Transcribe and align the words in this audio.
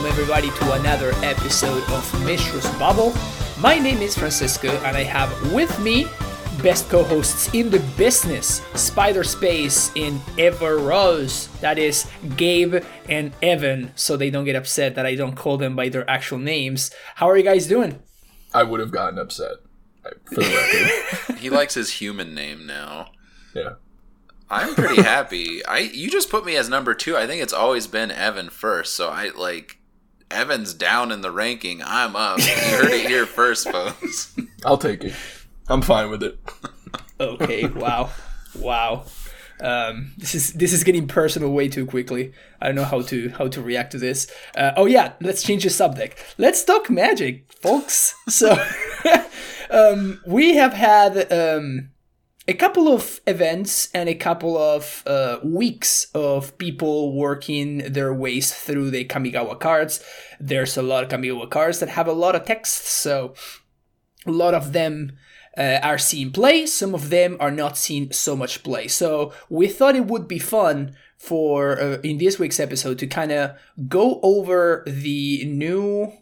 welcome 0.00 0.18
everybody 0.18 0.50
to 0.58 0.72
another 0.72 1.12
episode 1.22 1.82
of 1.90 2.24
Mistress 2.24 2.66
Bubble. 2.78 3.12
My 3.58 3.78
name 3.78 3.98
is 3.98 4.16
Francisco, 4.16 4.68
and 4.82 4.96
I 4.96 5.02
have 5.02 5.52
with 5.52 5.78
me 5.78 6.06
best 6.62 6.88
co-hosts 6.88 7.52
in 7.52 7.68
the 7.68 7.80
business, 7.98 8.62
Spider 8.74 9.22
Space 9.22 9.90
in 9.96 10.18
Evaros. 10.38 11.50
That 11.60 11.78
is 11.78 12.10
Gabe 12.38 12.82
and 13.10 13.32
Evan, 13.42 13.92
so 13.94 14.16
they 14.16 14.30
don't 14.30 14.46
get 14.46 14.56
upset 14.56 14.94
that 14.94 15.04
I 15.04 15.16
don't 15.16 15.34
call 15.34 15.58
them 15.58 15.76
by 15.76 15.90
their 15.90 16.08
actual 16.08 16.38
names. 16.38 16.90
How 17.16 17.28
are 17.28 17.36
you 17.36 17.44
guys 17.44 17.66
doing? 17.66 18.00
I 18.54 18.62
would 18.62 18.80
have 18.80 18.92
gotten 18.92 19.18
upset. 19.18 19.56
For 20.24 20.36
the 20.36 21.10
record. 21.26 21.36
he 21.40 21.50
likes 21.50 21.74
his 21.74 21.90
human 21.90 22.34
name 22.34 22.66
now. 22.66 23.10
Yeah. 23.54 23.74
I'm 24.48 24.74
pretty 24.74 25.02
happy. 25.02 25.62
I 25.66 25.78
you 25.78 26.10
just 26.10 26.30
put 26.30 26.46
me 26.46 26.56
as 26.56 26.70
number 26.70 26.94
two. 26.94 27.18
I 27.18 27.26
think 27.26 27.42
it's 27.42 27.52
always 27.52 27.86
been 27.86 28.10
Evan 28.10 28.48
first. 28.48 28.94
So 28.94 29.10
I 29.10 29.28
like 29.36 29.79
Evan's 30.30 30.74
down 30.74 31.10
in 31.10 31.20
the 31.20 31.30
ranking. 31.30 31.82
I'm 31.84 32.14
up. 32.14 32.38
You 32.38 32.44
heard 32.44 32.90
it 32.90 33.06
here 33.06 33.26
first, 33.26 33.68
folks. 33.70 34.36
I'll 34.64 34.78
take 34.78 35.04
it. 35.04 35.14
I'm 35.68 35.82
fine 35.82 36.10
with 36.10 36.22
it. 36.22 36.38
Okay. 37.20 37.66
Wow. 37.66 38.08
wow. 38.58 39.04
Um, 39.60 40.12
this 40.16 40.34
is 40.34 40.54
this 40.54 40.72
is 40.72 40.84
getting 40.84 41.06
personal 41.06 41.50
way 41.50 41.68
too 41.68 41.84
quickly. 41.84 42.32
I 42.62 42.66
don't 42.66 42.76
know 42.76 42.84
how 42.84 43.02
to 43.02 43.28
how 43.28 43.46
to 43.48 43.60
react 43.60 43.92
to 43.92 43.98
this. 43.98 44.26
Uh, 44.56 44.72
oh 44.78 44.86
yeah, 44.86 45.12
let's 45.20 45.42
change 45.42 45.64
the 45.64 45.70
subject. 45.70 46.34
Let's 46.38 46.64
talk 46.64 46.88
magic, 46.88 47.44
folks. 47.52 48.14
So 48.28 48.56
um, 49.70 50.22
we 50.26 50.54
have 50.54 50.72
had 50.72 51.30
um, 51.30 51.90
a 52.48 52.54
couple 52.54 52.88
of 52.88 53.20
events 53.26 53.90
and 53.92 54.08
a 54.08 54.14
couple 54.14 54.56
of 54.56 55.02
uh, 55.06 55.38
weeks 55.44 56.06
of 56.14 56.56
people 56.58 57.14
working 57.14 57.78
their 57.78 58.12
ways 58.12 58.52
through 58.52 58.90
the 58.90 59.04
Kamigawa 59.04 59.58
cards. 59.60 60.02
There's 60.40 60.76
a 60.76 60.82
lot 60.82 61.04
of 61.04 61.10
Kamigawa 61.10 61.50
cards 61.50 61.80
that 61.80 61.90
have 61.90 62.08
a 62.08 62.12
lot 62.12 62.34
of 62.34 62.44
text, 62.44 62.86
so 62.86 63.34
a 64.26 64.32
lot 64.32 64.54
of 64.54 64.72
them 64.72 65.12
uh, 65.56 65.80
are 65.82 65.98
seen 65.98 66.32
play. 66.32 66.66
Some 66.66 66.94
of 66.94 67.10
them 67.10 67.36
are 67.40 67.50
not 67.50 67.76
seen 67.76 68.12
so 68.12 68.34
much 68.34 68.62
play. 68.62 68.88
So 68.88 69.32
we 69.48 69.68
thought 69.68 69.96
it 69.96 70.06
would 70.06 70.26
be 70.26 70.38
fun 70.38 70.96
for 71.18 71.78
uh, 71.78 71.98
in 72.02 72.18
this 72.18 72.38
week's 72.38 72.60
episode 72.60 72.98
to 72.98 73.06
kind 73.06 73.32
of 73.32 73.56
go 73.88 74.18
over 74.22 74.82
the 74.86 75.44
new 75.44 76.12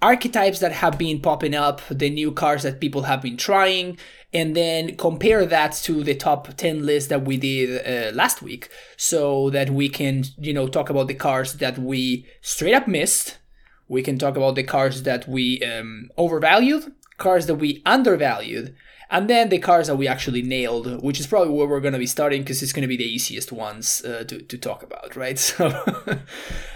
archetypes 0.00 0.60
that 0.60 0.72
have 0.72 0.98
been 0.98 1.20
popping 1.20 1.54
up, 1.54 1.80
the 1.90 2.10
new 2.10 2.30
cards 2.32 2.62
that 2.62 2.80
people 2.80 3.02
have 3.02 3.22
been 3.22 3.36
trying, 3.36 3.98
and 4.34 4.56
then 4.56 4.96
compare 4.96 5.46
that 5.46 5.72
to 5.84 6.02
the 6.02 6.14
top 6.14 6.48
10 6.56 6.84
list 6.84 7.08
that 7.08 7.24
we 7.24 7.36
did 7.36 7.86
uh, 7.86 8.14
last 8.14 8.42
week 8.42 8.68
so 8.96 9.48
that 9.50 9.70
we 9.70 9.88
can, 9.88 10.24
you 10.36 10.52
know, 10.52 10.66
talk 10.66 10.90
about 10.90 11.06
the 11.06 11.14
cars 11.14 11.54
that 11.54 11.78
we 11.78 12.26
straight 12.42 12.74
up 12.74 12.88
missed. 12.88 13.38
We 13.86 14.02
can 14.02 14.18
talk 14.18 14.36
about 14.36 14.56
the 14.56 14.64
cars 14.64 15.04
that 15.04 15.28
we 15.28 15.62
um, 15.62 16.10
overvalued, 16.16 16.92
cars 17.16 17.46
that 17.46 17.56
we 17.56 17.80
undervalued, 17.86 18.74
and 19.10 19.30
then 19.30 19.50
the 19.50 19.58
cars 19.58 19.86
that 19.86 19.96
we 19.96 20.08
actually 20.08 20.42
nailed, 20.42 21.02
which 21.02 21.20
is 21.20 21.26
probably 21.28 21.54
where 21.54 21.68
we're 21.68 21.80
going 21.80 21.92
to 21.92 21.98
be 22.00 22.06
starting 22.06 22.42
because 22.42 22.62
it's 22.62 22.72
going 22.72 22.82
to 22.82 22.88
be 22.88 22.96
the 22.96 23.04
easiest 23.04 23.52
ones 23.52 24.04
uh, 24.04 24.24
to, 24.24 24.40
to 24.42 24.58
talk 24.58 24.82
about, 24.82 25.14
right? 25.14 25.38
So, 25.44 25.68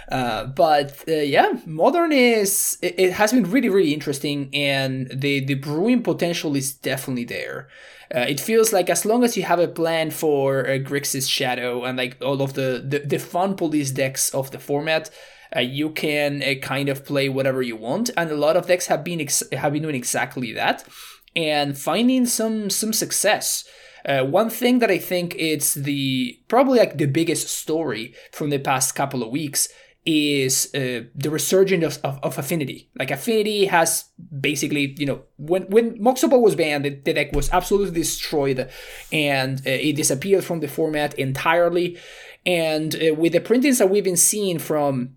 uh, 0.09 0.45
but 0.45 1.03
uh, 1.07 1.13
yeah, 1.13 1.53
modern 1.65 2.11
is 2.11 2.77
it, 2.81 2.95
it, 2.97 3.13
has 3.13 3.31
been 3.31 3.49
really 3.49 3.69
really 3.69 3.93
interesting, 3.93 4.49
and 4.53 5.07
the 5.13 5.39
the 5.45 5.53
brewing 5.53 6.01
potential 6.01 6.55
is 6.55 6.73
definitely 6.73 7.25
there. 7.25 7.67
Uh, 8.13 8.25
it 8.27 8.39
feels 8.39 8.73
like 8.73 8.89
as 8.89 9.05
long 9.05 9.23
as 9.23 9.37
you 9.37 9.43
have 9.43 9.59
a 9.59 9.67
plan 9.67 10.09
for 10.09 10.65
uh, 10.65 10.71
Grixis 10.79 11.29
Shadow 11.29 11.83
and 11.83 11.95
like 11.95 12.17
all 12.23 12.41
of 12.41 12.53
the, 12.53 12.83
the, 12.83 12.99
the 13.05 13.19
fun 13.19 13.55
police 13.55 13.91
decks 13.91 14.33
of 14.33 14.49
the 14.49 14.57
format, 14.57 15.11
uh, 15.55 15.59
you 15.59 15.91
can 15.91 16.41
uh, 16.41 16.55
kind 16.59 16.89
of 16.89 17.05
play 17.05 17.29
whatever 17.29 17.61
you 17.61 17.75
want, 17.75 18.09
and 18.17 18.31
a 18.31 18.35
lot 18.35 18.57
of 18.57 18.65
decks 18.65 18.87
have 18.87 19.03
been 19.03 19.21
ex- 19.21 19.43
have 19.51 19.73
been 19.73 19.83
doing 19.83 19.95
exactly 19.95 20.53
that 20.53 20.85
and 21.35 21.77
finding 21.77 22.25
some 22.25 22.69
some 22.69 22.93
success. 22.93 23.63
Uh, 24.05 24.23
one 24.23 24.49
thing 24.49 24.79
that 24.79 24.89
I 24.89 24.97
think 24.97 25.35
it's 25.37 25.73
the 25.73 26.39
probably 26.47 26.79
like 26.79 26.97
the 26.97 27.05
biggest 27.05 27.47
story 27.49 28.15
from 28.31 28.49
the 28.49 28.57
past 28.57 28.95
couple 28.95 29.21
of 29.21 29.29
weeks 29.29 29.69
is 30.11 30.73
uh, 30.73 31.03
the 31.13 31.29
resurgence 31.29 31.97
of, 31.97 32.03
of, 32.03 32.19
of, 32.23 32.37
Affinity. 32.39 32.89
Like 32.97 33.11
Affinity 33.11 33.65
has 33.65 34.05
basically, 34.39 34.95
you 34.97 35.05
know, 35.05 35.21
when 35.37 35.67
when 35.67 36.01
Mox 36.01 36.23
was 36.23 36.55
banned, 36.55 36.83
the, 36.83 36.89
the, 36.89 37.13
deck 37.13 37.31
was 37.31 37.47
absolutely 37.51 37.93
destroyed, 37.93 38.69
and 39.11 39.59
uh, 39.59 39.69
it 39.69 39.95
disappeared 39.95 40.43
from 40.43 40.61
the 40.61 40.67
format 40.67 41.13
entirely. 41.19 41.99
And 42.43 42.95
uh, 42.95 43.13
with 43.13 43.33
the 43.33 43.39
printings 43.39 43.77
that 43.77 43.91
we've 43.91 44.03
been 44.03 44.17
seeing 44.17 44.57
from 44.57 45.15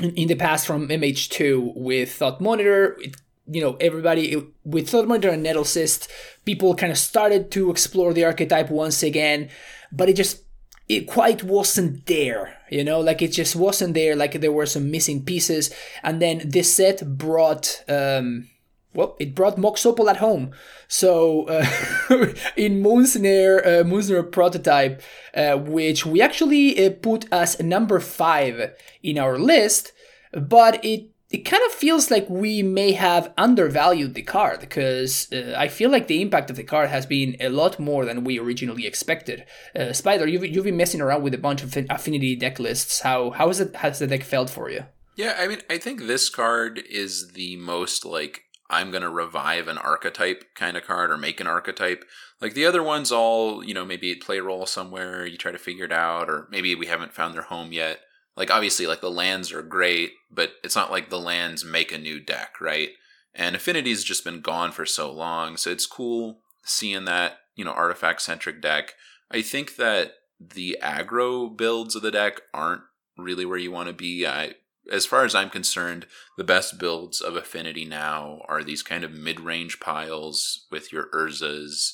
in, 0.00 0.14
in 0.14 0.28
the 0.28 0.34
past 0.34 0.66
from 0.66 0.88
MH2 0.88 1.76
with 1.76 2.10
Thought 2.14 2.40
Monitor, 2.40 2.96
it 2.98 3.16
you 3.46 3.60
know 3.60 3.76
everybody 3.80 4.42
with 4.64 4.88
Thought 4.88 5.08
Monitor 5.08 5.28
and 5.28 5.44
Nettlecyst, 5.44 6.08
people 6.46 6.74
kind 6.74 6.90
of 6.90 6.96
started 6.96 7.50
to 7.50 7.70
explore 7.70 8.14
the 8.14 8.24
archetype 8.24 8.70
once 8.70 9.02
again, 9.02 9.50
but 9.92 10.08
it 10.08 10.16
just 10.16 10.42
it 10.88 11.06
quite 11.06 11.42
wasn't 11.42 12.06
there, 12.06 12.55
you 12.70 12.84
know, 12.84 13.00
like 13.00 13.22
it 13.22 13.32
just 13.32 13.56
wasn't 13.56 13.94
there. 13.94 14.16
Like 14.16 14.40
there 14.40 14.52
were 14.52 14.66
some 14.66 14.90
missing 14.90 15.24
pieces, 15.24 15.74
and 16.02 16.20
then 16.20 16.42
this 16.44 16.74
set 16.74 17.16
brought. 17.18 17.82
Um, 17.88 18.48
well, 18.94 19.14
it 19.20 19.34
brought 19.34 19.58
Mox 19.58 19.84
Opal 19.84 20.08
at 20.08 20.16
home. 20.16 20.52
So 20.88 21.44
uh, 21.48 21.66
in 22.56 22.82
Moonsnare, 22.82 23.58
uh, 23.58 23.84
Moonsnare 23.84 24.32
prototype, 24.32 25.02
uh, 25.34 25.58
which 25.58 26.06
we 26.06 26.22
actually 26.22 26.82
uh, 26.82 26.90
put 27.02 27.26
as 27.30 27.60
number 27.60 28.00
five 28.00 28.74
in 29.02 29.18
our 29.18 29.38
list, 29.38 29.92
but 30.32 30.82
it 30.82 31.10
it 31.30 31.38
kind 31.38 31.62
of 31.66 31.72
feels 31.72 32.10
like 32.10 32.30
we 32.30 32.62
may 32.62 32.92
have 32.92 33.32
undervalued 33.36 34.14
the 34.14 34.22
card 34.22 34.60
because 34.60 35.32
uh, 35.32 35.54
I 35.56 35.66
feel 35.66 35.90
like 35.90 36.06
the 36.06 36.22
impact 36.22 36.50
of 36.50 36.56
the 36.56 36.62
card 36.62 36.88
has 36.88 37.04
been 37.04 37.36
a 37.40 37.48
lot 37.48 37.80
more 37.80 38.04
than 38.04 38.22
we 38.22 38.38
originally 38.38 38.86
expected. 38.86 39.44
Uh, 39.74 39.92
Spider, 39.92 40.28
you've, 40.28 40.46
you've 40.46 40.64
been 40.64 40.76
messing 40.76 41.00
around 41.00 41.22
with 41.22 41.34
a 41.34 41.38
bunch 41.38 41.64
of 41.64 41.76
affinity 41.90 42.36
deck 42.36 42.60
lists. 42.60 43.00
How 43.00 43.30
how 43.30 43.48
has 43.48 43.60
it 43.60 43.74
has 43.76 43.98
the 43.98 44.06
deck 44.06 44.22
felt 44.22 44.50
for 44.50 44.70
you? 44.70 44.84
Yeah, 45.16 45.34
I 45.38 45.48
mean, 45.48 45.62
I 45.68 45.78
think 45.78 46.02
this 46.02 46.28
card 46.28 46.80
is 46.88 47.32
the 47.32 47.56
most 47.56 48.04
like 48.04 48.44
I'm 48.70 48.92
gonna 48.92 49.10
revive 49.10 49.66
an 49.66 49.78
archetype 49.78 50.44
kind 50.54 50.76
of 50.76 50.84
card 50.84 51.10
or 51.10 51.16
make 51.16 51.40
an 51.40 51.48
archetype. 51.48 52.04
Like 52.40 52.54
the 52.54 52.66
other 52.66 52.84
ones, 52.84 53.10
all 53.10 53.64
you 53.64 53.74
know, 53.74 53.84
maybe 53.84 54.14
play 54.14 54.38
a 54.38 54.44
role 54.44 54.66
somewhere, 54.66 55.26
you 55.26 55.36
try 55.36 55.50
to 55.50 55.58
figure 55.58 55.86
it 55.86 55.92
out, 55.92 56.30
or 56.30 56.46
maybe 56.52 56.76
we 56.76 56.86
haven't 56.86 57.14
found 57.14 57.34
their 57.34 57.42
home 57.42 57.72
yet 57.72 57.98
like 58.36 58.50
obviously 58.50 58.86
like 58.86 59.00
the 59.00 59.10
lands 59.10 59.52
are 59.52 59.62
great 59.62 60.12
but 60.30 60.52
it's 60.62 60.76
not 60.76 60.90
like 60.90 61.08
the 61.08 61.20
lands 61.20 61.64
make 61.64 61.92
a 61.92 61.98
new 61.98 62.20
deck 62.20 62.60
right? 62.60 62.90
And 63.34 63.54
affinity's 63.54 64.04
just 64.04 64.24
been 64.24 64.40
gone 64.40 64.72
for 64.72 64.86
so 64.86 65.12
long 65.12 65.56
so 65.56 65.70
it's 65.70 65.86
cool 65.86 66.40
seeing 66.64 67.04
that 67.04 67.38
you 67.54 67.64
know 67.64 67.72
artifact 67.72 68.22
centric 68.22 68.60
deck. 68.60 68.94
I 69.30 69.42
think 69.42 69.76
that 69.76 70.12
the 70.38 70.78
aggro 70.82 71.56
builds 71.56 71.96
of 71.96 72.02
the 72.02 72.10
deck 72.10 72.42
aren't 72.52 72.82
really 73.16 73.46
where 73.46 73.58
you 73.58 73.72
want 73.72 73.88
to 73.88 73.94
be. 73.94 74.26
I 74.26 74.54
as 74.90 75.06
far 75.06 75.24
as 75.24 75.34
i'm 75.34 75.50
concerned 75.50 76.06
the 76.36 76.44
best 76.44 76.78
builds 76.78 77.20
of 77.20 77.36
affinity 77.36 77.84
now 77.84 78.40
are 78.48 78.62
these 78.62 78.82
kind 78.82 79.04
of 79.04 79.12
mid-range 79.12 79.80
piles 79.80 80.66
with 80.70 80.92
your 80.92 81.08
urzas 81.12 81.92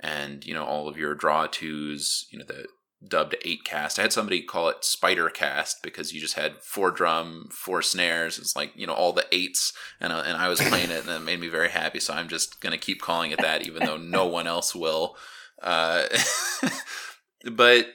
and 0.00 0.44
you 0.44 0.52
know 0.52 0.64
all 0.64 0.88
of 0.88 0.96
your 0.96 1.14
draw 1.14 1.46
twos 1.46 2.26
you 2.30 2.38
know 2.38 2.44
the 2.44 2.66
dubbed 3.06 3.36
eight 3.42 3.64
cast. 3.64 3.98
I 3.98 4.02
had 4.02 4.12
somebody 4.12 4.42
call 4.42 4.68
it 4.68 4.84
spider 4.84 5.28
cast 5.28 5.82
because 5.82 6.12
you 6.12 6.20
just 6.20 6.34
had 6.34 6.62
four 6.62 6.90
drum, 6.90 7.48
four 7.50 7.82
snares. 7.82 8.38
It's 8.38 8.56
like 8.56 8.72
you 8.74 8.86
know 8.86 8.94
all 8.94 9.12
the 9.12 9.26
eights, 9.32 9.72
and 10.00 10.12
uh, 10.12 10.22
and 10.26 10.36
I 10.36 10.48
was 10.48 10.60
playing 10.60 10.90
it, 10.90 11.06
and 11.06 11.10
it 11.10 11.20
made 11.20 11.40
me 11.40 11.48
very 11.48 11.70
happy. 11.70 12.00
So 12.00 12.14
I'm 12.14 12.28
just 12.28 12.60
gonna 12.60 12.78
keep 12.78 13.00
calling 13.00 13.30
it 13.30 13.40
that, 13.40 13.66
even 13.66 13.84
though 13.84 13.96
no 13.96 14.26
one 14.26 14.46
else 14.46 14.74
will. 14.74 15.16
Uh, 15.60 16.04
but 17.52 17.86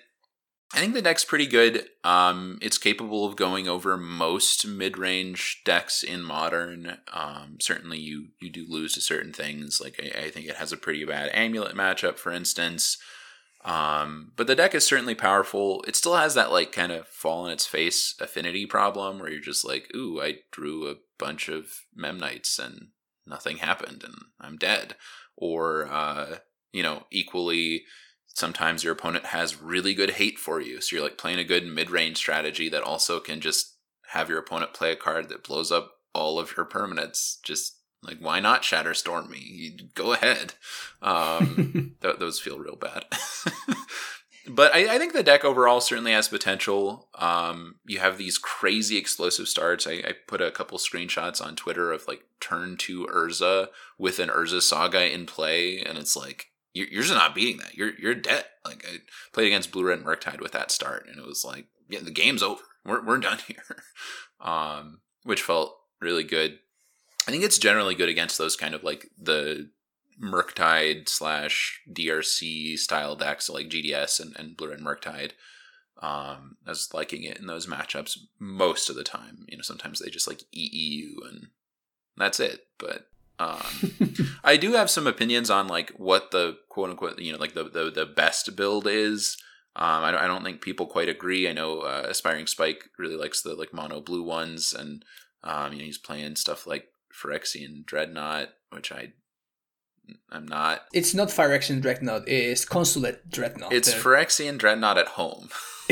I 0.73 0.79
think 0.79 0.93
the 0.93 1.01
deck's 1.01 1.23
pretty 1.23 1.47
good. 1.47 1.85
Um, 2.03 2.59
it's 2.61 2.77
capable 2.77 3.25
of 3.25 3.37
going 3.37 3.69
over 3.69 3.95
most 3.95 4.67
mid-range 4.67 5.61
decks 5.63 6.03
in 6.03 6.23
modern. 6.23 6.97
Um, 7.13 7.57
certainly, 7.61 7.99
you 7.99 8.27
you 8.41 8.49
do 8.49 8.65
lose 8.67 8.93
to 8.93 9.01
certain 9.01 9.31
things. 9.31 9.79
Like 9.81 9.99
I, 10.01 10.25
I 10.25 10.29
think 10.29 10.47
it 10.47 10.55
has 10.55 10.73
a 10.73 10.77
pretty 10.77 11.05
bad 11.05 11.31
amulet 11.33 11.75
matchup, 11.75 12.17
for 12.17 12.31
instance. 12.31 12.97
Um, 13.65 14.31
but 14.35 14.47
the 14.47 14.55
deck 14.55 14.73
is 14.75 14.85
certainly 14.85 15.15
powerful. 15.15 15.83
It 15.87 15.95
still 15.95 16.15
has 16.15 16.35
that 16.35 16.51
like 16.51 16.71
kind 16.71 16.91
of 16.91 17.07
fall 17.07 17.45
on 17.45 17.51
its 17.51 17.65
face 17.65 18.15
affinity 18.21 18.65
problem 18.65 19.19
where 19.19 19.29
you're 19.29 19.41
just 19.41 19.65
like, 19.65 19.91
ooh, 19.95 20.21
I 20.21 20.39
drew 20.51 20.87
a 20.87 20.95
bunch 21.17 21.49
of 21.49 21.81
Memnites 21.97 22.59
and 22.59 22.89
nothing 23.25 23.57
happened 23.57 24.03
and 24.03 24.15
I'm 24.39 24.57
dead. 24.57 24.95
Or, 25.35 25.87
uh, 25.91 26.37
you 26.71 26.81
know, 26.81 27.03
equally, 27.11 27.83
sometimes 28.27 28.83
your 28.83 28.93
opponent 28.93 29.25
has 29.25 29.61
really 29.61 29.93
good 29.93 30.11
hate 30.11 30.39
for 30.39 30.61
you. 30.61 30.79
So 30.79 30.95
you're 30.95 31.05
like 31.05 31.17
playing 31.17 31.39
a 31.39 31.43
good 31.43 31.65
mid 31.65 31.89
range 31.89 32.17
strategy 32.17 32.69
that 32.69 32.83
also 32.83 33.19
can 33.19 33.41
just 33.41 33.75
have 34.11 34.29
your 34.29 34.39
opponent 34.39 34.73
play 34.73 34.91
a 34.91 34.95
card 34.95 35.29
that 35.29 35.43
blows 35.43 35.71
up 35.71 35.91
all 36.13 36.39
of 36.39 36.55
your 36.55 36.65
permanents 36.65 37.35
just 37.43 37.76
like, 38.03 38.19
why 38.19 38.39
not 38.39 38.61
Shatterstorm 38.61 39.29
me? 39.29 39.77
Go 39.95 40.13
ahead. 40.13 40.53
Um, 41.01 41.95
th- 42.01 42.17
those 42.19 42.39
feel 42.39 42.59
real 42.59 42.75
bad. 42.75 43.05
but 44.47 44.73
I, 44.73 44.95
I, 44.95 44.97
think 44.97 45.13
the 45.13 45.23
deck 45.23 45.43
overall 45.43 45.81
certainly 45.81 46.11
has 46.11 46.27
potential. 46.27 47.09
Um, 47.15 47.75
you 47.85 47.99
have 47.99 48.17
these 48.17 48.37
crazy 48.37 48.97
explosive 48.97 49.47
starts. 49.47 49.87
I, 49.87 49.93
I, 49.93 50.13
put 50.27 50.41
a 50.41 50.51
couple 50.51 50.77
screenshots 50.77 51.41
on 51.41 51.55
Twitter 51.55 51.91
of 51.91 52.07
like 52.07 52.23
turn 52.39 52.77
two 52.77 53.07
Urza 53.07 53.69
with 53.97 54.19
an 54.19 54.29
Urza 54.29 54.61
Saga 54.61 55.11
in 55.11 55.25
play, 55.25 55.79
and 55.79 55.97
it's 55.97 56.15
like 56.15 56.47
you're, 56.73 56.87
you're 56.87 57.03
just 57.03 57.13
not 57.13 57.35
beating 57.35 57.57
that. 57.57 57.75
You're 57.75 57.93
you're 57.99 58.15
dead. 58.15 58.45
Like 58.63 58.85
I 58.87 58.99
played 59.33 59.47
against 59.47 59.71
Blue 59.71 59.85
Red 59.85 60.03
Murktide 60.03 60.41
with 60.41 60.51
that 60.53 60.71
start, 60.71 61.07
and 61.09 61.17
it 61.17 61.25
was 61.25 61.43
like, 61.43 61.65
yeah, 61.89 61.99
the 62.01 62.11
game's 62.11 62.43
over. 62.43 62.61
We're 62.85 63.03
we're 63.03 63.17
done 63.17 63.39
here, 63.47 63.83
um, 64.39 64.99
which 65.23 65.41
felt 65.41 65.75
really 65.99 66.23
good. 66.23 66.59
I 67.27 67.31
think 67.31 67.43
it's 67.43 67.57
generally 67.57 67.93
good 67.93 68.09
against 68.09 68.37
those 68.37 68.55
kind 68.55 68.73
of 68.73 68.83
like 68.83 69.09
the 69.21 69.69
Murktide 70.21 71.09
slash 71.09 71.81
DRC 71.91 72.77
style 72.79 73.15
decks 73.15 73.49
like 73.49 73.69
GDS 73.69 74.19
and, 74.19 74.35
and 74.37 74.55
Blue 74.55 74.69
Red 74.69 74.79
Murktide. 74.79 75.31
Um, 76.01 76.57
I 76.65 76.69
was 76.69 76.93
liking 76.93 77.23
it 77.23 77.37
in 77.37 77.47
those 77.47 77.67
matchups 77.67 78.17
most 78.39 78.89
of 78.89 78.95
the 78.95 79.03
time. 79.03 79.45
You 79.47 79.57
know, 79.57 79.61
sometimes 79.63 79.99
they 79.99 80.09
just 80.09 80.27
like 80.27 80.43
EEU 80.55 81.27
and 81.29 81.47
that's 82.15 82.39
it. 82.39 82.67
But 82.77 83.09
um, 83.39 83.61
I 84.43 84.57
do 84.57 84.73
have 84.73 84.89
some 84.89 85.05
opinions 85.05 85.49
on 85.49 85.67
like 85.67 85.91
what 85.91 86.31
the 86.31 86.57
quote 86.69 86.89
unquote 86.89 87.19
you 87.19 87.31
know 87.33 87.39
like 87.39 87.53
the 87.53 87.65
the, 87.65 87.91
the 87.91 88.05
best 88.05 88.55
build 88.55 88.87
is. 88.87 89.37
Um, 89.75 90.03
I, 90.03 90.09
don't, 90.11 90.21
I 90.21 90.27
don't 90.27 90.43
think 90.43 90.61
people 90.61 90.87
quite 90.87 91.07
agree. 91.07 91.47
I 91.47 91.53
know 91.53 91.81
uh, 91.81 92.05
aspiring 92.07 92.47
Spike 92.47 92.85
really 92.97 93.15
likes 93.15 93.43
the 93.43 93.53
like 93.53 93.75
mono 93.75 94.01
blue 94.01 94.23
ones, 94.23 94.73
and 94.73 95.05
um, 95.43 95.73
you 95.73 95.79
know 95.79 95.85
he's 95.85 95.99
playing 95.99 96.35
stuff 96.35 96.65
like 96.65 96.87
Phyrexian 97.21 97.85
Dreadnought, 97.85 98.49
which 98.71 98.91
I 98.91 99.13
I'm 100.29 100.47
not. 100.47 100.81
It's 100.93 101.13
not 101.13 101.29
Phyrexian 101.29 101.81
Dreadnought. 101.81 102.27
It's 102.27 102.65
Consulate 102.65 103.29
Dreadnought. 103.29 103.73
It's 103.73 103.93
Phyrexian 103.93 104.57
Dreadnought 104.57 104.97
at 104.97 105.07
home. 105.09 105.49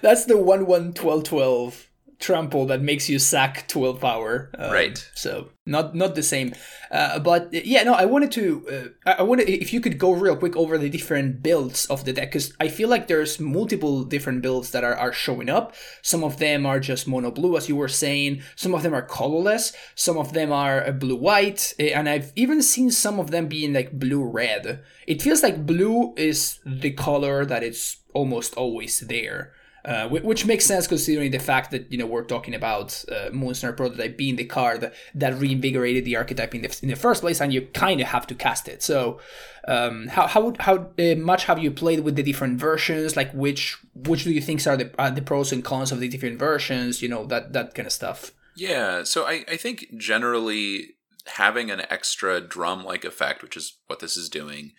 That's 0.00 0.24
the 0.24 0.38
one 0.38 0.66
one 0.66 0.92
twelve 0.94 1.24
twelve 1.24 1.88
trample 2.22 2.66
that 2.66 2.80
makes 2.80 3.08
you 3.08 3.18
sack 3.18 3.66
12 3.68 4.00
power. 4.00 4.50
Um, 4.56 4.72
right. 4.72 5.10
So 5.14 5.50
not 5.66 5.94
not 5.94 6.14
the 6.14 6.22
same. 6.22 6.54
Uh, 6.90 7.18
but 7.18 7.52
yeah 7.52 7.82
no 7.84 7.94
i 7.94 8.04
wanted 8.04 8.30
to 8.30 8.92
uh, 9.06 9.14
i 9.18 9.22
wanted 9.22 9.48
if 9.48 9.72
you 9.72 9.80
could 9.80 9.98
go 9.98 10.12
real 10.12 10.36
quick 10.36 10.54
over 10.56 10.76
the 10.76 10.90
different 10.90 11.42
builds 11.42 11.86
of 11.86 12.04
the 12.04 12.12
deck 12.12 12.28
because 12.28 12.52
i 12.60 12.68
feel 12.68 12.88
like 12.88 13.06
there's 13.06 13.40
multiple 13.40 14.04
different 14.04 14.42
builds 14.42 14.72
that 14.72 14.84
are, 14.84 14.94
are 14.94 15.12
showing 15.12 15.48
up. 15.48 15.74
Some 16.02 16.22
of 16.22 16.38
them 16.38 16.66
are 16.66 16.80
just 16.80 17.08
mono 17.08 17.30
blue 17.30 17.56
as 17.56 17.68
you 17.68 17.76
were 17.76 17.88
saying. 17.88 18.42
Some 18.56 18.74
of 18.74 18.82
them 18.82 18.94
are 18.94 19.02
colorless. 19.02 19.72
Some 19.94 20.18
of 20.18 20.32
them 20.32 20.52
are 20.52 20.86
uh, 20.86 20.92
blue 20.92 21.16
white. 21.16 21.74
Eh, 21.78 21.92
and 21.94 22.08
i've 22.08 22.32
even 22.36 22.62
seen 22.62 22.90
some 22.90 23.18
of 23.18 23.30
them 23.30 23.46
being 23.48 23.72
like 23.72 23.98
blue 23.98 24.24
red. 24.24 24.82
It 25.06 25.22
feels 25.22 25.42
like 25.42 25.66
blue 25.66 26.14
is 26.16 26.60
the 26.64 26.92
color 26.92 27.44
that 27.46 27.62
is 27.62 27.96
almost 28.14 28.54
always 28.54 29.00
there 29.00 29.52
uh, 29.84 30.08
which 30.08 30.46
makes 30.46 30.64
sense 30.64 30.86
considering 30.86 31.32
the 31.32 31.38
fact 31.38 31.70
that 31.72 31.90
you 31.90 31.98
know 31.98 32.06
we're 32.06 32.24
talking 32.24 32.54
about 32.54 33.04
uh, 33.10 33.30
Moonsnare 33.30 33.76
Prototype 33.76 34.16
being 34.16 34.36
the 34.36 34.44
card 34.44 34.92
that 35.14 35.38
reinvigorated 35.38 36.04
the 36.04 36.16
archetype 36.16 36.54
in 36.54 36.62
the, 36.62 36.78
in 36.82 36.88
the 36.88 36.96
first 36.96 37.22
place, 37.22 37.40
and 37.40 37.52
you 37.52 37.62
kind 37.74 38.00
of 38.00 38.06
have 38.08 38.26
to 38.28 38.34
cast 38.34 38.68
it. 38.68 38.82
So, 38.82 39.18
um, 39.66 40.06
how 40.08 40.28
how 40.28 40.54
how 40.60 40.90
uh, 40.98 41.16
much 41.16 41.46
have 41.46 41.58
you 41.58 41.70
played 41.70 42.00
with 42.00 42.14
the 42.14 42.22
different 42.22 42.60
versions? 42.60 43.16
Like 43.16 43.32
which 43.32 43.76
which 43.94 44.24
do 44.24 44.32
you 44.32 44.40
think 44.40 44.64
are 44.66 44.76
the 44.76 45.12
the 45.14 45.22
pros 45.22 45.52
and 45.52 45.64
cons 45.64 45.90
of 45.90 45.98
the 45.98 46.08
different 46.08 46.38
versions? 46.38 47.02
You 47.02 47.08
know 47.08 47.24
that 47.26 47.52
that 47.52 47.74
kind 47.74 47.86
of 47.86 47.92
stuff. 47.92 48.32
Yeah, 48.54 49.02
so 49.02 49.24
I 49.24 49.44
I 49.48 49.56
think 49.56 49.86
generally 49.96 50.94
having 51.26 51.70
an 51.70 51.82
extra 51.90 52.40
drum 52.40 52.84
like 52.84 53.04
effect, 53.04 53.42
which 53.42 53.56
is 53.56 53.78
what 53.86 54.00
this 54.00 54.16
is 54.16 54.28
doing, 54.28 54.72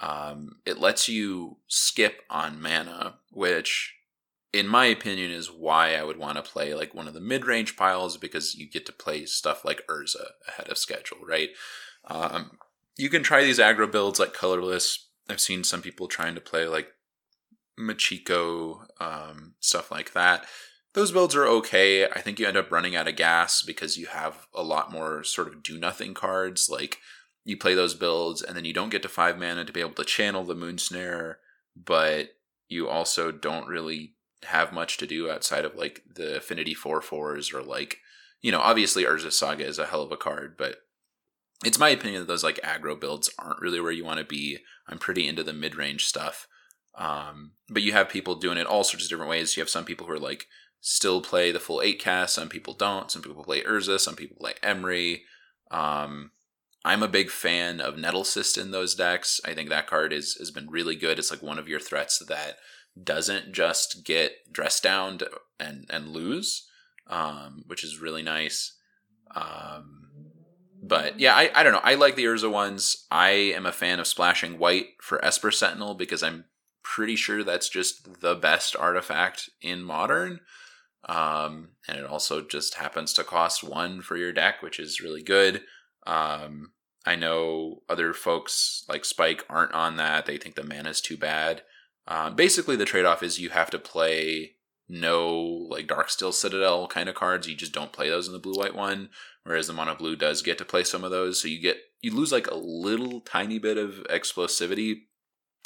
um, 0.00 0.56
it 0.66 0.78
lets 0.78 1.08
you 1.08 1.58
skip 1.68 2.20
on 2.28 2.60
mana, 2.60 3.14
which 3.30 3.94
in 4.52 4.68
my 4.68 4.86
opinion, 4.86 5.30
is 5.30 5.50
why 5.50 5.94
I 5.94 6.02
would 6.02 6.18
want 6.18 6.36
to 6.36 6.42
play 6.42 6.74
like 6.74 6.94
one 6.94 7.08
of 7.08 7.14
the 7.14 7.20
mid 7.20 7.46
range 7.46 7.76
piles 7.76 8.16
because 8.16 8.54
you 8.54 8.68
get 8.68 8.84
to 8.86 8.92
play 8.92 9.24
stuff 9.24 9.64
like 9.64 9.86
Urza 9.86 10.32
ahead 10.46 10.68
of 10.68 10.78
schedule, 10.78 11.18
right? 11.26 11.50
Um, 12.06 12.58
you 12.96 13.08
can 13.08 13.22
try 13.22 13.42
these 13.42 13.58
aggro 13.58 13.90
builds 13.90 14.20
like 14.20 14.34
colorless. 14.34 15.08
I've 15.28 15.40
seen 15.40 15.64
some 15.64 15.80
people 15.80 16.06
trying 16.06 16.34
to 16.34 16.40
play 16.40 16.66
like 16.66 16.88
Machiko, 17.78 18.86
um, 19.00 19.54
stuff 19.60 19.90
like 19.90 20.12
that. 20.12 20.46
Those 20.94 21.12
builds 21.12 21.34
are 21.34 21.46
okay. 21.46 22.06
I 22.06 22.20
think 22.20 22.38
you 22.38 22.46
end 22.46 22.58
up 22.58 22.70
running 22.70 22.94
out 22.94 23.08
of 23.08 23.16
gas 23.16 23.62
because 23.62 23.96
you 23.96 24.06
have 24.06 24.46
a 24.54 24.62
lot 24.62 24.92
more 24.92 25.24
sort 25.24 25.48
of 25.48 25.62
do 25.62 25.78
nothing 25.78 26.12
cards. 26.12 26.68
Like 26.68 26.98
you 27.44 27.56
play 27.56 27.74
those 27.74 27.94
builds 27.94 28.42
and 28.42 28.54
then 28.54 28.66
you 28.66 28.74
don't 28.74 28.90
get 28.90 29.02
to 29.02 29.08
five 29.08 29.38
mana 29.38 29.64
to 29.64 29.72
be 29.72 29.80
able 29.80 29.94
to 29.94 30.04
channel 30.04 30.44
the 30.44 30.54
Moonsnare, 30.54 31.36
but 31.74 32.36
you 32.68 32.88
also 32.88 33.32
don't 33.32 33.66
really 33.66 34.14
have 34.44 34.72
much 34.72 34.96
to 34.98 35.06
do 35.06 35.30
outside 35.30 35.64
of 35.64 35.76
like 35.76 36.02
the 36.14 36.36
Affinity 36.36 36.74
4 36.74 37.00
4s 37.00 37.54
or 37.54 37.62
like, 37.62 37.98
you 38.40 38.50
know, 38.50 38.60
obviously 38.60 39.04
Urza 39.04 39.32
Saga 39.32 39.64
is 39.64 39.78
a 39.78 39.86
hell 39.86 40.02
of 40.02 40.12
a 40.12 40.16
card, 40.16 40.56
but 40.56 40.76
it's 41.64 41.78
my 41.78 41.90
opinion 41.90 42.22
that 42.22 42.26
those 42.26 42.44
like 42.44 42.60
aggro 42.62 42.98
builds 42.98 43.30
aren't 43.38 43.60
really 43.60 43.80
where 43.80 43.92
you 43.92 44.04
want 44.04 44.18
to 44.18 44.24
be. 44.24 44.58
I'm 44.88 44.98
pretty 44.98 45.26
into 45.26 45.44
the 45.44 45.52
mid 45.52 45.76
range 45.76 46.06
stuff. 46.06 46.48
Um, 46.94 47.52
but 47.68 47.82
you 47.82 47.92
have 47.92 48.08
people 48.08 48.34
doing 48.34 48.58
it 48.58 48.66
all 48.66 48.84
sorts 48.84 49.04
of 49.04 49.10
different 49.10 49.30
ways. 49.30 49.56
You 49.56 49.62
have 49.62 49.70
some 49.70 49.84
people 49.84 50.06
who 50.06 50.12
are 50.12 50.18
like 50.18 50.46
still 50.80 51.20
play 51.20 51.52
the 51.52 51.60
full 51.60 51.80
eight 51.80 52.00
cast, 52.00 52.34
some 52.34 52.48
people 52.48 52.74
don't. 52.74 53.10
Some 53.10 53.22
people 53.22 53.44
play 53.44 53.62
Urza, 53.62 53.98
some 53.98 54.16
people 54.16 54.36
play 54.38 54.54
Emry. 54.62 55.20
Um, 55.70 56.32
I'm 56.84 57.02
a 57.02 57.08
big 57.08 57.30
fan 57.30 57.80
of 57.80 57.94
Nettlecyst 57.94 58.60
in 58.60 58.72
those 58.72 58.94
decks. 58.94 59.40
I 59.44 59.54
think 59.54 59.68
that 59.68 59.86
card 59.86 60.12
is 60.12 60.34
has 60.34 60.50
been 60.50 60.68
really 60.68 60.96
good. 60.96 61.18
It's 61.18 61.30
like 61.30 61.42
one 61.42 61.58
of 61.58 61.68
your 61.68 61.80
threats 61.80 62.18
that 62.18 62.56
doesn't 63.00 63.52
just 63.52 64.04
get 64.04 64.32
dressed 64.52 64.82
down 64.82 65.18
and 65.58 65.86
and 65.90 66.08
lose, 66.08 66.68
um, 67.06 67.64
which 67.66 67.84
is 67.84 68.00
really 68.00 68.22
nice. 68.22 68.76
Um, 69.34 70.02
but 70.82 71.20
yeah, 71.20 71.34
I, 71.34 71.50
I 71.54 71.62
don't 71.62 71.72
know. 71.72 71.80
I 71.82 71.94
like 71.94 72.16
the 72.16 72.24
Urza 72.24 72.50
ones. 72.50 73.06
I 73.10 73.30
am 73.30 73.66
a 73.66 73.72
fan 73.72 74.00
of 74.00 74.06
splashing 74.06 74.58
white 74.58 74.86
for 75.00 75.24
Esper 75.24 75.50
Sentinel 75.50 75.94
because 75.94 76.22
I'm 76.22 76.44
pretty 76.82 77.16
sure 77.16 77.44
that's 77.44 77.68
just 77.68 78.20
the 78.20 78.34
best 78.34 78.74
artifact 78.76 79.48
in 79.60 79.82
modern. 79.82 80.40
Um, 81.08 81.70
and 81.88 81.98
it 81.98 82.04
also 82.04 82.42
just 82.42 82.74
happens 82.74 83.12
to 83.14 83.24
cost 83.24 83.64
one 83.64 84.02
for 84.02 84.16
your 84.16 84.32
deck, 84.32 84.62
which 84.62 84.78
is 84.78 85.00
really 85.00 85.22
good. 85.22 85.62
Um, 86.06 86.72
I 87.06 87.16
know 87.16 87.82
other 87.88 88.12
folks 88.12 88.84
like 88.88 89.04
Spike 89.04 89.44
aren't 89.48 89.72
on 89.72 89.96
that. 89.96 90.26
They 90.26 90.36
think 90.36 90.54
the 90.54 90.64
mana 90.64 90.90
is 90.90 91.00
too 91.00 91.16
bad. 91.16 91.62
Uh, 92.06 92.30
basically, 92.30 92.76
the 92.76 92.84
trade 92.84 93.04
off 93.04 93.22
is 93.22 93.38
you 93.38 93.50
have 93.50 93.70
to 93.70 93.78
play 93.78 94.56
no 94.88 95.38
like 95.70 95.86
Darksteel 95.86 96.32
Citadel 96.32 96.86
kind 96.88 97.08
of 97.08 97.14
cards. 97.14 97.48
You 97.48 97.54
just 97.54 97.72
don't 97.72 97.92
play 97.92 98.08
those 98.08 98.26
in 98.26 98.32
the 98.32 98.38
blue 98.38 98.54
white 98.54 98.74
one, 98.74 99.10
whereas 99.44 99.66
the 99.66 99.72
mono 99.72 99.94
blue 99.94 100.16
does 100.16 100.42
get 100.42 100.58
to 100.58 100.64
play 100.64 100.84
some 100.84 101.04
of 101.04 101.10
those. 101.10 101.40
So 101.40 101.48
you 101.48 101.60
get 101.60 101.78
you 102.00 102.14
lose 102.14 102.32
like 102.32 102.48
a 102.48 102.56
little 102.56 103.20
tiny 103.20 103.58
bit 103.58 103.78
of 103.78 104.04
explosivity 104.10 105.02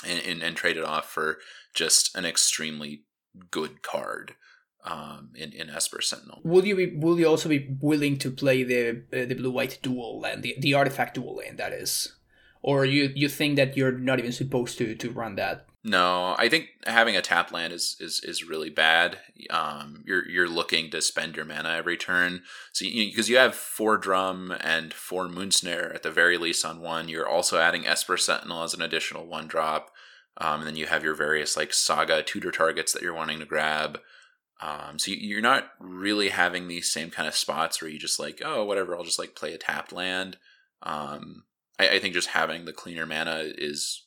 and, 0.07 0.21
and, 0.25 0.43
and 0.43 0.57
trade 0.57 0.76
it 0.76 0.85
off 0.85 1.11
for 1.11 1.38
just 1.75 2.16
an 2.16 2.25
extremely 2.25 3.05
good 3.50 3.83
card 3.83 4.35
um, 4.85 5.31
in 5.35 5.52
in 5.52 5.71
Esper 5.71 6.00
Sentinel. 6.00 6.40
Will 6.45 6.64
you 6.64 6.76
be 6.76 6.95
will 6.97 7.19
you 7.19 7.26
also 7.26 7.49
be 7.49 7.76
willing 7.81 8.19
to 8.19 8.31
play 8.31 8.62
the 8.62 9.02
uh, 9.12 9.25
the 9.26 9.35
blue 9.35 9.50
white 9.50 9.78
dual 9.83 10.21
land, 10.21 10.43
the, 10.43 10.55
the 10.59 10.75
artifact 10.75 11.14
dual 11.14 11.37
land 11.37 11.59
that 11.59 11.73
is, 11.73 12.16
or 12.62 12.85
you 12.85 13.11
you 13.14 13.28
think 13.28 13.57
that 13.57 13.76
you're 13.76 13.99
not 13.99 14.19
even 14.19 14.33
supposed 14.33 14.78
to 14.78 14.95
to 14.95 15.11
run 15.11 15.37
that? 15.37 15.66
No, 15.88 16.35
I 16.37 16.49
think 16.49 16.71
having 16.85 17.14
a 17.14 17.23
tap 17.23 17.52
land 17.52 17.73
is 17.73 17.97
is 18.00 18.21
is 18.25 18.43
really 18.43 18.71
bad. 18.71 19.21
Um, 19.50 20.02
you're 20.05 20.28
you're 20.28 20.49
looking 20.49 20.90
to 20.90 21.00
spend 21.00 21.37
your 21.37 21.45
mana 21.45 21.69
every 21.69 21.97
turn, 21.97 22.43
so 22.73 22.85
because 22.85 23.28
you, 23.28 23.37
you, 23.37 23.40
have 23.40 23.55
four 23.55 23.97
drum 23.97 24.52
and 24.62 24.93
four 24.93 25.28
moonsnare 25.28 25.95
at 25.95 26.02
the 26.02 26.11
very 26.11 26.38
least 26.38 26.64
on 26.64 26.81
one. 26.81 27.09
You're 27.09 27.28
also 27.28 27.61
adding 27.61 27.87
Esper 27.87 28.16
Sentinel 28.16 28.64
as 28.64 28.75
an 28.75 28.83
additional 28.83 29.28
one 29.28 29.47
drop, 29.47 29.93
um, 30.38 30.59
and 30.59 30.66
then 30.66 30.75
you 30.75 30.87
have 30.87 31.05
your 31.05 31.14
various 31.14 31.57
like 31.57 31.73
Saga 31.73 32.21
tutor 32.21 32.50
targets 32.50 32.93
that 32.93 33.02
you're 33.02 33.14
wanting 33.14 33.38
to 33.38 33.47
grab. 33.47 34.00
Um, 34.61 34.99
so 34.99 35.12
you're 35.12 35.40
not 35.40 35.69
really 35.78 36.31
having 36.31 36.66
these 36.66 36.93
same 36.93 37.11
kind 37.11 37.28
of 37.28 37.37
spots 37.37 37.81
where 37.81 37.88
you 37.88 38.00
just 38.00 38.19
like, 38.19 38.43
oh, 38.45 38.64
whatever, 38.64 38.97
I'll 38.97 39.05
just 39.05 39.21
like 39.21 39.37
play 39.37 39.55
a 39.55 39.59
tapped 39.59 39.93
land. 39.93 40.37
Um, 40.83 41.45
I, 41.78 41.90
I 41.90 41.99
think 42.00 42.14
just 42.14 42.31
having 42.31 42.64
the 42.64 42.73
cleaner 42.73 43.07
mana 43.07 43.45
is 43.57 44.06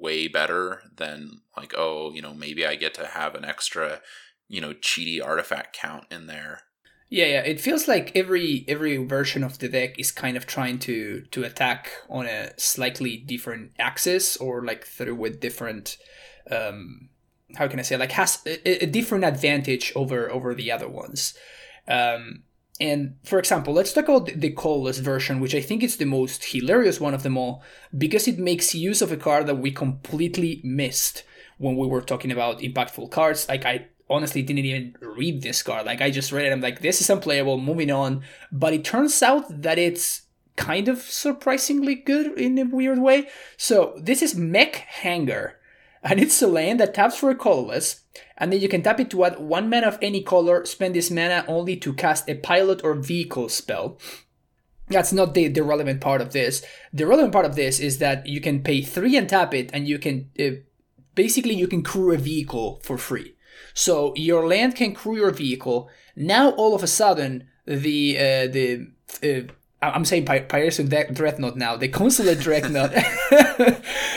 way 0.00 0.28
better 0.28 0.82
than 0.96 1.40
like 1.56 1.74
oh 1.76 2.12
you 2.12 2.20
know 2.20 2.34
maybe 2.34 2.66
i 2.66 2.74
get 2.74 2.94
to 2.94 3.06
have 3.06 3.34
an 3.34 3.44
extra 3.44 4.00
you 4.48 4.60
know 4.60 4.72
cheaty 4.72 5.24
artifact 5.24 5.76
count 5.76 6.04
in 6.10 6.26
there. 6.26 6.62
Yeah 7.08 7.26
yeah. 7.26 7.40
It 7.40 7.60
feels 7.60 7.88
like 7.88 8.12
every 8.14 8.64
every 8.68 8.96
version 8.96 9.44
of 9.44 9.58
the 9.58 9.68
deck 9.68 9.98
is 9.98 10.10
kind 10.10 10.36
of 10.36 10.46
trying 10.46 10.78
to 10.80 11.22
to 11.30 11.44
attack 11.44 11.90
on 12.08 12.26
a 12.26 12.58
slightly 12.58 13.16
different 13.16 13.72
axis 13.78 14.36
or 14.36 14.64
like 14.64 14.84
through 14.84 15.14
with 15.14 15.40
different 15.40 15.96
um 16.50 17.08
how 17.56 17.68
can 17.68 17.78
i 17.78 17.82
say 17.82 17.96
like 17.96 18.12
has 18.12 18.40
a, 18.46 18.84
a 18.84 18.86
different 18.86 19.24
advantage 19.24 19.92
over 19.94 20.30
over 20.30 20.54
the 20.54 20.70
other 20.70 20.88
ones. 20.88 21.34
Um 21.88 22.42
and 22.80 23.16
for 23.24 23.38
example, 23.38 23.74
let's 23.74 23.92
talk 23.92 24.08
about 24.08 24.26
the 24.26 24.50
colorless 24.50 24.98
version, 24.98 25.40
which 25.40 25.54
I 25.54 25.60
think 25.60 25.82
is 25.82 25.96
the 25.96 26.04
most 26.04 26.44
hilarious 26.52 27.00
one 27.00 27.14
of 27.14 27.22
them 27.22 27.38
all, 27.38 27.62
because 27.96 28.28
it 28.28 28.38
makes 28.38 28.74
use 28.74 29.00
of 29.00 29.12
a 29.12 29.16
card 29.16 29.46
that 29.46 29.56
we 29.56 29.70
completely 29.70 30.60
missed, 30.64 31.22
when 31.58 31.76
we 31.76 31.86
were 31.86 32.02
talking 32.02 32.30
about 32.30 32.60
impactful 32.60 33.10
cards. 33.10 33.48
Like 33.48 33.64
I 33.64 33.86
honestly 34.08 34.42
didn't 34.42 34.64
even 34.64 34.96
read 35.00 35.42
this 35.42 35.62
card. 35.62 35.86
Like 35.86 36.00
I 36.00 36.10
just 36.10 36.32
read 36.32 36.46
it. 36.46 36.52
I'm 36.52 36.60
like, 36.60 36.80
this 36.80 37.00
is 37.00 37.10
unplayable. 37.10 37.58
Moving 37.58 37.90
on. 37.90 38.22
But 38.52 38.74
it 38.74 38.84
turns 38.84 39.22
out 39.22 39.62
that 39.62 39.78
it's 39.78 40.22
kind 40.56 40.88
of 40.88 40.98
surprisingly 40.98 41.94
good 41.94 42.38
in 42.38 42.58
a 42.58 42.64
weird 42.64 42.98
way. 42.98 43.28
So 43.56 43.94
this 43.98 44.22
is 44.22 44.34
Mech 44.34 44.76
Hangar, 44.76 45.58
and 46.02 46.20
it's 46.20 46.40
a 46.42 46.46
land 46.46 46.80
that 46.80 46.94
taps 46.94 47.18
for 47.18 47.30
a 47.30 47.34
colorless, 47.34 48.02
and 48.38 48.52
then 48.52 48.60
you 48.60 48.68
can 48.68 48.82
tap 48.82 49.00
it 49.00 49.10
to 49.10 49.24
add 49.24 49.38
one 49.38 49.70
mana 49.70 49.88
of 49.88 49.98
any 50.02 50.22
color. 50.22 50.64
Spend 50.64 50.94
this 50.94 51.10
mana 51.10 51.44
only 51.48 51.76
to 51.76 51.92
cast 51.92 52.28
a 52.28 52.34
pilot 52.34 52.82
or 52.84 52.94
vehicle 52.94 53.48
spell. 53.48 53.98
That's 54.88 55.12
not 55.12 55.34
the, 55.34 55.48
the 55.48 55.64
relevant 55.64 56.00
part 56.00 56.20
of 56.20 56.32
this. 56.32 56.64
The 56.92 57.06
relevant 57.06 57.32
part 57.32 57.46
of 57.46 57.56
this 57.56 57.80
is 57.80 57.98
that 57.98 58.26
you 58.26 58.40
can 58.40 58.62
pay 58.62 58.82
three 58.82 59.16
and 59.16 59.28
tap 59.28 59.52
it, 59.52 59.70
and 59.72 59.88
you 59.88 59.98
can 59.98 60.30
uh, 60.38 60.62
basically 61.14 61.54
you 61.54 61.66
can 61.66 61.82
crew 61.82 62.12
a 62.14 62.18
vehicle 62.18 62.80
for 62.84 62.96
free. 62.96 63.34
So 63.74 64.14
your 64.16 64.46
land 64.46 64.76
can 64.76 64.94
crew 64.94 65.16
your 65.16 65.32
vehicle. 65.32 65.90
Now 66.14 66.50
all 66.50 66.74
of 66.74 66.82
a 66.82 66.86
sudden 66.86 67.48
the 67.66 68.16
uh, 68.16 68.46
the 68.46 68.88
uh, 69.22 69.52
I'm 69.94 70.04
saying 70.04 70.24
Phyrexian 70.26 71.14
Dreadnought 71.14 71.56
now, 71.56 71.76
the 71.76 71.88
Consulate 71.88 72.40
Dreadnought. 72.46 72.92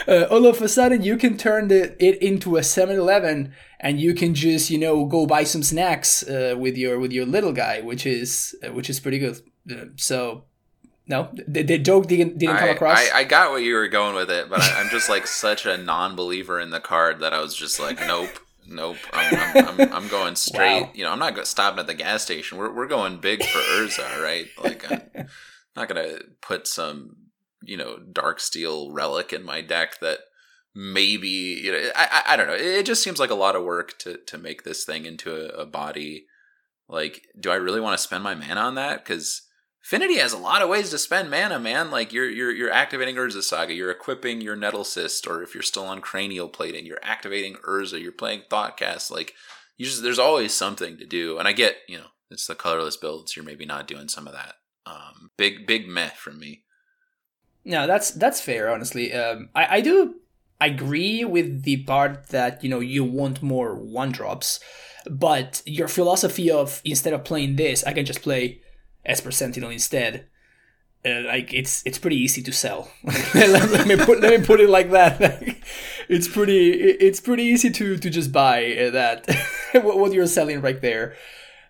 uh, 0.07 0.27
all 0.29 0.45
of 0.45 0.61
a 0.61 0.67
sudden, 0.67 1.01
you 1.01 1.17
can 1.17 1.37
turn 1.37 1.67
the, 1.67 1.95
it 2.03 2.21
into 2.21 2.57
a 2.57 2.61
7-Eleven, 2.61 3.53
and 3.79 3.99
you 3.99 4.13
can 4.13 4.33
just, 4.33 4.69
you 4.69 4.77
know, 4.77 5.05
go 5.05 5.25
buy 5.25 5.43
some 5.43 5.63
snacks 5.63 6.23
uh, 6.27 6.55
with 6.57 6.77
your 6.77 6.99
with 6.99 7.11
your 7.11 7.25
little 7.25 7.53
guy, 7.53 7.81
which 7.81 8.05
is 8.05 8.55
uh, 8.63 8.73
which 8.73 8.89
is 8.89 8.99
pretty 8.99 9.19
good. 9.19 9.39
Uh, 9.69 9.85
so, 9.95 10.45
no, 11.07 11.29
the, 11.47 11.63
the 11.63 11.77
joke 11.77 12.07
didn't 12.07 12.37
didn't 12.37 12.57
I, 12.57 12.59
come 12.59 12.69
across. 12.69 13.09
I, 13.11 13.19
I 13.19 13.23
got 13.23 13.51
what 13.51 13.63
you 13.63 13.75
were 13.75 13.87
going 13.87 14.15
with 14.15 14.29
it, 14.29 14.49
but 14.49 14.61
I, 14.61 14.81
am 14.81 14.89
just 14.89 15.09
like 15.09 15.27
such 15.45 15.65
a 15.65 15.77
non-believer 15.77 16.59
in 16.59 16.69
the 16.69 16.79
card 16.79 17.19
that 17.21 17.33
I 17.33 17.39
was 17.41 17.55
just 17.55 17.79
like, 17.79 17.99
nope. 17.99 18.29
Nope, 18.71 18.97
I'm, 19.13 19.33
I'm, 19.33 19.81
I'm, 19.81 19.93
I'm 19.93 20.07
going 20.09 20.35
straight. 20.35 20.81
Wow. 20.83 20.91
You 20.93 21.03
know, 21.03 21.11
I'm 21.11 21.17
not 21.17 21.47
stopping 21.47 21.79
at 21.79 21.87
the 21.87 21.95
gas 21.95 22.21
station. 22.21 22.59
We're, 22.59 22.71
we're 22.71 22.85
going 22.85 23.17
big 23.17 23.43
for 23.43 23.57
Urza, 23.57 24.21
right? 24.21 24.45
Like, 24.63 24.85
Not 25.79 25.87
gonna 25.87 26.19
put 26.41 26.67
some 26.67 27.15
you 27.63 27.77
know 27.77 27.97
Darksteel 28.11 28.89
Relic 28.91 29.33
in 29.33 29.43
my 29.43 29.61
deck 29.61 29.99
that 30.01 30.19
maybe 30.75 31.27
you 31.27 31.71
know 31.71 31.89
I, 31.95 32.23
I, 32.25 32.33
I 32.33 32.37
don't 32.37 32.47
know 32.47 32.53
it 32.53 32.85
just 32.85 33.03
seems 33.03 33.19
like 33.19 33.31
a 33.31 33.35
lot 33.35 33.55
of 33.55 33.63
work 33.63 33.97
to 33.99 34.17
to 34.27 34.37
make 34.37 34.63
this 34.63 34.85
thing 34.85 35.05
into 35.05 35.33
a, 35.33 35.63
a 35.63 35.65
body 35.65 36.25
like 36.87 37.23
do 37.39 37.49
i 37.49 37.55
really 37.55 37.81
want 37.81 37.97
to 37.97 38.03
spend 38.03 38.23
my 38.23 38.35
mana 38.35 38.61
on 38.61 38.75
that 38.75 39.03
because 39.03 39.41
Affinity 39.83 40.17
has 40.17 40.33
a 40.33 40.37
lot 40.37 40.61
of 40.61 40.69
ways 40.69 40.89
to 40.89 40.97
spend 40.97 41.31
mana, 41.31 41.57
man. 41.57 41.89
Like 41.89 42.11
you're 42.11 42.29
you're 42.29 42.51
you're 42.51 42.71
activating 42.71 43.15
Urza 43.15 43.41
Saga, 43.41 43.73
you're 43.73 43.89
equipping 43.89 44.41
your 44.41 44.57
Nettlecyst, 44.57 45.25
or 45.25 45.41
if 45.41 45.55
you're 45.55 45.63
still 45.63 45.85
on 45.85 46.01
Cranial 46.01 46.49
Plating, 46.49 46.85
you're 46.85 46.99
activating 47.01 47.55
Urza, 47.67 47.99
you're 47.99 48.11
playing 48.11 48.43
Thoughtcast. 48.51 49.09
Like 49.09 49.33
you 49.77 49.85
just 49.85 50.03
there's 50.03 50.19
always 50.19 50.53
something 50.53 50.97
to 50.97 51.05
do. 51.05 51.39
And 51.39 51.47
I 51.47 51.53
get, 51.53 51.77
you 51.87 51.97
know, 51.97 52.07
it's 52.29 52.45
the 52.45 52.55
colorless 52.55 52.97
builds, 52.97 53.35
you're 53.35 53.45
maybe 53.45 53.65
not 53.65 53.87
doing 53.87 54.09
some 54.09 54.27
of 54.27 54.33
that. 54.33 54.55
Um, 54.89 55.31
big 55.37 55.67
big 55.67 55.87
meh 55.87 56.09
from 56.09 56.39
me. 56.39 56.63
No, 57.65 57.87
that's 57.87 58.11
that's 58.11 58.41
fair. 58.41 58.71
Honestly, 58.71 59.13
um, 59.13 59.49
I 59.53 59.77
I 59.77 59.81
do 59.81 60.15
agree 60.61 61.23
with 61.23 61.63
the 61.63 61.83
part 61.83 62.29
that 62.29 62.63
you 62.63 62.69
know 62.69 62.79
you 62.79 63.03
want 63.03 63.43
more 63.43 63.75
one 63.75 64.11
drops, 64.11 64.59
but 65.09 65.61
your 65.65 65.87
philosophy 65.87 66.49
of 66.51 66.81
instead 66.83 67.13
of 67.13 67.23
playing 67.23 67.55
this, 67.55 67.83
I 67.83 67.93
can 67.93 68.05
just 68.05 68.21
play 68.21 68.61
Esper 69.05 69.31
Sentinel 69.31 69.69
instead. 69.69 70.27
Uh, 71.05 71.21
like 71.27 71.53
it's 71.53 71.81
it's 71.85 71.97
pretty 71.97 72.17
easy 72.17 72.41
to 72.41 72.51
sell. 72.51 72.91
let, 73.33 73.71
let, 73.71 73.87
me 73.87 73.95
put 73.95 74.19
let 74.19 74.37
me 74.37 74.45
put 74.45 74.59
it 74.59 74.69
like 74.69 74.91
that. 74.91 75.21
it's 76.09 76.27
pretty 76.27 76.71
it's 76.71 77.21
pretty 77.21 77.43
easy 77.43 77.69
to 77.69 77.97
to 77.97 78.09
just 78.09 78.33
buy 78.33 78.75
uh, 78.75 78.89
that 78.91 79.25
what 79.75 80.11
you're 80.11 80.27
selling 80.27 80.59
right 80.59 80.81
there. 80.81 81.15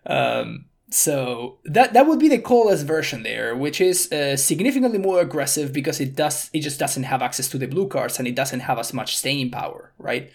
Um, 0.05 0.65
so 0.91 1.59
that 1.65 1.93
that 1.93 2.07
would 2.07 2.19
be 2.19 2.29
the 2.29 2.39
colorless 2.39 2.81
version 2.81 3.23
there, 3.23 3.55
which 3.55 3.79
is 3.79 4.11
uh, 4.11 4.35
significantly 4.35 4.97
more 4.97 5.21
aggressive 5.21 5.71
because 5.71 5.99
it 5.99 6.15
does 6.15 6.49
it 6.51 6.61
just 6.61 6.79
doesn't 6.79 7.03
have 7.03 7.21
access 7.21 7.47
to 7.49 7.57
the 7.57 7.67
blue 7.67 7.87
cards 7.87 8.17
and 8.17 8.27
it 8.27 8.35
doesn't 8.35 8.61
have 8.61 8.79
as 8.79 8.93
much 8.93 9.17
staying 9.17 9.51
power, 9.51 9.93
right? 9.99 10.31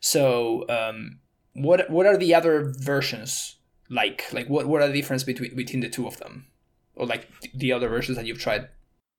So 0.00 0.66
um, 0.68 1.20
what 1.52 1.90
what 1.90 2.06
are 2.06 2.16
the 2.16 2.34
other 2.34 2.72
versions 2.78 3.56
like? 3.90 4.24
Like 4.32 4.48
what 4.48 4.66
what 4.66 4.80
are 4.80 4.88
the 4.88 4.94
difference 4.94 5.24
between 5.24 5.54
between 5.54 5.80
the 5.80 5.90
two 5.90 6.06
of 6.06 6.18
them, 6.18 6.46
or 6.94 7.06
like 7.06 7.28
the 7.54 7.72
other 7.72 7.88
versions 7.88 8.16
that 8.16 8.26
you've 8.26 8.40
tried? 8.40 8.68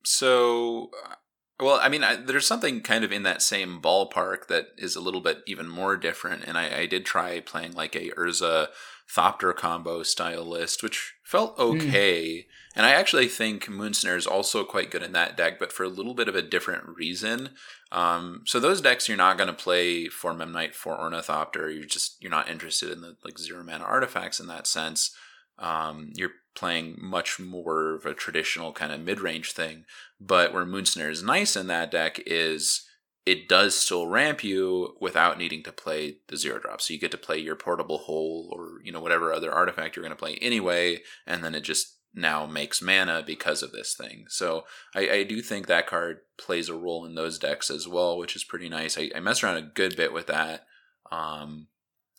So. 0.04 0.90
Uh, 1.04 1.14
well, 1.62 1.78
I 1.82 1.90
mean, 1.90 2.02
I, 2.02 2.16
there's 2.16 2.46
something 2.46 2.80
kind 2.80 3.04
of 3.04 3.12
in 3.12 3.22
that 3.24 3.42
same 3.42 3.82
ballpark 3.82 4.46
that 4.46 4.68
is 4.78 4.96
a 4.96 5.00
little 5.00 5.20
bit 5.20 5.42
even 5.46 5.68
more 5.68 5.94
different, 5.94 6.44
and 6.44 6.56
I, 6.56 6.78
I 6.78 6.86
did 6.86 7.04
try 7.04 7.38
playing 7.40 7.72
like 7.72 7.94
a 7.94 8.08
Urza 8.12 8.68
Thopter 9.14 9.54
combo 9.54 10.02
style 10.02 10.44
list, 10.44 10.82
which 10.82 11.14
felt 11.24 11.56
hmm. 11.56 11.62
okay. 11.62 12.24
Mm. 12.24 12.44
And 12.76 12.86
I 12.86 12.90
actually 12.92 13.26
think 13.26 13.66
Moonsnare 13.66 14.16
is 14.16 14.26
also 14.26 14.62
quite 14.64 14.92
good 14.92 15.02
in 15.02 15.12
that 15.12 15.36
deck, 15.36 15.58
but 15.58 15.72
for 15.72 15.82
a 15.82 15.88
little 15.88 16.14
bit 16.14 16.28
of 16.28 16.36
a 16.36 16.42
different 16.42 16.84
reason. 16.86 17.50
Um, 17.90 18.42
so 18.46 18.60
those 18.60 18.80
decks 18.80 19.08
you're 19.08 19.16
not 19.16 19.36
going 19.36 19.48
to 19.48 19.54
play 19.54 20.06
for 20.06 20.32
Memnite 20.32 20.74
for 20.74 20.98
Ornithopter. 20.98 21.70
You're 21.70 21.84
just 21.84 22.22
you're 22.22 22.30
not 22.30 22.48
interested 22.48 22.92
in 22.92 23.00
the 23.00 23.16
like 23.24 23.38
zero 23.38 23.64
mana 23.64 23.84
artifacts 23.84 24.38
in 24.38 24.46
that 24.46 24.66
sense. 24.66 25.14
Um, 25.58 26.12
you're 26.14 26.32
playing 26.54 26.96
much 26.98 27.38
more 27.38 27.94
of 27.94 28.06
a 28.06 28.14
traditional 28.14 28.72
kind 28.72 28.92
of 28.92 29.00
mid 29.00 29.20
range 29.20 29.52
thing. 29.52 29.84
But 30.20 30.52
where 30.52 30.64
Moonsnare 30.64 31.10
is 31.10 31.22
nice 31.22 31.56
in 31.56 31.66
that 31.66 31.90
deck 31.90 32.20
is 32.26 32.86
it 33.26 33.48
does 33.48 33.76
still 33.76 34.06
ramp 34.06 34.42
you 34.42 34.96
without 35.00 35.38
needing 35.38 35.62
to 35.62 35.72
play 35.72 36.18
the 36.28 36.36
zero 36.36 36.58
drop. 36.58 36.80
So 36.80 36.94
you 36.94 37.00
get 37.00 37.10
to 37.10 37.18
play 37.18 37.38
your 37.38 37.56
portable 37.56 37.98
hole 37.98 38.50
or 38.52 38.80
you 38.82 38.92
know 38.92 39.00
whatever 39.00 39.32
other 39.32 39.52
artifact 39.52 39.96
you're 39.96 40.04
going 40.04 40.16
to 40.16 40.16
play 40.16 40.36
anyway, 40.36 41.00
and 41.26 41.44
then 41.44 41.54
it 41.54 41.62
just 41.62 41.96
now 42.14 42.44
makes 42.44 42.82
mana 42.82 43.22
because 43.24 43.62
of 43.62 43.72
this 43.72 43.94
thing. 43.94 44.24
So 44.28 44.64
I, 44.94 45.10
I 45.10 45.22
do 45.22 45.40
think 45.42 45.66
that 45.66 45.86
card 45.86 46.20
plays 46.38 46.68
a 46.68 46.74
role 46.74 47.04
in 47.04 47.14
those 47.14 47.38
decks 47.38 47.70
as 47.70 47.86
well, 47.86 48.18
which 48.18 48.34
is 48.34 48.42
pretty 48.42 48.68
nice. 48.68 48.98
I, 48.98 49.10
I 49.14 49.18
around 49.18 49.56
a 49.56 49.62
good 49.62 49.96
bit 49.96 50.12
with 50.12 50.26
that. 50.26 50.66
Um, 51.12 51.68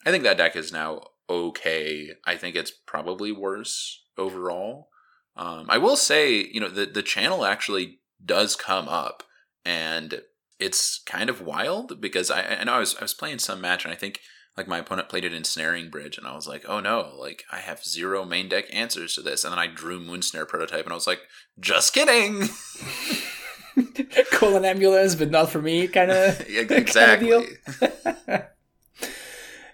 I 0.06 0.12
think 0.12 0.24
that 0.24 0.38
deck 0.38 0.56
is 0.56 0.72
now 0.72 1.02
okay. 1.30 2.12
I 2.26 2.36
think 2.36 2.56
it's 2.56 2.72
probably 2.72 3.32
worse 3.32 4.04
overall. 4.18 4.90
Um, 5.36 5.66
I 5.70 5.78
will 5.78 5.96
say, 5.96 6.36
you 6.36 6.60
know, 6.60 6.70
the 6.70 6.86
the 6.86 7.04
channel 7.04 7.46
actually 7.46 8.00
does 8.24 8.56
come 8.56 8.88
up, 8.88 9.24
and 9.66 10.22
it's 10.62 11.00
kind 11.06 11.30
of 11.30 11.42
wild 11.42 12.00
because 12.00 12.30
I, 12.30 12.44
I 12.44 12.64
know 12.64 12.74
I 12.74 12.80
was 12.80 12.96
I 12.96 13.02
was 13.02 13.14
playing 13.14 13.40
some 13.40 13.60
match 13.60 13.84
and 13.84 13.94
I 13.94 13.98
think 13.98 14.20
like 14.58 14.68
my 14.68 14.80
opponent 14.80 15.10
played 15.10 15.26
it 15.26 15.34
Ensnaring 15.34 15.90
Bridge 15.90 16.18
and 16.18 16.28
I 16.28 16.36
was 16.36 16.48
like, 16.48 16.64
oh 16.68 16.80
no, 16.80 17.14
like 17.18 17.44
I 17.52 17.58
have 17.58 17.84
zero 17.84 18.26
main 18.26 18.50
deck 18.50 18.66
answers 18.72 19.16
to 19.16 19.22
this. 19.22 19.44
And 19.44 19.52
then 19.52 19.60
I 19.60 19.68
drew 19.68 20.00
Moonsnare 20.00 20.48
prototype 20.48 20.86
and 20.86 20.92
I 20.92 20.96
was 20.96 21.08
like, 21.08 21.22
just 21.60 21.94
kidding. 21.94 22.50
Call 24.34 24.58
an 24.58 24.66
ambulance, 24.66 25.16
but 25.16 25.32
not 25.32 25.50
for 25.50 25.62
me, 25.62 25.88
kind 25.88 26.12
of 26.12 26.42
exactly. 26.50 27.48
Kind 27.80 27.94
of 28.28 28.44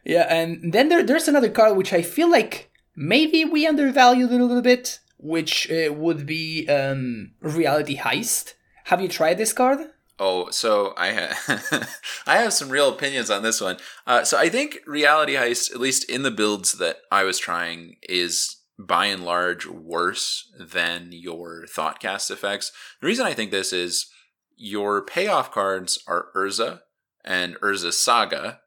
yeah, 0.06 0.26
and 0.30 0.72
then 0.72 0.88
there, 0.88 1.04
there's 1.04 1.28
another 1.28 1.50
card 1.50 1.76
which 1.76 1.92
I 1.92 2.02
feel 2.02 2.32
like 2.32 2.72
maybe 2.96 3.44
we 3.44 3.68
undervalued 3.68 4.32
it 4.32 4.40
a 4.40 4.46
little 4.46 4.62
bit, 4.62 5.00
which 5.18 5.70
uh, 5.70 5.92
would 5.92 6.26
be 6.26 6.66
um, 6.70 7.32
Reality 7.42 7.98
Heist. 7.98 8.54
Have 8.86 9.02
you 9.02 9.10
tried 9.10 9.38
this 9.38 9.52
card? 9.52 9.80
Oh, 10.20 10.50
so 10.50 10.94
I 10.98 11.14
ha- 11.14 11.88
I 12.28 12.38
have 12.38 12.54
some 12.54 12.70
real 12.70 12.90
opinions 12.90 13.30
on 13.30 13.44
this 13.44 13.62
one. 13.62 13.78
Uh, 14.06 14.24
so 14.24 14.38
I 14.38 14.50
think 14.50 14.80
Reality 14.88 15.36
Heist, 15.36 15.72
at 15.72 15.80
least 15.80 16.10
in 16.10 16.24
the 16.24 16.32
builds 16.32 16.74
that 16.74 16.98
I 17.12 17.24
was 17.24 17.38
trying, 17.38 17.98
is 18.02 18.58
by 18.80 19.06
and 19.08 19.24
large 19.24 19.68
worse 19.68 20.52
than 20.60 21.10
your 21.12 21.66
Thoughtcast 21.68 22.32
effects. 22.32 22.72
The 23.02 23.08
reason 23.08 23.26
I 23.26 23.34
think 23.34 23.52
this 23.52 23.74
is 23.74 24.08
your 24.56 25.04
payoff 25.04 25.52
cards 25.52 26.04
are 26.08 26.28
Urza 26.36 26.82
and 27.24 27.56
Urza 27.58 27.94
Saga 27.94 28.62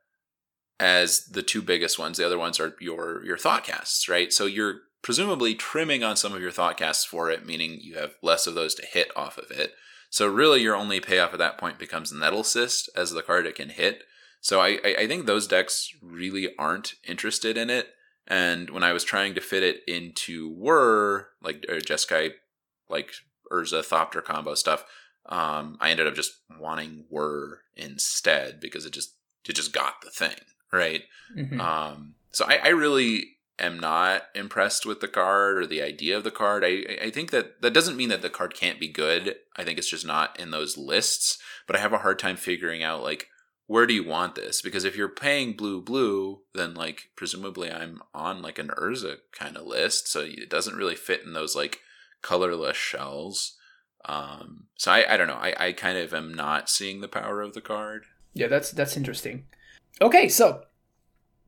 as 0.79 1.27
the 1.27 1.43
two 1.43 1.63
biggest 1.63 1.99
ones. 1.99 2.17
The 2.17 2.27
other 2.27 2.39
ones 2.39 2.61
are 2.61 2.75
your 2.81 3.25
your 3.25 3.37
Thoughtcasts, 3.37 4.09
right? 4.09 4.33
So 4.33 4.47
you're 4.47 4.81
presumably 5.03 5.55
trimming 5.55 6.05
on 6.05 6.17
some 6.17 6.33
of 6.33 6.43
your 6.43 6.53
Thoughtcasts 6.53 7.07
for 7.07 7.31
it, 7.31 7.47
meaning 7.47 7.79
you 7.81 7.97
have 7.97 8.15
less 8.23 8.47
of 8.47 8.55
those 8.55 8.75
to 8.77 8.87
hit 8.87 9.11
off 9.17 9.37
of 9.39 9.51
it. 9.51 9.75
So 10.11 10.27
really, 10.27 10.61
your 10.61 10.75
only 10.75 11.01
payoff 11.01 11.33
at 11.33 11.39
that 11.39 11.57
point 11.57 11.79
becomes 11.79 12.13
Nettlecyst 12.13 12.89
as 12.97 13.13
the 13.13 13.23
card 13.23 13.47
it 13.47 13.55
can 13.55 13.71
hit. 13.71 14.03
So 14.41 14.61
I, 14.61 14.81
I 14.99 15.07
think 15.07 15.27
those 15.27 15.47
decks 15.47 15.95
really 16.03 16.55
aren't 16.59 16.95
interested 17.07 17.57
in 17.57 17.71
it. 17.71 17.91
And 18.27 18.71
when 18.71 18.83
I 18.83 18.93
was 18.93 19.05
trying 19.05 19.35
to 19.35 19.41
fit 19.41 19.63
it 19.63 19.83
into 19.87 20.51
Whir, 20.51 21.29
like 21.43 21.65
or 21.69 21.77
Jeskai, 21.77 22.33
like 22.89 23.13
Urza 23.51 23.85
Thopter 23.85 24.23
combo 24.23 24.55
stuff, 24.55 24.85
um, 25.27 25.77
I 25.81 25.91
ended 25.91 26.07
up 26.07 26.15
just 26.15 26.33
wanting 26.59 27.05
Whir 27.09 27.61
instead 27.77 28.61
because 28.61 28.87
it 28.87 28.93
just 28.93 29.15
it 29.49 29.55
just 29.55 29.73
got 29.73 30.01
the 30.03 30.11
thing 30.11 30.37
right. 30.73 31.03
Mm-hmm. 31.37 31.61
Um, 31.61 32.15
so 32.31 32.45
I, 32.47 32.61
I 32.65 32.69
really 32.69 33.37
am 33.61 33.79
not 33.79 34.25
impressed 34.35 34.87
with 34.87 35.01
the 35.01 35.09
card 35.09 35.59
or 35.59 35.67
the 35.67 35.83
idea 35.83 36.17
of 36.17 36.25
the 36.25 36.31
card. 36.31 36.65
I, 36.65 36.99
I 37.03 37.11
think 37.11 37.31
that 37.31 37.63
that 37.63 37.75
doesn't 37.75 37.97
mean 37.97 38.09
that 38.09 38.23
the 38.23 38.31
card 38.31 38.55
can't 38.55 38.81
be 38.81 38.89
good. 38.89 39.37
I 39.57 39.65
think 39.65 39.79
it's 39.79 39.91
just 39.91 40.07
not 40.07 40.39
in 40.41 40.51
those 40.51 40.77
lists. 40.77 41.39
But 41.67 41.77
I 41.77 41.81
have 41.81 41.93
a 41.93 41.99
hard 41.99 42.19
time 42.19 42.37
figuring 42.37 42.83
out 42.83 43.03
like 43.03 43.29
where 43.71 43.87
do 43.87 43.95
you 43.95 44.03
want 44.03 44.35
this? 44.35 44.61
Because 44.61 44.83
if 44.85 44.97
you're 44.97 45.09
paying 45.09 45.53
blue 45.53 45.81
blue, 45.81 46.41
then 46.55 46.75
like 46.75 47.11
presumably 47.15 47.71
I'm 47.71 48.03
on 48.13 48.43
like 48.43 48.59
an 48.59 48.73
Urza 48.77 49.19
kind 49.31 49.57
of 49.57 49.65
list, 49.65 50.09
so 50.09 50.23
it 50.23 50.51
doesn't 50.51 50.75
really 50.75 50.97
fit 50.97 51.23
in 51.25 51.35
those 51.35 51.55
like 51.55 51.79
colorless 52.21 52.77
shells. 52.77 53.57
Um, 54.05 54.65
so 54.77 54.91
I, 54.91 55.15
I 55.15 55.17
don't 55.17 55.29
know. 55.29 55.35
I, 55.35 55.55
I 55.57 55.73
kind 55.73 55.99
of 55.99 56.13
am 56.13 56.35
not 56.35 56.69
seeing 56.69 57.01
the 57.01 57.07
power 57.07 57.41
of 57.43 57.55
the 57.55 57.61
card. 57.61 58.07
Yeah, 58.35 58.49
that's 58.49 58.73
that's 58.73 58.97
interesting. 58.97 59.45
Okay, 60.01 60.29
so 60.29 60.65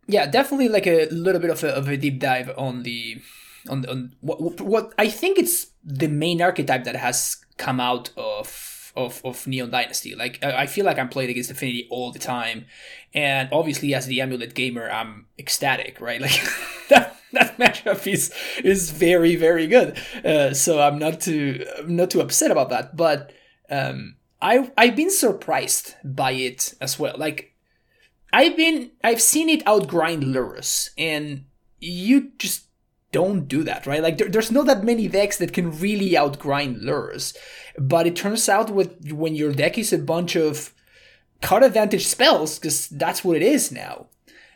yeah, 0.06 0.26
definitely 0.26 0.68
like 0.68 0.87
a 0.87 1.06
little 1.11 1.40
bit 1.40 1.50
of 1.50 1.62
a, 1.64 1.75
of 1.75 1.88
a 1.88 1.97
deep 1.97 2.18
dive 2.18 2.50
on 2.56 2.82
the 2.82 3.21
on 3.68 3.87
on 3.87 4.14
what 4.21 4.61
what 4.61 4.92
I 4.99 5.09
think 5.09 5.38
it's 5.38 5.68
the 5.85 6.09
main 6.09 6.42
archetype 6.42 6.85
that 6.85 6.97
has 6.97 7.37
come 7.56 7.80
out 7.80 8.11
of 8.16 8.92
of, 8.94 9.23
of 9.25 9.47
Neon 9.47 9.71
Dynasty. 9.71 10.14
Like 10.14 10.42
I 10.42 10.66
feel 10.66 10.85
like 10.85 10.99
I'm 10.99 11.09
playing 11.09 11.30
against 11.30 11.50
Affinity 11.50 11.87
all 11.90 12.12
the 12.12 12.18
time, 12.18 12.66
and 13.14 13.49
obviously 13.52 13.94
as 13.94 14.06
the 14.06 14.21
Amulet 14.21 14.54
gamer, 14.54 14.90
I'm 14.90 15.26
ecstatic, 15.38 16.00
right? 16.00 16.21
Like 16.32 16.42
that 16.88 17.16
that 17.32 17.59
matchup 17.59 18.06
is 18.06 18.35
is 18.62 18.90
very 18.90 19.37
very 19.37 19.66
good. 19.66 19.99
Uh, 20.25 20.52
so 20.52 20.80
I'm 20.80 20.99
not 20.99 21.21
too 21.21 21.64
I'm 21.78 21.97
not 21.97 22.11
too 22.11 22.21
upset 22.21 22.50
about 22.50 22.71
that, 22.71 22.97
but 22.97 23.32
um, 23.71 24.16
I 24.40 24.71
I've 24.76 24.97
been 24.97 25.11
surprised 25.11 25.94
by 26.04 26.32
it 26.32 26.75
as 26.80 26.99
well. 26.99 27.14
Like 27.16 27.51
I've 28.32 28.56
been 28.56 28.90
I've 29.04 29.20
seen 29.20 29.48
it 29.48 29.64
outgrind 29.64 30.24
Lurrus, 30.24 30.90
and 30.96 31.44
you 31.78 32.32
just 32.38 32.66
don't 33.12 33.46
do 33.46 33.62
that, 33.62 33.86
right? 33.86 34.02
Like 34.02 34.18
there, 34.18 34.28
there's 34.28 34.50
not 34.50 34.66
that 34.66 34.84
many 34.84 35.06
decks 35.06 35.36
that 35.36 35.52
can 35.52 35.78
really 35.78 36.10
outgrind 36.12 36.82
Lurrus. 36.82 37.36
But 37.78 38.06
it 38.06 38.16
turns 38.16 38.48
out 38.48 38.70
with 38.70 39.12
when 39.12 39.34
your 39.34 39.52
deck 39.52 39.78
is 39.78 39.92
a 39.92 39.98
bunch 39.98 40.34
of 40.34 40.72
card 41.42 41.62
advantage 41.62 42.06
spells, 42.06 42.58
because 42.58 42.88
that's 42.88 43.22
what 43.22 43.36
it 43.36 43.42
is 43.42 43.70
now. 43.70 44.06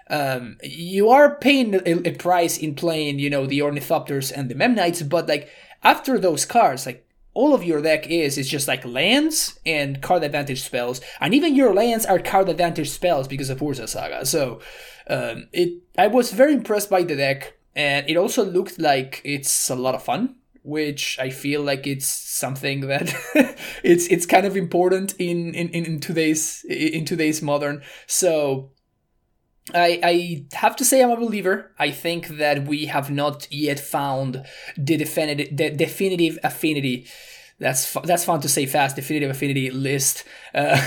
Um, 0.08 0.56
you 0.62 1.10
are 1.10 1.34
paying 1.34 1.74
a, 1.74 2.08
a, 2.08 2.14
price 2.14 2.56
in 2.56 2.76
playing, 2.76 3.18
you 3.18 3.28
know, 3.28 3.44
the 3.44 3.58
Ornithopters 3.58 4.32
and 4.34 4.48
the 4.48 4.54
Memnites, 4.54 5.06
but 5.06 5.26
like 5.26 5.50
after 5.82 6.16
those 6.16 6.44
cards, 6.44 6.86
like 6.86 7.05
all 7.36 7.54
of 7.54 7.62
your 7.62 7.80
deck 7.82 8.06
is 8.08 8.38
is 8.38 8.48
just 8.48 8.66
like 8.66 8.84
lands 8.84 9.60
and 9.64 10.00
card 10.02 10.22
advantage 10.24 10.62
spells, 10.62 11.00
and 11.20 11.34
even 11.34 11.54
your 11.54 11.72
lands 11.74 12.04
are 12.06 12.18
card 12.18 12.48
advantage 12.48 12.90
spells 12.90 13.28
because 13.28 13.50
of 13.50 13.60
Urza 13.60 13.88
Saga. 13.88 14.24
So 14.24 14.60
um, 15.08 15.48
it, 15.52 15.82
I 15.96 16.06
was 16.08 16.32
very 16.32 16.54
impressed 16.54 16.90
by 16.90 17.02
the 17.02 17.16
deck 17.16 17.56
and 17.76 18.08
it 18.08 18.16
also 18.16 18.44
looked 18.44 18.78
like 18.78 19.20
it's 19.22 19.70
a 19.70 19.76
lot 19.76 19.94
of 19.94 20.02
fun 20.02 20.36
which 20.62 21.16
i 21.20 21.30
feel 21.30 21.62
like 21.62 21.86
it's 21.86 22.06
something 22.06 22.80
that 22.80 23.14
it's 23.84 24.08
it's 24.08 24.26
kind 24.26 24.46
of 24.46 24.56
important 24.56 25.14
in, 25.18 25.54
in 25.54 25.68
in 25.68 26.00
today's 26.00 26.64
in 26.68 27.04
today's 27.04 27.40
modern 27.40 27.80
so 28.06 28.70
I, 29.74 30.00
I 30.02 30.44
have 30.56 30.76
to 30.76 30.84
say 30.84 31.02
I'm 31.02 31.10
a 31.10 31.16
believer. 31.16 31.72
I 31.78 31.90
think 31.90 32.28
that 32.28 32.66
we 32.66 32.86
have 32.86 33.10
not 33.10 33.48
yet 33.50 33.80
found 33.80 34.44
the 34.76 34.96
definitive, 34.96 35.56
the 35.56 35.70
definitive 35.70 36.38
affinity 36.44 37.08
that's 37.58 37.86
fu- 37.86 38.02
that's 38.02 38.24
fun 38.24 38.40
to 38.40 38.48
say 38.48 38.66
fast 38.66 38.96
definitive 38.96 39.30
affinity 39.30 39.70
list 39.70 40.24
uh, 40.54 40.78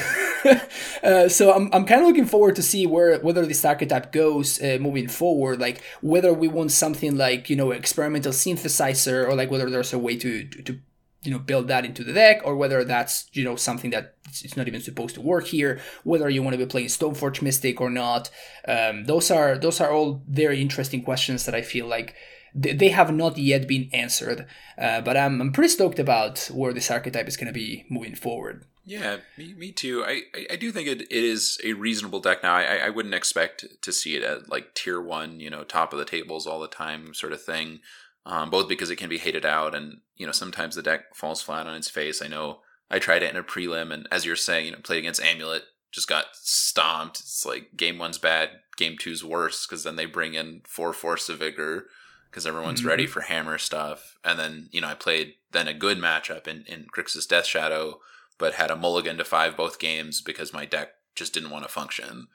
uh, 1.04 1.28
so 1.28 1.52
I'm, 1.54 1.70
I'm 1.74 1.86
kind 1.86 2.02
of 2.02 2.08
looking 2.08 2.26
forward 2.26 2.56
to 2.58 2.64
see 2.64 2.86
where 2.86 3.20
whether 3.20 3.46
this 3.46 3.66
archetype 3.66 4.12
goes 4.12 4.62
uh, 4.62 4.78
moving 4.80 5.08
forward 5.08 5.60
like 5.60 5.82
whether 6.02 6.32
we 6.32 6.48
want 6.48 6.72
something 6.72 7.18
like 7.18 7.50
you 7.50 7.56
know 7.56 7.72
experimental 7.72 8.32
synthesizer 8.32 9.28
or 9.28 9.36
like 9.36 9.50
whether 9.50 9.70
there's 9.70 9.94
a 9.94 10.00
way 10.00 10.16
to, 10.18 10.44
to, 10.44 10.62
to 10.62 10.80
you 11.22 11.32
know 11.32 11.40
build 11.40 11.68
that 11.68 11.86
into 11.86 12.04
the 12.04 12.14
deck 12.14 12.42
or 12.46 12.56
whether 12.56 12.84
that's 12.84 13.30
you 13.34 13.44
know 13.44 13.56
something 13.56 13.92
that 13.92 14.16
it's 14.44 14.56
not 14.56 14.68
even 14.68 14.82
supposed 14.82 15.16
to 15.16 15.22
work 15.22 15.48
here 15.48 15.80
whether 16.04 16.30
you 16.30 16.42
want 16.42 16.54
to 16.54 16.58
be 16.58 16.66
playing 16.66 16.88
stoneforge 16.88 17.42
mystic 17.42 17.82
or 17.82 17.90
not 17.90 18.30
um, 18.68 19.06
those 19.06 19.30
are 19.30 19.58
those 19.58 19.82
are 19.82 19.92
all 19.92 20.22
very 20.28 20.62
interesting 20.62 21.04
questions 21.04 21.46
that 21.46 21.56
i 21.56 21.62
feel 21.62 21.88
like 21.88 22.16
they 22.54 22.90
have 22.90 23.14
not 23.14 23.38
yet 23.38 23.68
been 23.68 23.90
answered. 23.94 24.46
Uh, 24.78 25.02
but 25.02 25.18
I'm, 25.18 25.42
I'm 25.42 25.52
pretty 25.52 25.70
stoked 25.70 26.00
about 26.00 26.50
where 26.54 26.74
this 26.74 26.90
archetype 26.90 27.28
is 27.28 27.38
going 27.38 27.48
to 27.48 27.54
be 27.54 27.86
moving 27.90 28.16
forward. 28.16 28.66
Yeah, 28.86 29.18
me, 29.38 29.54
me 29.54 29.72
too. 29.72 30.04
I, 30.04 30.22
I, 30.34 30.48
I 30.52 30.56
do 30.56 30.72
think 30.72 30.88
it, 30.88 31.02
it 31.02 31.12
is 31.12 31.60
a 31.64 31.74
reasonable 31.74 32.20
deck 32.20 32.42
now. 32.42 32.56
I, 32.56 32.78
I 32.78 32.90
wouldn't 32.90 33.14
expect 33.14 33.66
to 33.82 33.94
see 33.94 34.16
it 34.16 34.24
at 34.24 34.50
like 34.50 34.74
tier 34.74 35.00
one, 35.00 35.40
you 35.40 35.50
know, 35.50 35.64
top 35.64 35.94
of 35.94 36.00
the 36.00 36.06
tables 36.06 36.48
all 36.48 36.60
the 36.60 36.68
time 36.68 37.14
sort 37.14 37.34
of 37.34 37.44
thing. 37.44 37.82
Um, 38.26 38.50
both 38.50 38.68
because 38.68 38.90
it 38.90 38.98
can 38.98 39.10
be 39.10 39.18
hated 39.18 39.46
out 39.46 39.74
and, 39.74 40.02
you 40.16 40.26
know, 40.26 40.32
sometimes 40.32 40.76
the 40.76 40.84
deck 40.84 41.16
falls 41.16 41.42
flat 41.42 41.66
on 41.66 41.76
its 41.76 41.90
face. 41.90 42.22
I 42.22 42.28
know 42.28 42.60
I 42.92 43.00
tried 43.00 43.24
it 43.24 43.32
in 43.32 43.38
a 43.38 43.44
prelim 43.44 43.92
and 43.92 44.08
as 44.12 44.26
you're 44.26 44.36
saying, 44.36 44.68
you 44.68 44.72
know, 44.72 44.80
played 44.84 45.00
against 45.00 45.22
Amulet, 45.22 45.64
just 45.92 46.08
got 46.08 46.26
stomped. 46.34 47.20
It's 47.22 47.46
like 47.46 47.76
game 47.76 47.98
one's 47.98 48.18
bad, 48.18 48.50
game 48.78 48.98
two's 49.00 49.24
worse 49.24 49.66
because 49.66 49.84
then 49.84 49.96
they 49.96 50.06
bring 50.06 50.36
in 50.36 50.62
four 50.66 50.94
Force 50.94 51.30
of 51.30 51.40
Vigor 51.40 51.88
because 52.30 52.46
everyone's 52.46 52.82
mm-hmm. 52.82 52.90
ready 52.90 53.08
for 53.08 53.22
hammer 53.22 53.58
stuff. 53.58 54.18
And 54.24 54.38
then, 54.38 54.70
you 54.72 54.82
know, 54.82 54.88
I 54.88 54.96
played 54.96 55.36
then 55.52 55.68
a 55.68 55.74
good 55.74 55.98
matchup 55.98 56.48
in, 56.48 56.64
in 56.68 56.86
Grixis 56.96 57.28
Death 57.28 57.46
Shadow, 57.46 58.00
but 58.38 58.54
had 58.54 58.70
a 58.70 58.76
mulligan 58.76 59.18
to 59.18 59.26
five 59.26 59.58
both 59.58 59.80
games 59.80 60.22
because 60.22 60.54
my 60.54 60.66
deck 60.66 60.90
just 61.16 61.34
didn't 61.34 61.50
want 61.50 61.66
to 61.66 61.72
function. 61.72 62.28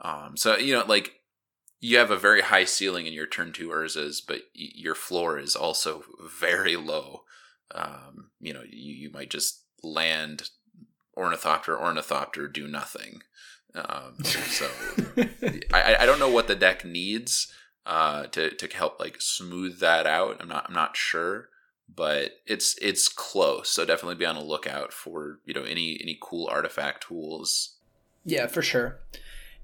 Um, 0.00 0.36
so, 0.36 0.56
you 0.56 0.74
know, 0.74 0.84
like 0.86 1.17
you 1.80 1.98
have 1.98 2.10
a 2.10 2.16
very 2.16 2.42
high 2.42 2.64
ceiling 2.64 3.06
in 3.06 3.12
your 3.12 3.26
turn 3.26 3.52
two 3.52 3.68
Urzas, 3.68 4.20
but 4.26 4.38
y- 4.56 4.72
your 4.74 4.94
floor 4.94 5.38
is 5.38 5.54
also 5.54 6.04
very 6.20 6.76
low. 6.76 7.22
Um, 7.74 8.30
you 8.40 8.52
know, 8.52 8.62
you, 8.68 8.94
you 8.94 9.10
might 9.10 9.30
just 9.30 9.62
land 9.82 10.50
Ornithopter, 11.16 11.78
Ornithopter, 11.78 12.48
do 12.48 12.66
nothing. 12.66 13.22
Um, 13.74 14.24
so 14.24 14.68
I, 15.72 15.96
I 16.00 16.06
don't 16.06 16.18
know 16.18 16.30
what 16.30 16.48
the 16.48 16.54
deck 16.54 16.84
needs 16.84 17.52
uh, 17.86 18.26
to 18.28 18.50
to 18.50 18.76
help 18.76 18.98
like 18.98 19.20
smooth 19.20 19.80
that 19.80 20.06
out. 20.06 20.36
I'm 20.40 20.48
not 20.48 20.66
I'm 20.68 20.74
not 20.74 20.96
sure, 20.96 21.48
but 21.94 22.32
it's 22.46 22.76
it's 22.80 23.08
close. 23.08 23.70
So 23.70 23.84
definitely 23.84 24.16
be 24.16 24.26
on 24.26 24.36
the 24.36 24.42
lookout 24.42 24.92
for 24.92 25.38
you 25.44 25.54
know 25.54 25.64
any 25.64 25.98
any 26.00 26.18
cool 26.20 26.48
artifact 26.48 27.06
tools. 27.08 27.76
Yeah, 28.24 28.46
for 28.46 28.62
sure. 28.62 28.98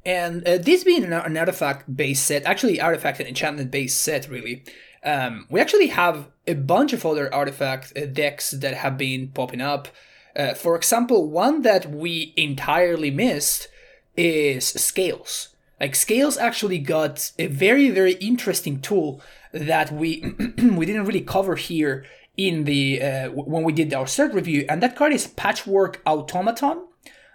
And 0.06 0.46
uh, 0.46 0.58
this 0.58 0.84
being 0.84 1.04
an, 1.04 1.12
an 1.12 1.36
artifact 1.36 1.94
based 1.94 2.26
set, 2.26 2.44
actually 2.44 2.80
artifact 2.80 3.20
and 3.20 3.28
enchantment 3.28 3.70
based 3.70 4.00
set, 4.00 4.28
really. 4.28 4.64
Um, 5.02 5.46
we 5.50 5.60
actually 5.60 5.88
have 5.88 6.28
a 6.46 6.54
bunch 6.54 6.92
of 6.92 7.04
other 7.04 7.32
artifact 7.32 7.92
uh, 7.96 8.06
decks 8.06 8.50
that 8.52 8.74
have 8.74 8.96
been 8.96 9.28
popping 9.28 9.60
up. 9.60 9.88
Uh, 10.34 10.54
for 10.54 10.76
example, 10.76 11.28
one 11.28 11.62
that 11.62 11.90
we 11.90 12.32
entirely 12.36 13.10
missed 13.10 13.68
is 14.16 14.66
Scales. 14.66 15.48
Like 15.80 15.94
Scales 15.94 16.38
actually 16.38 16.78
got 16.78 17.32
a 17.38 17.46
very 17.46 17.90
very 17.90 18.14
interesting 18.14 18.80
tool 18.80 19.20
that 19.52 19.92
we 19.92 20.22
we 20.58 20.86
didn't 20.86 21.04
really 21.04 21.20
cover 21.20 21.56
here 21.56 22.04
in 22.36 22.64
the 22.64 23.02
uh, 23.02 23.28
when 23.30 23.64
we 23.64 23.72
did 23.72 23.92
our 23.92 24.06
set 24.06 24.34
review, 24.34 24.64
and 24.68 24.82
that 24.82 24.96
card 24.96 25.12
is 25.12 25.26
Patchwork 25.26 26.00
Automaton. 26.06 26.84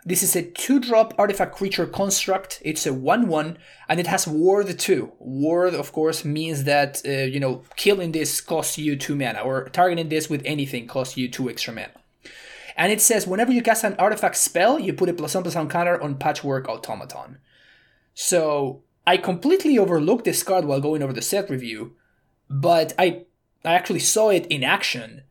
This 0.06 0.24
is 0.24 0.36
a 0.36 0.44
two 0.44 0.80
drop 0.80 1.14
artifact 1.18 1.56
creature 1.56 1.86
construct. 1.86 2.62
It's 2.64 2.86
a 2.86 2.94
1 2.94 3.28
1 3.28 3.58
and 3.90 4.00
it 4.00 4.08
has 4.08 4.28
Ward 4.28 4.80
2. 4.80 5.12
Ward, 5.20 5.74
of 5.74 5.92
course, 5.92 6.24
means 6.24 6.64
that, 6.64 7.02
uh, 7.06 7.10
you 7.10 7.40
know, 7.40 7.64
killing 7.76 8.14
this 8.14 8.40
costs 8.40 8.78
you 8.78 8.96
2 8.96 9.16
mana, 9.16 9.42
or 9.42 9.68
targeting 9.70 10.10
this 10.10 10.30
with 10.30 10.42
anything 10.46 10.88
costs 10.88 11.18
you 11.18 11.30
2 11.30 11.50
extra 11.50 11.74
mana. 11.74 11.92
And 12.78 12.94
it 12.94 13.02
says 13.02 13.28
whenever 13.28 13.52
you 13.52 13.62
cast 13.62 13.84
an 13.84 13.96
artifact 14.00 14.38
spell, 14.38 14.80
you 14.80 14.94
put 14.94 15.10
a 15.10 15.14
plus 15.14 15.36
1 15.36 15.44
plus 15.44 15.56
1 15.56 15.68
counter 15.68 16.02
on 16.02 16.16
Patchwork 16.16 16.70
Automaton. 16.70 17.40
So 18.14 18.84
I 19.06 19.18
completely 19.18 19.78
overlooked 19.78 20.24
this 20.24 20.44
card 20.44 20.66
while 20.66 20.80
going 20.80 21.04
over 21.04 21.14
the 21.14 21.22
set 21.22 21.50
review, 21.50 21.96
but 22.50 22.94
I 22.98 23.26
I 23.66 23.74
actually 23.74 24.00
saw 24.00 24.30
it 24.30 24.46
in 24.48 24.64
action, 24.64 25.24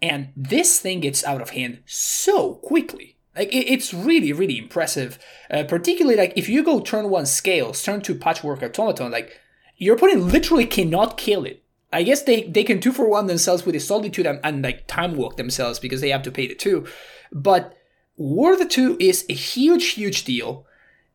and 0.00 0.32
this 0.34 0.80
thing 0.80 1.00
gets 1.00 1.22
out 1.24 1.42
of 1.42 1.50
hand 1.50 1.80
so 1.84 2.54
quickly. 2.54 3.13
Like 3.36 3.48
it, 3.48 3.66
it's 3.72 3.92
really 3.92 4.32
really 4.32 4.58
impressive. 4.58 5.18
Uh, 5.50 5.64
particularly 5.64 6.16
like 6.16 6.32
if 6.36 6.48
you 6.48 6.62
go 6.62 6.80
turn 6.80 7.10
one 7.10 7.26
scales, 7.26 7.82
turn 7.82 8.00
two 8.00 8.14
patchwork 8.14 8.62
automaton, 8.62 9.12
like 9.12 9.40
your 9.76 9.96
opponent 9.96 10.22
literally 10.22 10.66
cannot 10.66 11.16
kill 11.16 11.44
it. 11.44 11.62
I 11.92 12.02
guess 12.02 12.22
they, 12.22 12.42
they 12.42 12.64
can 12.64 12.80
two 12.80 12.92
for 12.92 13.08
one 13.08 13.28
themselves 13.28 13.64
with 13.64 13.76
a 13.76 13.80
solitude 13.80 14.26
and, 14.26 14.40
and 14.42 14.62
like 14.62 14.88
time 14.88 15.14
walk 15.14 15.36
themselves 15.36 15.78
because 15.78 16.00
they 16.00 16.10
have 16.10 16.24
to 16.24 16.32
pay 16.32 16.48
the 16.48 16.54
two. 16.56 16.86
But 17.30 17.76
War 18.16 18.56
the 18.56 18.66
Two 18.66 18.96
is 19.00 19.24
a 19.28 19.34
huge, 19.34 19.90
huge 19.90 20.24
deal. 20.24 20.66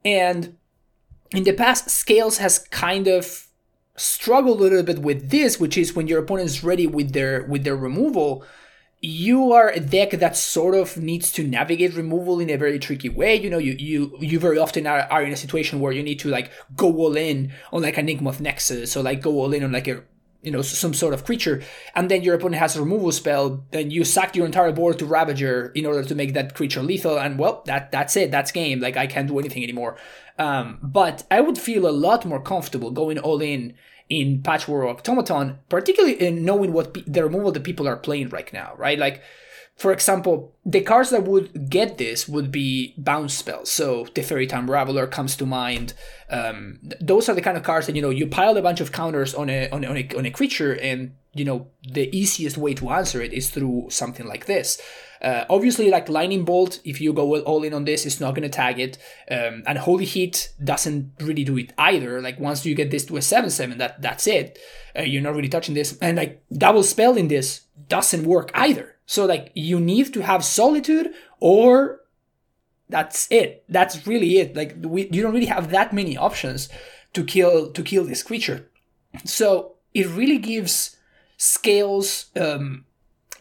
And 0.03 0.57
in 1.31 1.43
the 1.43 1.53
past, 1.53 1.89
Scales 1.89 2.37
has 2.37 2.59
kind 2.59 3.07
of 3.07 3.47
struggled 3.95 4.59
a 4.59 4.63
little 4.63 4.83
bit 4.83 4.99
with 4.99 5.29
this, 5.29 5.59
which 5.59 5.77
is 5.77 5.93
when 5.93 6.07
your 6.07 6.19
opponent 6.19 6.49
is 6.49 6.63
ready 6.63 6.87
with 6.87 7.13
their 7.13 7.43
with 7.43 7.63
their 7.63 7.75
removal, 7.75 8.45
you 9.01 9.53
are 9.53 9.69
a 9.69 9.79
deck 9.79 10.11
that 10.11 10.35
sort 10.35 10.75
of 10.75 10.97
needs 10.97 11.31
to 11.31 11.47
navigate 11.47 11.95
removal 11.95 12.39
in 12.39 12.49
a 12.49 12.57
very 12.57 12.79
tricky 12.79 13.07
way. 13.07 13.35
You 13.35 13.49
know, 13.49 13.57
you 13.57 13.73
you 13.73 14.17
you 14.19 14.39
very 14.39 14.57
often 14.57 14.85
are, 14.85 15.07
are 15.09 15.23
in 15.23 15.31
a 15.31 15.37
situation 15.37 15.79
where 15.79 15.93
you 15.93 16.03
need 16.03 16.19
to 16.19 16.29
like 16.29 16.51
go 16.75 16.93
all 16.97 17.15
in 17.15 17.53
on 17.71 17.81
like 17.81 17.97
a 17.97 18.01
Inkmoth 18.01 18.41
Nexus 18.41 18.97
or 18.97 19.03
like 19.03 19.21
go 19.21 19.31
all 19.39 19.53
in 19.53 19.63
on 19.63 19.71
like 19.71 19.87
a 19.87 20.03
you 20.41 20.51
know 20.51 20.61
some 20.61 20.93
sort 20.93 21.13
of 21.13 21.23
creature, 21.23 21.61
and 21.95 22.11
then 22.11 22.23
your 22.23 22.35
opponent 22.35 22.59
has 22.59 22.75
a 22.75 22.81
removal 22.81 23.11
spell, 23.13 23.63
then 23.71 23.89
you 23.89 24.03
sack 24.03 24.35
your 24.35 24.45
entire 24.45 24.71
board 24.73 24.99
to 24.99 25.05
Ravager 25.05 25.71
in 25.75 25.85
order 25.85 26.03
to 26.03 26.15
make 26.15 26.33
that 26.33 26.53
creature 26.53 26.83
lethal, 26.83 27.17
and 27.17 27.39
well, 27.39 27.63
that 27.67 27.91
that's 27.91 28.17
it, 28.17 28.31
that's 28.31 28.51
game. 28.51 28.81
Like 28.81 28.97
I 28.97 29.07
can't 29.07 29.29
do 29.29 29.39
anything 29.39 29.63
anymore. 29.63 29.95
Um, 30.37 30.79
but 30.81 31.23
I 31.31 31.41
would 31.41 31.57
feel 31.57 31.87
a 31.87 31.91
lot 31.91 32.25
more 32.25 32.41
comfortable 32.41 32.91
going 32.91 33.19
all 33.19 33.41
in 33.41 33.75
in 34.09 34.41
Patchwork 34.41 34.87
Automaton, 34.87 35.59
particularly 35.69 36.19
in 36.21 36.43
knowing 36.43 36.73
what 36.73 36.93
pe- 36.93 37.03
the 37.05 37.23
removal 37.23 37.51
that 37.51 37.63
people 37.63 37.87
are 37.87 37.95
playing 37.95 38.29
right 38.29 38.51
now, 38.51 38.73
right? 38.75 38.97
Like, 38.97 39.21
for 39.75 39.93
example, 39.93 40.53
the 40.65 40.81
cards 40.81 41.09
that 41.11 41.23
would 41.23 41.69
get 41.69 41.97
this 41.97 42.27
would 42.27 42.51
be 42.51 42.95
bounce 42.97 43.33
spells. 43.33 43.71
So 43.71 44.05
the 44.13 44.21
Teferi 44.21 44.49
Time 44.49 44.67
Raveler 44.67 45.09
comes 45.09 45.37
to 45.37 45.45
mind. 45.45 45.93
Um, 46.29 46.79
th- 46.81 46.99
those 46.99 47.29
are 47.29 47.35
the 47.35 47.41
kind 47.41 47.55
of 47.55 47.63
cards 47.63 47.85
that 47.85 47.95
you 47.95 48.01
know 48.01 48.09
you 48.09 48.27
pile 48.27 48.57
a 48.57 48.61
bunch 48.61 48.81
of 48.81 48.91
counters 48.91 49.33
on 49.33 49.49
a 49.49 49.69
on 49.69 49.85
on 49.85 49.95
a, 49.95 50.09
on 50.17 50.25
a 50.25 50.31
creature, 50.31 50.73
and 50.73 51.15
you 51.33 51.45
know 51.45 51.67
the 51.87 52.13
easiest 52.15 52.57
way 52.57 52.73
to 52.73 52.89
answer 52.89 53.21
it 53.21 53.31
is 53.31 53.49
through 53.49 53.87
something 53.89 54.27
like 54.27 54.47
this. 54.47 54.81
Uh, 55.21 55.45
obviously, 55.49 55.89
like 55.89 56.07
Lightning 56.07 56.45
Bolt, 56.45 56.79
if 56.83 57.01
you 57.01 57.13
go 57.13 57.39
all 57.41 57.63
in 57.63 57.73
on 57.73 57.85
this, 57.85 58.05
it's 58.05 58.19
not 58.19 58.35
going 58.35 58.43
to 58.43 58.49
tag 58.49 58.79
it. 58.79 58.97
Um, 59.29 59.63
Unholy 59.67 60.05
Heat 60.05 60.53
doesn't 60.63 61.11
really 61.19 61.43
do 61.43 61.57
it 61.57 61.73
either. 61.77 62.21
Like 62.21 62.39
once 62.39 62.65
you 62.65 62.75
get 62.75 62.91
this 62.91 63.05
to 63.05 63.17
a 63.17 63.21
seven 63.21 63.49
seven, 63.49 63.77
that 63.79 64.01
that's 64.01 64.27
it. 64.27 64.57
Uh, 64.97 65.03
you're 65.03 65.21
not 65.21 65.35
really 65.35 65.49
touching 65.49 65.75
this. 65.75 65.97
And 66.01 66.17
like 66.17 66.41
double 66.51 66.83
spell 66.83 67.17
in 67.17 67.27
this 67.27 67.61
doesn't 67.87 68.25
work 68.25 68.51
either. 68.53 68.95
So 69.05 69.25
like 69.25 69.51
you 69.55 69.79
need 69.79 70.13
to 70.13 70.21
have 70.21 70.45
Solitude 70.45 71.11
or 71.39 72.01
that's 72.89 73.27
it. 73.31 73.63
That's 73.69 74.07
really 74.07 74.37
it. 74.39 74.55
Like 74.55 74.75
we, 74.81 75.09
you 75.11 75.21
don't 75.21 75.33
really 75.33 75.45
have 75.47 75.71
that 75.71 75.93
many 75.93 76.17
options 76.17 76.69
to 77.13 77.23
kill 77.23 77.71
to 77.71 77.83
kill 77.83 78.05
this 78.05 78.23
creature. 78.23 78.69
So 79.25 79.75
it 79.93 80.07
really 80.07 80.37
gives 80.37 80.97
scales 81.37 82.25
um, 82.35 82.85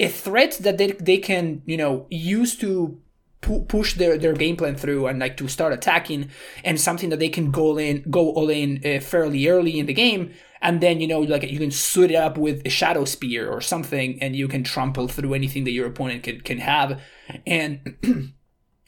a 0.00 0.08
threat 0.08 0.58
that 0.61 0.78
they, 0.78 0.92
they 0.92 1.18
can 1.18 1.62
you 1.66 1.76
know 1.76 2.06
use 2.11 2.56
to 2.56 3.00
pu- 3.40 3.64
push 3.64 3.94
their, 3.94 4.18
their 4.18 4.32
game 4.32 4.56
plan 4.56 4.76
through 4.76 5.06
and 5.06 5.18
like 5.18 5.37
to 5.37 5.48
start 5.48 5.72
attacking 5.72 6.30
and 6.64 6.80
something 6.80 7.08
that 7.11 7.18
they 7.18 7.28
can 7.28 7.50
go 7.50 7.78
in 7.78 8.04
go 8.11 8.30
all 8.30 8.50
in 8.50 8.80
uh, 8.84 9.00
fairly 9.00 9.48
early 9.48 9.78
in 9.78 9.87
the 9.87 9.94
game 9.94 10.32
and 10.61 10.80
then 10.80 11.00
you 11.00 11.06
know 11.06 11.20
like 11.20 11.42
you 11.50 11.58
can 11.58 11.70
suit 11.70 12.11
it 12.11 12.16
up 12.16 12.37
with 12.37 12.62
a 12.64 12.70
shadow 12.70 13.04
spear 13.04 13.48
or 13.48 13.61
something 13.61 14.20
and 14.22 14.37
you 14.37 14.48
can 14.48 14.62
trample 14.64 15.08
through 15.08 15.34
anything 15.34 15.64
that 15.64 15.72
your 15.72 15.87
opponent 15.87 16.22
can, 16.22 16.40
can 16.40 16.58
have 16.58 17.00
and 17.46 17.96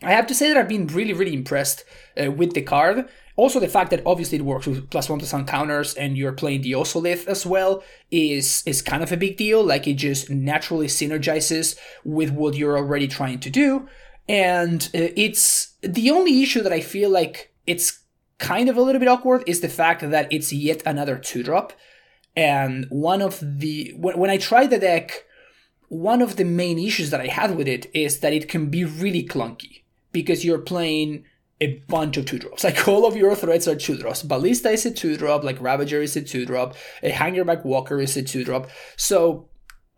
I 0.02 0.12
have 0.12 0.26
to 0.28 0.34
say 0.34 0.48
that 0.48 0.56
I've 0.56 0.68
been 0.68 0.86
really, 0.86 1.12
really 1.12 1.34
impressed 1.34 1.84
uh, 2.22 2.30
with 2.30 2.54
the 2.54 2.62
card. 2.62 3.08
Also, 3.40 3.58
the 3.58 3.68
fact 3.68 3.88
that 3.90 4.02
obviously 4.04 4.36
it 4.36 4.44
works 4.44 4.66
with 4.66 4.90
plus 4.90 5.08
one 5.08 5.18
plus 5.18 5.32
one 5.32 5.46
counters 5.46 5.94
and 5.94 6.14
you're 6.14 6.30
playing 6.30 6.60
the 6.60 6.72
Ozolith 6.72 7.26
as 7.26 7.46
well 7.46 7.82
is 8.10 8.62
is 8.66 8.82
kind 8.82 9.02
of 9.02 9.10
a 9.12 9.16
big 9.16 9.38
deal. 9.38 9.64
Like 9.64 9.86
it 9.86 9.94
just 9.94 10.28
naturally 10.28 10.88
synergizes 10.88 11.74
with 12.04 12.30
what 12.32 12.54
you're 12.54 12.76
already 12.76 13.08
trying 13.08 13.40
to 13.40 13.48
do. 13.48 13.88
And 14.28 14.82
uh, 14.94 15.08
it's 15.16 15.74
the 15.80 16.10
only 16.10 16.42
issue 16.42 16.60
that 16.60 16.74
I 16.74 16.82
feel 16.82 17.08
like 17.08 17.54
it's 17.66 18.00
kind 18.36 18.68
of 18.68 18.76
a 18.76 18.82
little 18.82 19.00
bit 19.00 19.08
awkward 19.08 19.44
is 19.46 19.62
the 19.62 19.70
fact 19.70 20.02
that 20.02 20.30
it's 20.30 20.52
yet 20.52 20.82
another 20.84 21.16
two 21.16 21.42
drop. 21.42 21.72
And 22.36 22.88
one 22.90 23.22
of 23.22 23.40
the 23.40 23.94
when, 23.96 24.18
when 24.18 24.28
I 24.28 24.36
tried 24.36 24.68
the 24.68 24.78
deck, 24.78 25.24
one 25.88 26.20
of 26.20 26.36
the 26.36 26.44
main 26.44 26.78
issues 26.78 27.08
that 27.08 27.22
I 27.22 27.28
had 27.28 27.56
with 27.56 27.68
it 27.68 27.86
is 27.94 28.20
that 28.20 28.34
it 28.34 28.50
can 28.50 28.68
be 28.68 28.84
really 28.84 29.24
clunky 29.26 29.84
because 30.12 30.44
you're 30.44 30.58
playing 30.74 31.24
a 31.60 31.78
bunch 31.88 32.16
of 32.16 32.26
two 32.26 32.38
drops. 32.38 32.64
Like 32.64 32.88
all 32.88 33.06
of 33.06 33.16
your 33.16 33.34
threats 33.34 33.68
are 33.68 33.76
two 33.76 33.96
drops. 33.96 34.22
Ballista 34.22 34.70
is 34.70 34.86
a 34.86 34.90
two 34.90 35.16
drop, 35.16 35.44
like 35.44 35.60
Ravager 35.60 36.00
is 36.00 36.16
a 36.16 36.22
two 36.22 36.46
drop, 36.46 36.74
a 37.02 37.10
Hangerback 37.10 37.64
Walker 37.64 38.00
is 38.00 38.16
a 38.16 38.22
two 38.22 38.44
drop. 38.44 38.68
So 38.96 39.48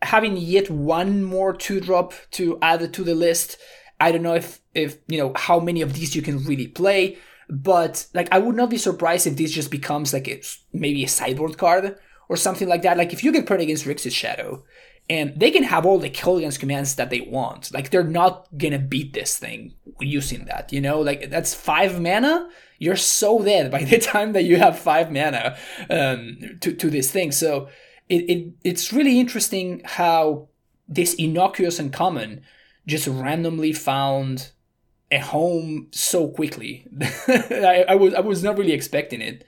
having 0.02 0.36
yet 0.36 0.68
one 0.70 1.22
more 1.22 1.52
two 1.52 1.80
drop 1.80 2.14
to 2.32 2.58
add 2.60 2.92
to 2.92 3.04
the 3.04 3.14
list, 3.14 3.58
I 4.00 4.10
don't 4.10 4.22
know 4.22 4.34
if 4.34 4.60
if 4.74 4.98
you 5.06 5.18
know 5.18 5.32
how 5.36 5.60
many 5.60 5.82
of 5.82 5.94
these 5.94 6.16
you 6.16 6.22
can 6.22 6.44
really 6.44 6.66
play, 6.66 7.18
but 7.48 8.06
like 8.12 8.28
I 8.32 8.38
would 8.38 8.56
not 8.56 8.70
be 8.70 8.78
surprised 8.78 9.26
if 9.26 9.36
this 9.36 9.52
just 9.52 9.70
becomes 9.70 10.12
like 10.12 10.28
a, 10.28 10.42
maybe 10.72 11.04
a 11.04 11.08
sideboard 11.08 11.58
card 11.58 11.96
or 12.28 12.36
something 12.36 12.68
like 12.68 12.82
that. 12.82 12.96
Like 12.96 13.12
if 13.12 13.22
you 13.22 13.30
get 13.30 13.46
paired 13.46 13.60
against 13.60 13.84
Grixis 13.84 14.12
Shadow, 14.12 14.64
and 15.08 15.38
they 15.38 15.50
can 15.50 15.64
have 15.64 15.84
all 15.84 15.98
the 15.98 16.10
Kolaghan's 16.10 16.58
commands 16.58 16.94
that 16.94 17.10
they 17.10 17.20
want. 17.20 17.72
Like 17.72 17.90
they're 17.90 18.04
not 18.04 18.48
gonna 18.56 18.78
beat 18.78 19.12
this 19.12 19.36
thing 19.36 19.74
using 20.00 20.46
that, 20.46 20.72
you 20.72 20.80
know. 20.80 21.00
Like 21.00 21.30
that's 21.30 21.54
five 21.54 22.00
mana. 22.00 22.48
You're 22.78 22.96
so 22.96 23.42
dead 23.42 23.70
by 23.70 23.84
the 23.84 23.98
time 23.98 24.32
that 24.32 24.44
you 24.44 24.56
have 24.56 24.78
five 24.78 25.12
mana 25.12 25.56
um, 25.90 26.38
to 26.60 26.72
to 26.74 26.90
this 26.90 27.10
thing. 27.10 27.32
So 27.32 27.68
it, 28.08 28.30
it 28.30 28.52
it's 28.64 28.92
really 28.92 29.18
interesting 29.20 29.82
how 29.84 30.48
this 30.88 31.14
innocuous 31.14 31.78
and 31.78 31.92
common 31.92 32.42
just 32.86 33.06
randomly 33.06 33.72
found 33.72 34.50
a 35.10 35.18
home 35.18 35.88
so 35.90 36.28
quickly. 36.28 36.86
I, 37.28 37.84
I 37.88 37.94
was 37.94 38.14
I 38.14 38.20
was 38.20 38.42
not 38.42 38.56
really 38.58 38.72
expecting 38.72 39.20
it. 39.20 39.46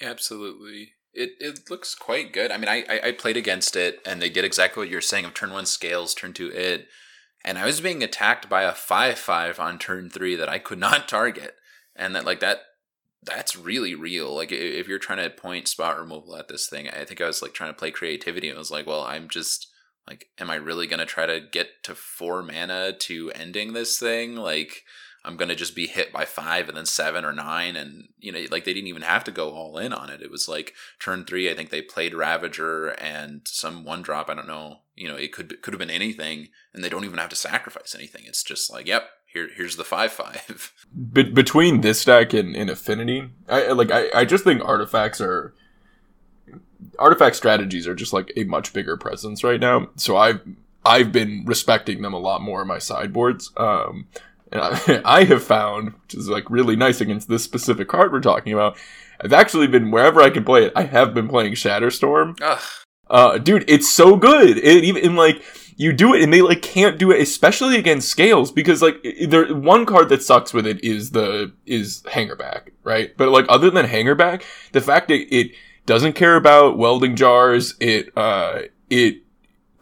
Absolutely. 0.00 0.92
It 1.14 1.32
it 1.40 1.70
looks 1.70 1.94
quite 1.94 2.32
good. 2.32 2.50
I 2.50 2.56
mean, 2.56 2.68
I, 2.68 2.84
I 2.88 3.08
I 3.08 3.12
played 3.12 3.36
against 3.36 3.76
it, 3.76 4.00
and 4.04 4.20
they 4.20 4.30
did 4.30 4.44
exactly 4.44 4.80
what 4.80 4.90
you're 4.90 5.00
saying 5.00 5.24
of 5.24 5.34
turn 5.34 5.52
one 5.52 5.66
scales, 5.66 6.14
turn 6.14 6.32
two 6.32 6.48
it, 6.48 6.88
and 7.44 7.58
I 7.58 7.66
was 7.66 7.80
being 7.80 8.02
attacked 8.02 8.48
by 8.48 8.62
a 8.62 8.72
five 8.72 9.18
five 9.18 9.60
on 9.60 9.78
turn 9.78 10.08
three 10.08 10.36
that 10.36 10.48
I 10.48 10.58
could 10.58 10.78
not 10.78 11.08
target, 11.08 11.54
and 11.94 12.14
that 12.14 12.24
like 12.24 12.40
that 12.40 12.60
that's 13.22 13.56
really 13.56 13.94
real. 13.94 14.34
Like 14.34 14.52
if 14.52 14.88
you're 14.88 14.98
trying 14.98 15.22
to 15.22 15.30
point 15.30 15.68
spot 15.68 15.98
removal 15.98 16.36
at 16.36 16.48
this 16.48 16.68
thing, 16.68 16.88
I 16.88 17.04
think 17.04 17.20
I 17.20 17.26
was 17.26 17.42
like 17.42 17.54
trying 17.54 17.70
to 17.70 17.78
play 17.78 17.90
creativity. 17.90 18.48
and 18.48 18.56
I 18.56 18.58
was 18.58 18.70
like, 18.70 18.86
well, 18.86 19.02
I'm 19.02 19.28
just 19.28 19.68
like, 20.08 20.26
am 20.38 20.50
I 20.50 20.56
really 20.56 20.86
gonna 20.86 21.06
try 21.06 21.26
to 21.26 21.40
get 21.40 21.84
to 21.84 21.94
four 21.94 22.42
mana 22.42 22.92
to 22.92 23.30
ending 23.32 23.72
this 23.72 23.98
thing? 23.98 24.36
Like 24.36 24.82
I'm 25.24 25.36
gonna 25.36 25.54
just 25.54 25.76
be 25.76 25.86
hit 25.86 26.12
by 26.12 26.24
five 26.24 26.68
and 26.68 26.76
then 26.76 26.86
seven 26.86 27.24
or 27.24 27.32
nine, 27.32 27.76
and 27.76 28.08
you 28.18 28.32
know, 28.32 28.40
like 28.50 28.64
they 28.64 28.74
didn't 28.74 28.88
even 28.88 29.02
have 29.02 29.24
to 29.24 29.30
go 29.30 29.50
all 29.50 29.78
in 29.78 29.92
on 29.92 30.10
it. 30.10 30.22
It 30.22 30.30
was 30.30 30.48
like 30.48 30.74
turn 30.98 31.24
three. 31.24 31.50
I 31.50 31.54
think 31.54 31.70
they 31.70 31.82
played 31.82 32.14
Ravager 32.14 32.88
and 32.88 33.42
some 33.44 33.84
one 33.84 34.02
drop. 34.02 34.28
I 34.28 34.34
don't 34.34 34.48
know. 34.48 34.80
You 34.96 35.08
know, 35.08 35.16
it 35.16 35.32
could 35.32 35.62
could 35.62 35.74
have 35.74 35.78
been 35.78 35.90
anything, 35.90 36.48
and 36.74 36.82
they 36.82 36.88
don't 36.88 37.04
even 37.04 37.18
have 37.18 37.30
to 37.30 37.36
sacrifice 37.36 37.94
anything. 37.94 38.22
It's 38.26 38.42
just 38.42 38.72
like, 38.72 38.86
yep, 38.88 39.10
here 39.26 39.48
here's 39.54 39.76
the 39.76 39.84
five 39.84 40.12
five. 40.12 40.72
But 40.94 41.32
between 41.32 41.80
this 41.80 42.04
deck 42.04 42.34
and, 42.34 42.54
and 42.54 42.68
Affinity, 42.68 43.30
I 43.48 43.68
like 43.68 43.90
I, 43.90 44.10
I 44.14 44.24
just 44.26 44.44
think 44.44 44.62
artifacts 44.62 45.22
are 45.22 45.54
artifact 46.98 47.36
strategies 47.36 47.86
are 47.86 47.94
just 47.94 48.12
like 48.12 48.30
a 48.36 48.44
much 48.44 48.72
bigger 48.72 48.96
presence 48.98 49.42
right 49.42 49.60
now. 49.60 49.88
So 49.96 50.16
I've 50.16 50.40
I've 50.84 51.12
been 51.12 51.44
respecting 51.46 52.02
them 52.02 52.12
a 52.12 52.18
lot 52.18 52.42
more 52.42 52.62
in 52.62 52.68
my 52.68 52.78
sideboards. 52.78 53.50
Um, 53.56 54.08
and 54.52 54.60
I, 54.60 55.02
I 55.20 55.24
have 55.24 55.42
found, 55.42 55.94
which 56.02 56.14
is 56.14 56.28
like 56.28 56.48
really 56.50 56.76
nice 56.76 57.00
against 57.00 57.28
this 57.28 57.44
specific 57.44 57.88
card 57.88 58.12
we're 58.12 58.20
talking 58.20 58.52
about, 58.52 58.76
I've 59.20 59.32
actually 59.32 59.66
been 59.66 59.90
wherever 59.90 60.20
I 60.20 60.30
can 60.30 60.44
play 60.44 60.64
it. 60.64 60.72
I 60.76 60.82
have 60.84 61.14
been 61.14 61.28
playing 61.28 61.54
Shatterstorm. 61.54 62.38
Ugh. 62.42 62.60
Uh, 63.08 63.38
dude, 63.38 63.64
it's 63.68 63.92
so 63.92 64.16
good. 64.16 64.56
It 64.58 64.84
even 64.84 65.02
in 65.02 65.16
like 65.16 65.42
you 65.76 65.92
do 65.92 66.14
it, 66.14 66.22
and 66.22 66.32
they 66.32 66.42
like 66.42 66.62
can't 66.62 66.98
do 66.98 67.10
it, 67.10 67.20
especially 67.20 67.76
against 67.76 68.08
scales, 68.08 68.50
because 68.50 68.82
like 68.82 69.04
there 69.26 69.54
one 69.54 69.84
card 69.86 70.08
that 70.08 70.22
sucks 70.22 70.54
with 70.54 70.66
it 70.66 70.82
is 70.82 71.10
the 71.10 71.52
is 71.66 72.02
Hangerback, 72.02 72.70
right? 72.84 73.14
But 73.16 73.28
like 73.28 73.46
other 73.48 73.70
than 73.70 73.86
Hangerback, 73.86 74.42
the 74.72 74.80
fact 74.80 75.08
that 75.08 75.34
it 75.34 75.52
doesn't 75.84 76.14
care 76.14 76.36
about 76.36 76.78
welding 76.78 77.16
jars, 77.16 77.74
it 77.80 78.16
uh 78.16 78.62
it 78.88 79.22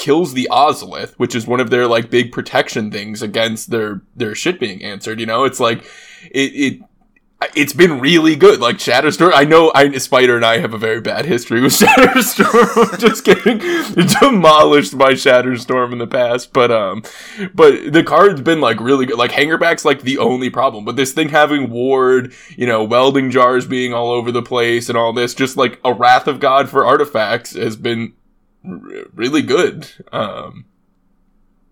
kills 0.01 0.33
the 0.33 0.49
Ozolith, 0.51 1.13
which 1.19 1.35
is 1.35 1.47
one 1.47 1.61
of 1.61 1.69
their 1.69 1.87
like 1.87 2.11
big 2.11 2.33
protection 2.33 2.91
things 2.91 3.23
against 3.23 3.71
their 3.71 4.03
their 4.17 4.35
shit 4.35 4.59
being 4.59 4.83
answered. 4.83 5.21
You 5.21 5.27
know, 5.27 5.45
it's 5.45 5.61
like 5.61 5.85
it 6.31 6.53
it 6.55 6.81
it's 7.55 7.73
been 7.73 8.01
really 8.01 8.35
good. 8.35 8.61
Like 8.61 8.77
Shatterstorm, 8.77 9.33
I 9.35 9.45
know 9.45 9.71
I 9.75 9.91
Spider 9.99 10.37
and 10.37 10.45
I 10.45 10.59
have 10.59 10.73
a 10.73 10.79
very 10.79 11.03
bad 11.03 11.27
history 11.27 11.61
with 11.61 11.73
Shatterstorm. 11.79 12.99
just 12.99 13.25
getting 13.25 13.59
demolished 14.21 14.97
by 14.97 15.13
Shatterstorm 15.13 15.93
in 15.93 15.99
the 15.99 16.07
past, 16.07 16.55
but 16.55 16.71
um, 16.71 17.03
but 17.55 17.93
the 17.93 18.03
card's 18.03 18.41
been 18.41 18.63
like 18.63 18.81
really 18.81 19.05
good. 19.05 19.19
Like 19.19 19.33
Hangerback's 19.33 19.85
like 19.85 20.01
the 20.01 20.17
only 20.17 20.49
problem, 20.49 20.87
but 20.87 20.97
this 20.97 21.13
thing 21.13 21.29
having 21.29 21.69
ward, 21.69 22.33
you 22.57 22.67
know, 22.67 22.85
welding 22.85 23.31
jars 23.31 23.67
being 23.67 23.93
all 23.93 24.11
over 24.11 24.33
the 24.33 24.43
place 24.43 24.89
and 24.89 24.97
all 24.97 25.13
this, 25.13 25.35
just 25.35 25.59
like 25.59 25.79
a 25.85 25.93
Wrath 25.93 26.27
of 26.27 26.41
God 26.41 26.71
for 26.71 26.87
artifacts 26.87 27.55
has 27.55 27.77
been 27.77 28.15
really 28.63 29.43
good. 29.43 29.91
Um, 30.13 30.67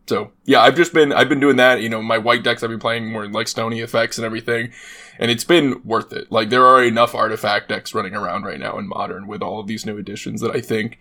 so 0.08 0.32
yeah, 0.44 0.60
I've 0.60 0.76
just 0.76 0.94
been 0.94 1.12
I've 1.12 1.28
been 1.28 1.40
doing 1.40 1.56
that. 1.56 1.82
You 1.82 1.88
know, 1.88 2.02
my 2.02 2.18
white 2.18 2.42
decks 2.42 2.62
I've 2.62 2.70
been 2.70 2.78
playing 2.78 3.12
more 3.12 3.28
like 3.28 3.48
Stony 3.48 3.80
effects 3.80 4.18
and 4.18 4.24
everything, 4.24 4.72
and 5.18 5.30
it's 5.30 5.44
been 5.44 5.82
worth 5.84 6.12
it. 6.12 6.32
Like 6.32 6.48
there 6.50 6.66
are 6.66 6.82
enough 6.82 7.14
artifact 7.14 7.68
decks 7.68 7.94
running 7.94 8.14
around 8.14 8.44
right 8.44 8.58
now 8.58 8.78
in 8.78 8.88
modern 8.88 9.26
with 9.26 9.42
all 9.42 9.60
of 9.60 9.66
these 9.66 9.84
new 9.84 9.98
additions 9.98 10.40
that 10.40 10.54
I 10.54 10.60
think 10.60 10.98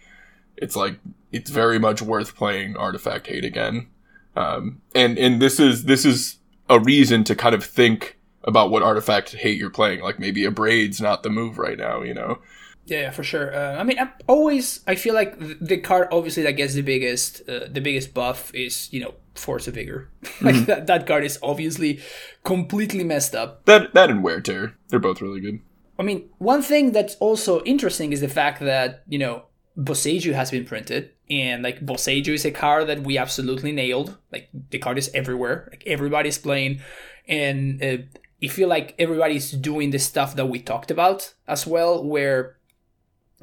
it's 0.58 0.76
like 0.76 1.00
it's 1.32 1.50
very 1.50 1.80
much 1.80 2.02
worth 2.02 2.36
playing 2.36 2.76
artifact 2.76 3.28
hate 3.28 3.46
again. 3.46 3.88
Um, 4.36 4.82
and 4.94 5.18
and 5.18 5.42
this 5.42 5.60
is 5.60 5.86
this 5.86 6.06
is 6.06 6.38
a 6.70 6.80
reason 6.80 7.24
to 7.24 7.36
kind 7.36 7.56
of 7.56 7.64
think 7.64 8.18
about 8.44 8.72
what 8.72 8.84
artifact 8.84 9.34
hate 9.34 9.58
you're 9.58 9.70
playing. 9.70 10.02
Like 10.02 10.20
maybe 10.20 10.46
Abrade's 10.46 11.02
not 11.02 11.24
the 11.24 11.30
move 11.30 11.58
right 11.58 11.78
now, 11.78 12.02
you 12.02 12.14
know. 12.14 12.40
Yeah, 12.88 13.12
for 13.12 13.24
sure. 13.24 13.54
Uh, 13.54 13.76
I 13.78 13.84
mean, 13.84 14.00
I'm 14.00 14.12
always 14.28 14.80
I 14.88 14.96
feel 14.96 15.14
like 15.14 15.38
the 15.60 15.78
card 15.78 16.08
obviously 16.12 16.44
that 16.44 16.54
gets 16.54 16.74
the 16.74 16.82
biggest 16.82 17.48
uh, 17.50 17.68
the 17.70 17.82
biggest 17.82 18.14
buff 18.14 18.54
is 18.56 18.92
you 18.94 19.02
know 19.02 19.14
Force 19.36 19.68
of 19.68 19.76
Vigor. 19.76 20.10
like 20.42 20.56
Mm-hmm. 20.56 20.66
that, 20.66 20.88
that 20.88 21.06
card 21.08 21.24
is 21.24 21.38
obviously 21.44 22.00
completely 22.44 23.04
messed 23.04 23.36
up. 23.36 23.66
That 23.66 23.94
that 23.94 24.10
and 24.10 24.24
Wear 24.24 24.42
Tear, 24.42 24.76
they're 24.90 25.00
both 25.00 25.22
really 25.22 25.42
good. 25.42 25.60
I 26.00 26.04
mean, 26.04 26.30
one 26.38 26.62
thing 26.62 26.92
that's 26.92 27.16
also 27.16 27.62
interesting 27.64 28.14
is 28.14 28.22
the 28.22 28.30
fact 28.30 28.62
that 28.62 29.04
you 29.08 29.20
know 29.20 29.44
Boseiju 29.78 30.34
has 30.34 30.50
been 30.52 30.66
printed, 30.66 31.12
and 31.30 31.64
like 31.64 31.86
Boseiju 31.86 32.30
is 32.30 32.46
a 32.46 32.52
card 32.52 32.88
that 32.88 33.02
we 33.04 33.18
absolutely 33.18 33.72
nailed. 33.72 34.18
Like 34.32 34.50
the 34.72 34.80
card 34.80 34.98
is 34.98 35.12
everywhere, 35.14 35.68
like 35.72 35.84
everybody's 35.86 36.38
playing, 36.38 36.80
and 37.28 37.84
uh, 37.84 37.98
I 38.44 38.48
feel 38.48 38.70
like 38.70 38.96
everybody's 38.98 39.52
doing 39.52 39.92
the 39.92 40.00
stuff 40.00 40.36
that 40.36 40.46
we 40.46 40.60
talked 40.60 40.92
about 40.92 41.34
as 41.48 41.66
well, 41.68 42.04
where 42.04 42.57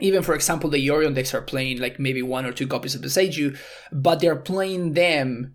even 0.01 0.23
for 0.23 0.35
example 0.35 0.71
the 0.71 0.87
Yorion 0.87 1.15
decks 1.15 1.35
are 1.35 1.43
playing 1.43 1.79
like 1.79 1.99
maybe 1.99 2.23
one 2.23 2.45
or 2.45 2.53
two 2.53 2.67
copies 2.67 2.95
of 2.95 3.03
Boseiju, 3.03 3.57
but 3.93 4.21
they're 4.21 4.37
playing 4.37 4.95
them 4.95 5.55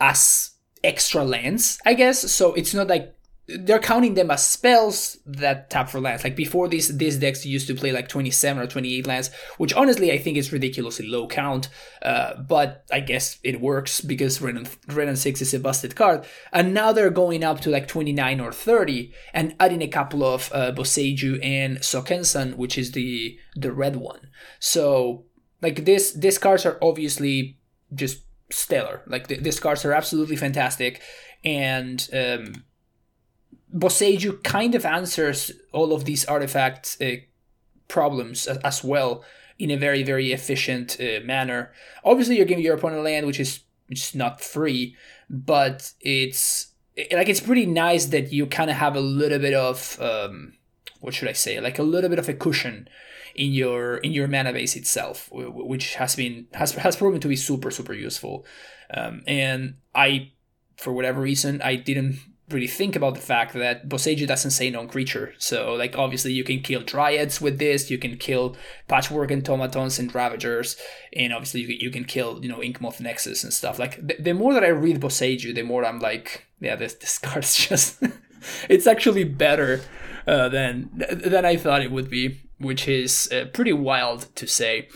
as 0.00 0.50
extra 0.82 1.24
lands, 1.24 1.78
I 1.84 1.94
guess. 1.94 2.30
So 2.30 2.52
it's 2.54 2.74
not 2.74 2.88
like 2.88 3.13
they're 3.46 3.78
counting 3.78 4.14
them 4.14 4.30
as 4.30 4.46
spells 4.46 5.18
that 5.26 5.68
tap 5.68 5.90
for 5.90 6.00
lands. 6.00 6.24
Like 6.24 6.34
before 6.34 6.66
these 6.66 6.96
these 6.96 7.18
decks 7.18 7.44
used 7.44 7.66
to 7.66 7.74
play 7.74 7.92
like 7.92 8.08
27 8.08 8.62
or 8.62 8.66
28 8.66 9.06
lands, 9.06 9.30
which 9.58 9.74
honestly 9.74 10.10
I 10.12 10.18
think 10.18 10.38
is 10.38 10.52
ridiculously 10.52 11.06
low 11.06 11.26
count. 11.26 11.68
Uh, 12.00 12.36
but 12.36 12.84
I 12.90 13.00
guess 13.00 13.38
it 13.42 13.60
works 13.60 14.00
because 14.00 14.40
Renan, 14.40 14.66
Wrenn 14.88 15.08
and 15.08 15.18
6 15.18 15.42
is 15.42 15.52
a 15.52 15.60
busted 15.60 15.94
card. 15.94 16.24
And 16.52 16.72
now 16.72 16.92
they're 16.92 17.10
going 17.10 17.44
up 17.44 17.60
to 17.60 17.70
like 17.70 17.86
29 17.86 18.40
or 18.40 18.52
30 18.52 19.12
and 19.34 19.54
adding 19.60 19.82
a 19.82 19.88
couple 19.88 20.24
of 20.24 20.50
uh, 20.52 20.72
Boseiju 20.72 21.44
and 21.44 21.78
Sokenzan, 21.78 22.56
which 22.56 22.78
is 22.78 22.92
the 22.92 23.38
the 23.56 23.72
red 23.72 23.96
one. 23.96 24.30
So 24.58 25.26
like 25.60 25.84
this 25.84 26.12
these 26.12 26.38
cards 26.38 26.64
are 26.64 26.78
obviously 26.80 27.58
just 27.94 28.22
stellar. 28.50 29.02
Like 29.06 29.26
th- 29.28 29.42
these 29.42 29.60
cards 29.60 29.84
are 29.84 29.92
absolutely 29.92 30.36
fantastic. 30.36 31.02
And 31.44 32.08
um 32.14 32.64
Boseiju 33.74 34.42
kind 34.44 34.74
of 34.74 34.84
answers 34.86 35.50
all 35.72 35.92
of 35.92 36.04
these 36.04 36.24
artifact 36.26 36.96
uh, 37.00 37.16
problems 37.88 38.46
as 38.46 38.84
well 38.84 39.24
in 39.58 39.70
a 39.70 39.76
very 39.76 40.02
very 40.02 40.32
efficient 40.32 40.96
uh, 41.00 41.20
manner. 41.24 41.72
Obviously, 42.04 42.36
you're 42.36 42.46
giving 42.46 42.64
your 42.64 42.76
opponent 42.76 43.02
land, 43.02 43.26
which 43.26 43.40
is 43.40 43.60
is 43.88 44.14
not 44.14 44.40
free, 44.40 44.96
but 45.28 45.92
it's 46.00 46.72
it- 46.96 47.12
like 47.12 47.28
it's 47.28 47.40
pretty 47.40 47.66
nice 47.66 48.06
that 48.06 48.32
you 48.32 48.46
kind 48.46 48.70
of 48.70 48.76
have 48.76 48.96
a 48.96 49.00
little 49.00 49.38
bit 49.38 49.54
of 49.54 49.98
um, 50.00 50.54
what 51.00 51.14
should 51.14 51.28
I 51.28 51.32
say, 51.32 51.60
like 51.60 51.78
a 51.78 51.82
little 51.82 52.10
bit 52.10 52.18
of 52.18 52.28
a 52.28 52.34
cushion 52.34 52.88
in 53.34 53.52
your 53.52 53.96
in 53.98 54.12
your 54.12 54.28
mana 54.28 54.52
base 54.52 54.76
itself, 54.76 55.28
wh- 55.32 55.50
wh- 55.50 55.66
which 55.68 55.94
has 55.96 56.14
been 56.16 56.46
has 56.54 56.72
has 56.72 56.96
proven 56.96 57.20
to 57.20 57.28
be 57.28 57.36
super 57.36 57.70
super 57.70 57.94
useful. 57.94 58.44
Um, 58.92 59.22
and 59.26 59.74
I, 59.94 60.32
for 60.76 60.92
whatever 60.92 61.20
reason, 61.20 61.60
I 61.62 61.76
didn't 61.76 62.16
really 62.50 62.66
think 62.66 62.94
about 62.94 63.14
the 63.14 63.20
fact 63.20 63.54
that 63.54 63.88
Boseiju 63.88 64.26
doesn't 64.26 64.50
say 64.50 64.68
non-creature. 64.68 65.34
So 65.38 65.74
like 65.74 65.96
obviously 65.96 66.32
you 66.32 66.44
can 66.44 66.60
kill 66.60 66.82
dryads 66.82 67.40
with 67.40 67.58
this, 67.58 67.90
you 67.90 67.98
can 67.98 68.16
kill 68.18 68.56
patchwork 68.86 69.30
automatons 69.30 69.98
and 69.98 70.14
ravagers, 70.14 70.76
and 71.14 71.32
obviously 71.32 71.62
you 71.62 71.68
you 71.80 71.90
can 71.90 72.04
kill 72.04 72.42
you 72.42 72.48
know 72.48 72.58
Inkmoth 72.58 73.00
Nexus 73.00 73.44
and 73.44 73.52
stuff. 73.52 73.78
Like 73.78 74.06
the, 74.06 74.16
the 74.18 74.34
more 74.34 74.52
that 74.52 74.64
I 74.64 74.68
read 74.68 75.00
Boseiju, 75.00 75.54
the 75.54 75.62
more 75.62 75.84
I'm 75.84 76.00
like, 76.00 76.46
yeah, 76.60 76.76
this 76.76 76.94
this 76.94 77.18
card's 77.26 77.56
just 77.56 78.02
it's 78.68 78.86
actually 78.86 79.24
better 79.24 79.80
uh, 80.26 80.48
than 80.48 80.90
than 81.10 81.44
I 81.44 81.56
thought 81.56 81.82
it 81.82 81.90
would 81.90 82.10
be, 82.10 82.40
which 82.58 82.86
is 82.88 83.30
uh, 83.32 83.46
pretty 83.52 83.72
wild 83.72 84.34
to 84.36 84.46
say. 84.46 84.88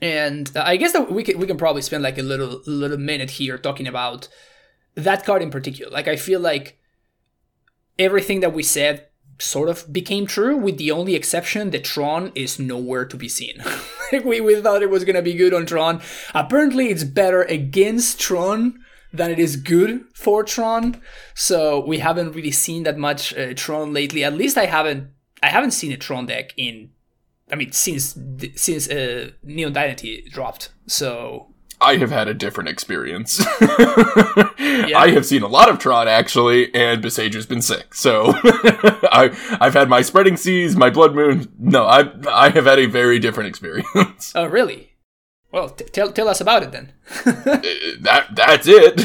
And 0.00 0.52
I 0.54 0.76
guess 0.76 0.92
that 0.92 1.10
we 1.10 1.24
can 1.24 1.38
we 1.38 1.46
can 1.46 1.56
probably 1.56 1.82
spend 1.82 2.02
like 2.02 2.18
a 2.18 2.22
little 2.22 2.60
little 2.66 2.98
minute 2.98 3.30
here 3.30 3.56
talking 3.56 3.86
about 3.86 4.28
that 4.98 5.24
card 5.24 5.42
in 5.42 5.50
particular. 5.50 5.90
Like 5.90 6.08
I 6.08 6.16
feel 6.16 6.40
like 6.40 6.78
everything 7.98 8.40
that 8.40 8.52
we 8.52 8.62
said 8.62 9.06
sort 9.38 9.68
of 9.68 9.92
became 9.92 10.26
true, 10.26 10.56
with 10.56 10.78
the 10.78 10.90
only 10.90 11.14
exception 11.14 11.70
that 11.70 11.84
Tron 11.84 12.32
is 12.34 12.58
nowhere 12.58 13.04
to 13.04 13.16
be 13.16 13.28
seen. 13.28 13.62
we, 14.24 14.40
we 14.40 14.60
thought 14.60 14.82
it 14.82 14.90
was 14.90 15.04
gonna 15.04 15.22
be 15.22 15.34
good 15.34 15.54
on 15.54 15.66
Tron. 15.66 16.00
Apparently, 16.34 16.88
it's 16.88 17.04
better 17.04 17.42
against 17.42 18.20
Tron 18.20 18.80
than 19.12 19.30
it 19.30 19.38
is 19.38 19.56
good 19.56 20.04
for 20.14 20.42
Tron. 20.42 21.00
So 21.34 21.84
we 21.86 21.98
haven't 21.98 22.32
really 22.32 22.50
seen 22.50 22.82
that 22.82 22.98
much 22.98 23.36
uh, 23.36 23.54
Tron 23.54 23.92
lately. 23.92 24.24
At 24.24 24.34
least 24.34 24.58
I 24.58 24.66
haven't. 24.66 25.10
I 25.40 25.50
haven't 25.50 25.70
seen 25.70 25.92
a 25.92 25.96
Tron 25.96 26.26
deck 26.26 26.52
in. 26.56 26.90
I 27.50 27.54
mean, 27.54 27.70
since 27.70 28.18
since 28.56 28.88
uh, 28.90 29.30
Neon 29.44 29.72
Dynasty 29.72 30.28
dropped. 30.28 30.70
So 30.86 31.54
I 31.80 31.96
have 31.96 32.10
had 32.10 32.28
a 32.28 32.34
different 32.34 32.68
experience. 32.68 33.40
I 33.60 35.10
have 35.14 35.24
seen 35.24 35.42
a 35.42 35.48
lot 35.48 35.68
of 35.68 35.78
Tron 35.78 36.08
actually, 36.08 36.74
and 36.74 37.02
Besaiger's 37.02 37.46
been 37.46 37.62
sick. 37.62 37.94
So 37.94 38.32
I 38.34 39.30
I've 39.60 39.74
had 39.74 39.88
my 39.88 40.02
spreading 40.02 40.36
seas, 40.36 40.76
my 40.76 40.90
blood 40.90 41.14
moon. 41.14 41.52
No, 41.58 41.84
I 41.84 42.10
I 42.28 42.48
have 42.50 42.66
had 42.66 42.78
a 42.78 42.86
very 42.86 43.18
different 43.18 43.48
experience. 43.48 44.32
Oh, 44.34 44.46
really? 44.46 44.96
Well, 45.50 45.70
t- 45.70 45.84
tell 45.86 46.12
tell 46.12 46.28
us 46.28 46.40
about 46.40 46.62
it 46.62 46.72
then. 46.72 46.92
Eh, 47.26 47.62
eh, 47.64 47.92
that 48.00 48.34
that's 48.34 48.66
it. 48.68 48.98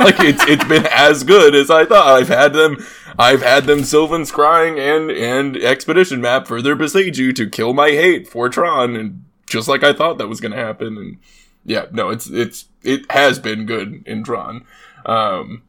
like 0.00 0.20
it's 0.20 0.42
it's 0.48 0.64
been 0.64 0.86
as 0.86 1.24
good 1.24 1.54
as 1.54 1.70
I 1.70 1.84
thought. 1.84 2.06
I've 2.06 2.28
had 2.28 2.52
them 2.52 2.82
I've 3.18 3.42
had 3.42 3.64
them 3.64 3.84
Sylvan 3.84 4.22
Scrying 4.22 4.78
and 4.78 5.10
and 5.10 5.56
Expedition 5.56 6.20
Map 6.20 6.46
for 6.46 6.62
their 6.62 6.76
Beseiju 6.76 7.34
to 7.34 7.50
kill 7.50 7.74
my 7.74 7.90
hate 7.90 8.26
for 8.28 8.48
Tron 8.48 8.96
and 8.96 9.24
just 9.46 9.68
like 9.68 9.82
I 9.82 9.92
thought 9.92 10.18
that 10.18 10.28
was 10.28 10.40
gonna 10.40 10.56
happen 10.56 10.96
and 10.96 11.18
yeah, 11.64 11.86
no, 11.92 12.10
it's 12.10 12.28
it's 12.28 12.66
it 12.82 13.10
has 13.10 13.38
been 13.38 13.66
good 13.66 14.02
in 14.06 14.24
Tron. 14.24 14.64
Um 15.06 15.62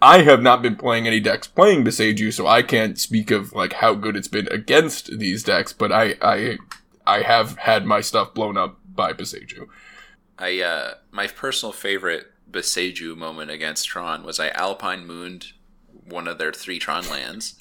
I 0.00 0.22
have 0.22 0.42
not 0.42 0.62
been 0.62 0.76
playing 0.76 1.06
any 1.06 1.18
decks 1.18 1.48
playing 1.48 1.84
Beseiju, 1.84 2.32
so 2.32 2.46
I 2.46 2.62
can't 2.62 2.98
speak 2.98 3.30
of 3.30 3.52
like 3.52 3.74
how 3.74 3.94
good 3.94 4.16
it's 4.16 4.28
been 4.28 4.48
against 4.50 5.18
these 5.18 5.42
decks, 5.42 5.72
but 5.72 5.92
I 5.92 6.14
I 6.22 6.58
I 7.06 7.22
have 7.22 7.58
had 7.58 7.86
my 7.86 8.00
stuff 8.00 8.34
blown 8.34 8.56
up 8.56 8.78
by 8.94 9.12
Beseiju. 9.12 9.66
I 10.38 10.60
uh, 10.60 10.94
my 11.10 11.26
personal 11.26 11.72
favorite 11.72 12.26
Beseiju 12.50 13.16
moment 13.16 13.50
against 13.50 13.86
Tron 13.88 14.24
was 14.24 14.38
I 14.38 14.50
Alpine 14.50 15.06
Mooned 15.06 15.52
one 16.04 16.28
of 16.28 16.38
their 16.38 16.52
three 16.52 16.78
Tron 16.78 17.08
lands, 17.08 17.54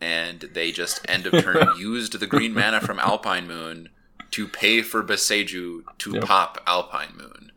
and 0.00 0.40
they 0.40 0.72
just 0.72 1.00
end 1.08 1.26
of 1.26 1.42
turn 1.42 1.68
used 1.78 2.18
the 2.18 2.26
green 2.26 2.54
mana 2.54 2.80
from 2.80 2.98
Alpine 2.98 3.46
Moon 3.46 3.88
to 4.32 4.46
pay 4.48 4.82
for 4.82 5.02
Beseiju 5.02 5.82
to 5.98 6.12
Yep. 6.14 6.24
pop 6.24 6.62
Alpine 6.66 7.14
Moon, 7.16 7.52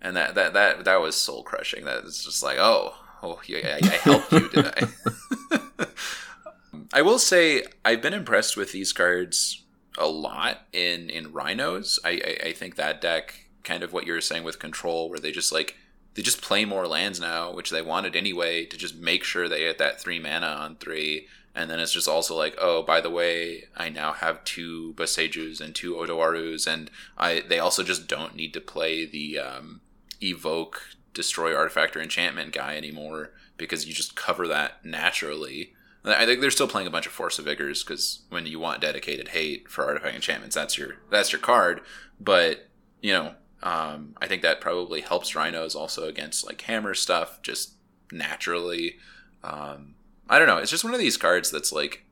and 0.00 0.16
that 0.16 0.34
that 0.34 0.52
that 0.54 0.84
that 0.84 1.00
was 1.00 1.16
soul 1.16 1.42
crushing. 1.42 1.84
That 1.84 2.04
was 2.04 2.24
just 2.24 2.42
like 2.42 2.58
oh 2.58 2.94
oh 3.22 3.40
yeah, 3.46 3.78
I, 3.82 3.86
I 3.86 3.96
helped 3.96 4.32
you, 4.32 4.48
did 4.48 4.66
I? 4.66 5.86
I 6.92 7.02
will 7.02 7.18
say 7.18 7.64
I've 7.84 8.02
been 8.02 8.14
impressed 8.14 8.56
with 8.56 8.72
these 8.72 8.92
cards 8.92 9.62
a 9.98 10.06
lot 10.06 10.60
in 10.72 11.10
in 11.10 11.32
rhinos. 11.32 11.98
I, 12.04 12.10
I 12.10 12.46
I 12.48 12.52
think 12.52 12.76
that 12.76 13.00
deck 13.00 13.46
kind 13.62 13.82
of 13.82 13.92
what 13.92 14.06
you 14.06 14.12
were 14.12 14.20
saying 14.20 14.44
with 14.44 14.58
control, 14.58 15.08
where 15.08 15.18
they 15.18 15.32
just 15.32 15.52
like 15.52 15.76
they 16.14 16.22
just 16.22 16.42
play 16.42 16.64
more 16.64 16.86
lands 16.86 17.18
now, 17.18 17.52
which 17.52 17.70
they 17.70 17.82
wanted 17.82 18.14
anyway, 18.14 18.64
to 18.66 18.76
just 18.76 18.94
make 18.96 19.24
sure 19.24 19.48
they 19.48 19.60
get 19.60 19.78
that 19.78 20.00
three 20.00 20.20
mana 20.20 20.46
on 20.46 20.76
three. 20.76 21.26
And 21.54 21.70
then 21.70 21.78
it's 21.78 21.92
just 21.92 22.08
also 22.08 22.36
like, 22.36 22.56
oh, 22.60 22.82
by 22.82 23.00
the 23.00 23.10
way, 23.10 23.64
I 23.76 23.88
now 23.88 24.12
have 24.12 24.42
two 24.44 24.92
Boseijus 24.94 25.60
and 25.60 25.74
two 25.74 25.94
Otawaras, 25.94 26.66
and 26.66 26.90
I 27.16 27.44
they 27.48 27.60
also 27.60 27.84
just 27.84 28.08
don't 28.08 28.34
need 28.34 28.52
to 28.54 28.60
play 28.60 29.06
the 29.06 29.38
um, 29.38 29.80
evoke, 30.20 30.82
destroy 31.12 31.54
artifact 31.54 31.96
or 31.96 32.02
enchantment 32.02 32.52
guy 32.52 32.76
anymore 32.76 33.30
because 33.56 33.86
you 33.86 33.94
just 33.94 34.16
cover 34.16 34.48
that 34.48 34.84
naturally. 34.84 35.72
I 36.04 36.26
think 36.26 36.40
they're 36.40 36.50
still 36.50 36.68
playing 36.68 36.86
a 36.86 36.90
bunch 36.90 37.06
of 37.06 37.12
Force 37.12 37.38
of 37.38 37.46
Vigors 37.46 37.82
because 37.82 38.22
when 38.28 38.46
you 38.46 38.58
want 38.58 38.82
dedicated 38.82 39.28
hate 39.28 39.70
for 39.70 39.84
artifact 39.84 40.14
enchantments, 40.14 40.54
that's 40.54 40.76
your 40.76 40.96
that's 41.10 41.32
your 41.32 41.40
card. 41.40 41.80
But 42.20 42.68
you 43.00 43.12
know, 43.12 43.34
um, 43.62 44.14
I 44.20 44.26
think 44.26 44.42
that 44.42 44.60
probably 44.60 45.00
helps 45.00 45.34
Rhinos 45.34 45.74
also 45.74 46.06
against 46.06 46.44
like 46.44 46.60
hammer 46.62 46.94
stuff 46.94 47.40
just 47.42 47.74
naturally. 48.12 48.96
Um, 49.42 49.94
I 50.28 50.38
don't 50.38 50.48
know. 50.48 50.58
It's 50.58 50.70
just 50.70 50.84
one 50.84 50.94
of 50.94 51.00
these 51.00 51.16
cards 51.16 51.50
that's 51.50 51.72
like 51.72 52.04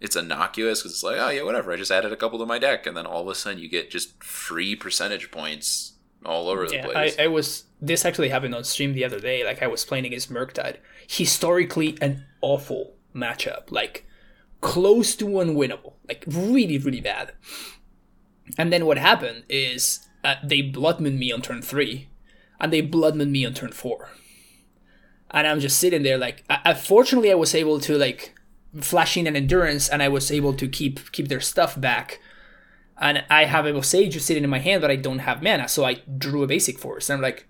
it's 0.00 0.16
innocuous 0.16 0.80
because 0.80 0.92
it's 0.92 1.02
like 1.02 1.18
oh 1.18 1.30
yeah 1.30 1.42
whatever. 1.42 1.72
I 1.72 1.76
just 1.76 1.90
added 1.90 2.12
a 2.12 2.16
couple 2.16 2.38
to 2.38 2.46
my 2.46 2.58
deck, 2.58 2.86
and 2.86 2.96
then 2.96 3.06
all 3.06 3.22
of 3.22 3.28
a 3.28 3.34
sudden 3.34 3.58
you 3.58 3.68
get 3.68 3.90
just 3.90 4.22
free 4.22 4.74
percentage 4.74 5.30
points 5.30 5.92
all 6.24 6.48
over 6.48 6.66
the 6.66 6.80
place. 6.80 7.16
I, 7.18 7.24
I 7.24 7.26
was. 7.28 7.64
This 7.80 8.04
actually 8.04 8.28
happened 8.28 8.54
on 8.54 8.64
stream 8.64 8.92
the 8.94 9.04
other 9.04 9.20
day. 9.20 9.44
Like 9.44 9.62
I 9.62 9.66
was 9.66 9.84
playing 9.84 10.06
against 10.06 10.32
Murktide. 10.32 10.76
Historically, 11.08 11.98
an 12.00 12.24
awful 12.40 12.94
matchup. 13.14 13.70
Like 13.70 14.06
close 14.60 15.14
to 15.16 15.26
unwinnable. 15.26 15.94
Like 16.08 16.24
really, 16.26 16.78
really 16.78 17.00
bad. 17.00 17.32
And 18.58 18.72
then 18.72 18.86
what 18.86 18.98
happened 18.98 19.44
is 19.48 20.08
uh, 20.24 20.36
they 20.42 20.62
bloodmoon 20.62 21.18
me 21.18 21.32
on 21.32 21.42
turn 21.42 21.62
three, 21.62 22.08
and 22.60 22.72
they 22.72 22.82
bloodmoon 22.82 23.30
me 23.30 23.46
on 23.46 23.54
turn 23.54 23.72
four. 23.72 24.10
And 25.32 25.46
I'm 25.46 25.60
just 25.60 25.78
sitting 25.78 26.02
there 26.02 26.18
like. 26.18 26.44
I, 26.50 26.60
I- 26.66 26.74
fortunately, 26.74 27.30
I 27.30 27.36
was 27.36 27.54
able 27.54 27.80
to 27.80 27.96
like 27.96 28.34
flashing 28.80 29.26
and 29.26 29.36
endurance, 29.36 29.88
and 29.88 30.02
I 30.02 30.08
was 30.08 30.30
able 30.30 30.54
to 30.54 30.68
keep 30.68 31.12
keep 31.12 31.28
their 31.28 31.40
stuff 31.40 31.80
back. 31.80 32.20
And 33.00 33.24
I 33.28 33.44
have 33.46 33.66
a 33.66 33.72
Boseiju 33.72 34.20
sitting 34.20 34.44
in 34.44 34.50
my 34.50 34.60
hand, 34.60 34.80
but 34.80 34.90
I 34.90 34.96
don't 34.96 35.20
have 35.20 35.42
mana, 35.42 35.66
so 35.68 35.84
I 35.84 36.02
drew 36.18 36.42
a 36.42 36.46
basic 36.46 36.78
force. 36.78 37.10
And 37.10 37.16
I'm 37.16 37.22
like, 37.22 37.46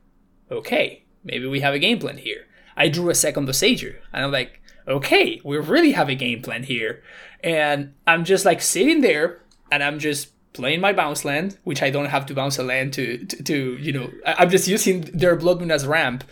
okay, 0.51 1.05
maybe 1.25 1.47
we 1.47 1.61
have 1.61 1.75
a 1.75 1.79
game 1.79 1.99
plan 1.99 2.17
here. 2.17 2.47
I 2.77 2.89
drew 2.89 3.11
a 3.11 3.15
second 3.15 3.47
Boseiju, 3.47 3.95
and 4.13 4.25
I'm 4.25 4.33
like, 4.33 4.63
okay, 4.89 5.41
we 5.45 5.59
really 5.59 5.93
have 5.93 6.09
a 6.09 6.15
game 6.15 6.41
plan 6.43 6.63
here. 6.63 7.03
And 7.45 7.93
I'm 8.07 8.25
just 8.25 8.45
like 8.45 8.63
sitting 8.63 9.03
there, 9.03 9.43
and 9.71 9.83
I'm 9.83 9.99
just 9.99 10.31
playing 10.55 10.81
my 10.81 10.93
bounce 10.93 11.25
land, 11.25 11.59
which 11.65 11.83
I 11.83 11.91
don't 11.91 12.07
have 12.07 12.27
to 12.27 12.35
bounce 12.35 12.59
a 12.59 12.63
land 12.63 12.93
to, 12.95 13.25
to, 13.25 13.43
to 13.43 13.77
you 13.79 13.93
know, 13.93 14.11
I'm 14.25 14.49
just 14.51 14.69
using 14.69 15.03
their 15.03 15.37
Blood 15.37 15.61
Moon 15.61 15.71
as 15.71 15.87
ramp. 15.87 16.25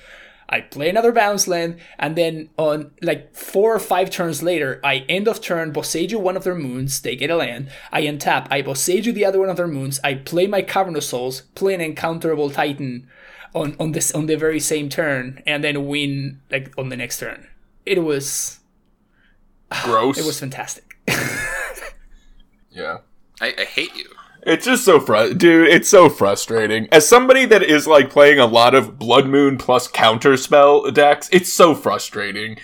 I 0.50 0.60
play 0.60 0.88
another 0.88 1.12
bounce 1.12 1.46
land, 1.46 1.78
and 1.96 2.16
then 2.16 2.50
on 2.58 2.90
like 3.00 3.34
four 3.36 3.72
or 3.72 3.78
five 3.78 4.10
turns 4.10 4.42
later, 4.42 4.80
I 4.82 5.06
end 5.08 5.28
of 5.28 5.40
turn 5.40 5.72
Boseiju 5.72 6.20
one 6.20 6.36
of 6.36 6.42
their 6.42 6.56
moons, 6.56 7.00
they 7.00 7.14
get 7.14 7.30
a 7.30 7.36
land. 7.36 7.70
I 7.92 8.02
untap, 8.02 8.48
I 8.50 8.60
Boseiju 8.60 9.14
the 9.14 9.24
other 9.24 9.38
one 9.38 9.48
of 9.48 9.56
their 9.56 9.68
moons, 9.68 10.00
I 10.02 10.14
play 10.14 10.48
my 10.48 10.62
Cavern 10.62 10.96
of 10.96 11.04
Souls, 11.04 11.42
play 11.54 11.72
an 11.72 11.80
Encounterable 11.80 12.52
Titan 12.52 13.08
on, 13.54 13.76
on 13.78 13.92
this 13.92 14.10
on 14.12 14.26
the 14.26 14.36
very 14.36 14.60
same 14.60 14.88
turn, 14.88 15.40
and 15.46 15.62
then 15.62 15.86
win 15.86 16.40
like 16.50 16.74
on 16.76 16.88
the 16.88 16.96
next 16.96 17.20
turn. 17.20 17.46
It 17.86 18.02
was 18.02 18.58
Gross. 19.84 20.18
it 20.18 20.26
was 20.26 20.40
fantastic. 20.40 20.96
yeah. 22.70 22.98
I, 23.40 23.54
I 23.56 23.64
hate 23.64 23.94
you. 23.94 24.10
It's 24.44 24.64
just 24.64 24.84
so 24.84 25.00
fru- 25.00 25.34
dude. 25.34 25.68
It's 25.68 25.88
so 25.88 26.08
frustrating. 26.08 26.88
As 26.92 27.08
somebody 27.08 27.44
that 27.46 27.62
is 27.62 27.86
like 27.86 28.10
playing 28.10 28.38
a 28.38 28.46
lot 28.46 28.74
of 28.74 28.98
Blood 28.98 29.26
Moon 29.26 29.58
plus 29.58 29.88
counterspell 29.88 30.92
decks, 30.94 31.28
it's 31.32 31.52
so 31.52 31.74
frustrating. 31.74 32.58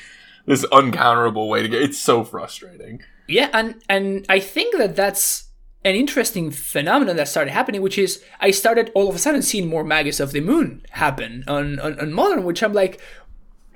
This 0.47 0.65
uncounterable 0.67 1.49
way 1.49 1.63
to 1.63 1.69
get. 1.69 1.83
It's 1.83 1.99
so 1.99 2.25
frustrating. 2.25 3.03
Yeah, 3.27 3.51
and 3.53 3.83
and 3.89 4.25
I 4.29 4.39
think 4.39 4.77
that 4.77 4.97
that's 4.97 5.51
an 5.85 5.95
interesting 5.95 6.51
phenomenon 6.51 7.17
that 7.17 7.29
started 7.29 7.51
happening, 7.51 7.83
which 7.83 7.99
is 7.99 8.23
I 8.41 8.51
started 8.53 8.91
all 8.95 9.09
of 9.09 9.15
a 9.15 9.19
sudden 9.19 9.43
seeing 9.43 9.69
more 9.69 9.85
Magus 9.85 10.21
of 10.21 10.33
the 10.33 10.41
Moon 10.41 10.83
happen 10.91 11.45
on 11.47 11.79
on, 11.81 11.99
on 11.99 12.13
Modern, 12.13 12.45
which 12.45 12.63
I'm 12.63 12.73
like, 12.73 13.01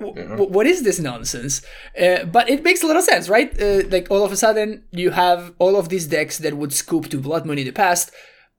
w- 0.01 0.49
what 0.49 0.65
is 0.65 0.83
this 0.83 0.99
nonsense? 0.99 1.61
Uh, 1.99 2.25
but 2.25 2.49
it 2.49 2.63
makes 2.63 2.83
a 2.83 2.87
lot 2.87 2.97
of 2.97 3.03
sense, 3.03 3.29
right? 3.29 3.49
Uh, 3.61 3.83
like 3.89 4.09
all 4.09 4.23
of 4.23 4.31
a 4.31 4.37
sudden 4.37 4.83
you 4.91 5.11
have 5.11 5.53
all 5.59 5.75
of 5.75 5.89
these 5.89 6.07
decks 6.07 6.37
that 6.39 6.57
would 6.57 6.73
scoop 6.73 7.07
to 7.09 7.17
Blood 7.17 7.45
Moon 7.45 7.59
in 7.59 7.65
the 7.65 7.71
past, 7.71 8.11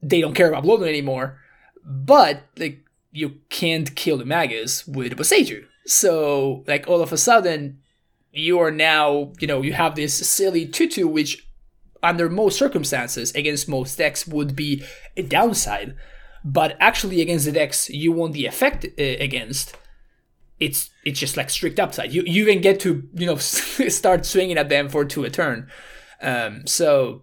they 0.02 0.20
don't 0.20 0.34
care 0.34 0.48
about 0.48 0.62
Blood 0.62 0.80
Moon 0.80 0.88
anymore, 0.88 1.38
but 1.84 2.42
like 2.56 2.84
you 3.10 3.36
can't 3.50 3.94
kill 3.94 4.18
the 4.18 4.24
Magus 4.24 4.86
with 4.86 5.16
Boseiju. 5.16 5.64
So 5.86 6.64
like 6.66 6.88
all 6.88 7.02
of 7.02 7.12
a 7.12 7.18
sudden 7.18 7.78
you 8.32 8.58
are 8.58 8.70
now, 8.70 9.32
you 9.40 9.46
know, 9.46 9.62
you 9.62 9.74
have 9.74 9.94
this 9.94 10.14
silly 10.26 10.66
tutu, 10.66 11.06
which 11.06 11.46
under 12.02 12.28
most 12.28 12.58
circumstances 12.58 13.32
against 13.34 13.68
most 13.68 13.98
decks 13.98 14.26
would 14.26 14.56
be 14.56 14.82
a 15.16 15.22
downside, 15.22 15.94
but 16.44 16.76
actually 16.80 17.20
against 17.20 17.44
the 17.44 17.52
decks 17.52 17.88
you 17.90 18.10
want 18.10 18.32
the 18.32 18.46
effect 18.46 18.84
uh, 18.84 18.88
against, 18.98 19.76
it's 20.62 20.90
it's 21.04 21.18
just 21.18 21.36
like 21.36 21.50
strict 21.50 21.80
upside. 21.80 22.12
You 22.12 22.22
you 22.24 22.42
even 22.42 22.60
get 22.60 22.80
to 22.80 23.08
you 23.14 23.26
know 23.26 23.36
start 23.36 24.24
swinging 24.24 24.58
at 24.58 24.68
them 24.68 24.88
for 24.88 25.04
two 25.04 25.24
a 25.24 25.30
turn. 25.30 25.68
Um, 26.20 26.66
so 26.66 27.22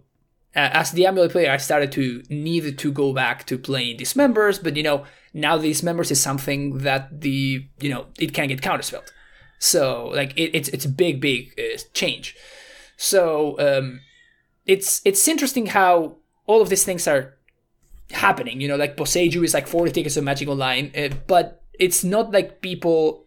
uh, 0.54 0.70
as 0.72 0.90
the 0.92 1.06
amulet 1.06 1.32
player, 1.32 1.50
I 1.50 1.56
started 1.56 1.90
to 1.92 2.22
need 2.28 2.76
to 2.76 2.92
go 2.92 3.14
back 3.14 3.46
to 3.46 3.56
playing 3.58 3.98
dismembers, 3.98 4.62
but 4.62 4.76
you 4.76 4.82
know 4.82 5.04
now 5.32 5.58
dismembers 5.58 6.10
is 6.10 6.20
something 6.20 6.78
that 6.78 7.20
the 7.22 7.66
you 7.80 7.88
know 7.88 8.06
it 8.18 8.34
can 8.34 8.48
get 8.48 8.60
counterspelled. 8.60 9.10
So 9.58 10.08
like 10.14 10.32
it, 10.36 10.54
it's 10.54 10.68
it's 10.68 10.84
a 10.84 10.88
big 10.90 11.20
big 11.20 11.58
uh, 11.58 11.78
change. 11.94 12.36
So 12.96 13.58
um, 13.58 14.00
it's 14.66 15.00
it's 15.06 15.26
interesting 15.26 15.66
how 15.66 16.16
all 16.46 16.60
of 16.60 16.68
these 16.68 16.84
things 16.84 17.08
are 17.08 17.38
happening. 18.10 18.60
You 18.60 18.68
know, 18.68 18.76
like 18.76 18.96
Boseiju 18.96 19.42
is 19.44 19.54
like 19.54 19.66
40 19.66 19.92
tickets 19.92 20.16
of 20.16 20.24
Magic 20.24 20.48
Online, 20.48 20.92
uh, 20.94 21.08
but 21.26 21.62
it's 21.78 22.04
not 22.04 22.32
like 22.32 22.60
people. 22.60 23.24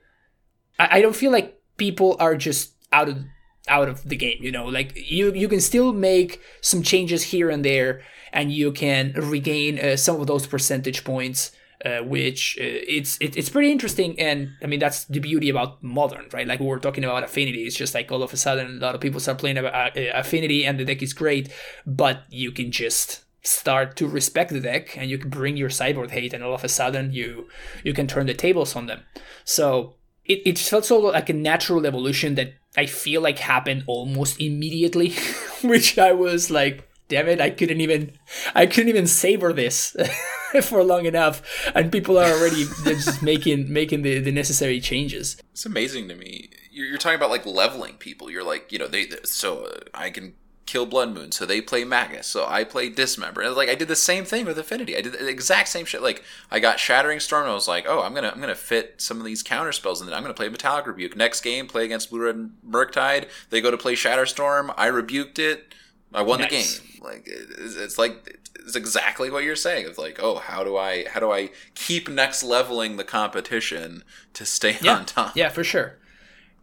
I, 0.79 0.97
I 0.97 1.01
don't 1.01 1.15
feel 1.15 1.31
like 1.31 1.59
people 1.77 2.15
are 2.19 2.35
just 2.35 2.73
out 2.91 3.09
of 3.09 3.23
out 3.67 3.89
of 3.89 4.07
the 4.07 4.15
game. 4.15 4.37
You 4.41 4.51
know, 4.51 4.65
like 4.65 4.93
you 4.95 5.33
you 5.33 5.47
can 5.47 5.61
still 5.61 5.93
make 5.93 6.41
some 6.61 6.83
changes 6.83 7.23
here 7.23 7.49
and 7.49 7.63
there, 7.63 8.01
and 8.31 8.51
you 8.51 8.71
can 8.71 9.13
regain 9.13 9.79
uh, 9.79 9.95
some 9.97 10.19
of 10.19 10.27
those 10.27 10.47
percentage 10.47 11.03
points. 11.03 11.51
Uh, 11.83 11.99
which 12.01 12.57
uh, 12.61 12.63
it's 12.63 13.17
it, 13.19 13.35
it's 13.35 13.49
pretty 13.49 13.69
interesting, 13.69 14.17
and 14.17 14.51
I 14.63 14.67
mean 14.67 14.79
that's 14.79 15.03
the 15.03 15.19
beauty 15.19 15.49
about 15.49 15.83
modern, 15.83 16.29
right? 16.31 16.47
Like 16.47 16.61
we 16.61 16.65
were 16.65 16.79
talking 16.79 17.03
about 17.03 17.25
affinity. 17.25 17.63
It's 17.63 17.75
just 17.75 17.93
like 17.93 18.09
all 18.09 18.23
of 18.23 18.31
a 18.31 18.37
sudden 18.37 18.77
a 18.77 18.79
lot 18.79 18.95
of 18.95 19.01
people 19.01 19.19
start 19.19 19.39
playing 19.39 19.57
about, 19.57 19.97
uh, 19.97 20.01
affinity, 20.13 20.65
and 20.65 20.79
the 20.79 20.85
deck 20.85 21.03
is 21.03 21.11
great, 21.11 21.51
but 21.85 22.23
you 22.29 22.53
can 22.53 22.71
just 22.71 23.25
start 23.43 23.97
to 23.97 24.07
respect 24.07 24.51
the 24.51 24.61
deck 24.61 24.97
and 24.97 25.09
you 25.09 25.17
can 25.17 25.29
bring 25.29 25.57
your 25.57 25.69
sideboard 25.69 26.11
hate 26.11 26.33
and 26.33 26.41
all 26.41 26.53
of 26.53 26.63
a 26.63 26.69
sudden 26.69 27.11
you 27.11 27.47
you 27.83 27.93
can 27.93 28.07
turn 28.07 28.25
the 28.25 28.33
tables 28.33 28.73
on 28.73 28.85
them 28.85 29.01
so 29.43 29.95
it, 30.25 30.41
it 30.45 30.57
felt 30.59 30.85
so 30.85 30.99
like 30.99 31.29
a 31.29 31.33
natural 31.33 31.85
evolution 31.85 32.35
that 32.35 32.53
i 32.77 32.85
feel 32.85 33.21
like 33.21 33.39
happened 33.39 33.83
almost 33.87 34.39
immediately 34.39 35.13
which 35.63 35.97
i 35.97 36.11
was 36.11 36.49
like 36.49 36.87
damn 37.07 37.27
it 37.27 37.41
i 37.41 37.49
couldn't 37.49 37.81
even 37.81 38.11
i 38.55 38.65
couldn't 38.65 38.89
even 38.89 39.07
savor 39.07 39.53
this 39.53 39.95
for 40.61 40.83
long 40.83 41.05
enough 41.05 41.41
and 41.75 41.91
people 41.91 42.17
are 42.17 42.31
already 42.31 42.65
just 42.83 43.21
making 43.21 43.71
making 43.71 44.01
the, 44.03 44.19
the 44.19 44.31
necessary 44.31 44.79
changes 44.79 45.37
It's 45.51 45.65
amazing 45.65 46.07
to 46.09 46.15
me. 46.15 46.49
You're, 46.71 46.87
you're 46.87 46.97
talking 46.97 47.17
about 47.17 47.29
like 47.29 47.45
leveling 47.45 47.93
people. 47.95 48.29
You're 48.31 48.43
like, 48.43 48.71
you 48.71 48.79
know, 48.79 48.87
they 48.87 49.07
so 49.23 49.65
uh, 49.65 49.79
I 49.93 50.09
can 50.09 50.33
kill 50.65 50.85
Blood 50.85 51.13
Moon, 51.13 51.31
so 51.31 51.45
they 51.45 51.59
play 51.61 51.83
Magus, 51.83 52.25
so 52.27 52.45
I 52.47 52.63
play 52.63 52.89
Dismember. 52.89 53.41
And 53.41 53.55
like 53.55 53.69
I 53.69 53.75
did 53.75 53.87
the 53.87 53.95
same 53.95 54.23
thing 54.25 54.45
with 54.45 54.57
Affinity. 54.57 54.95
I 54.97 55.01
did 55.01 55.13
the 55.13 55.27
exact 55.27 55.67
same 55.67 55.85
shit. 55.85 56.01
Like 56.01 56.23
I 56.49 56.59
got 56.59 56.79
Shattering 56.79 57.19
Storm, 57.19 57.43
and 57.43 57.51
I 57.51 57.55
was 57.55 57.67
like, 57.67 57.85
oh, 57.87 58.01
I'm 58.01 58.13
gonna 58.13 58.29
I'm 58.33 58.39
gonna 58.39 58.55
fit 58.55 58.95
some 58.97 59.19
of 59.19 59.25
these 59.25 59.43
counter 59.43 59.71
spells, 59.71 59.99
and 60.01 60.07
then 60.09 60.15
I'm 60.15 60.23
gonna 60.23 60.33
play 60.33 60.49
Metallic 60.49 60.87
Rebuke. 60.87 61.15
Next 61.17 61.41
game, 61.41 61.67
play 61.67 61.85
against 61.85 62.09
Blue 62.09 62.23
Red 62.25 62.51
Murktide. 62.67 63.27
They 63.49 63.61
go 63.61 63.71
to 63.71 63.77
play 63.77 63.95
Shatter 63.95 64.25
Storm. 64.25 64.71
I 64.77 64.87
rebuked 64.87 65.39
it. 65.39 65.73
I 66.13 66.21
won 66.21 66.39
Nice. 66.39 66.49
the 66.49 66.55
game. 66.87 67.01
Like 67.03 67.23
it's, 67.25 67.75
it's 67.75 67.97
like 67.97 68.39
it's 68.55 68.75
exactly 68.75 69.29
what 69.29 69.43
you're 69.43 69.55
saying. 69.57 69.85
It's 69.87 69.97
like, 69.97 70.19
oh, 70.21 70.35
how 70.35 70.63
do 70.63 70.77
I 70.77 71.05
how 71.09 71.19
do 71.19 71.31
I 71.31 71.49
keep 71.75 72.07
next 72.07 72.43
leveling 72.43 72.97
the 72.97 73.03
competition 73.03 74.03
to 74.33 74.45
stay 74.45 74.77
yeah 74.81 74.95
on 74.97 75.05
top? 75.05 75.35
yeah 75.35 75.49
for 75.49 75.63
sure 75.63 75.97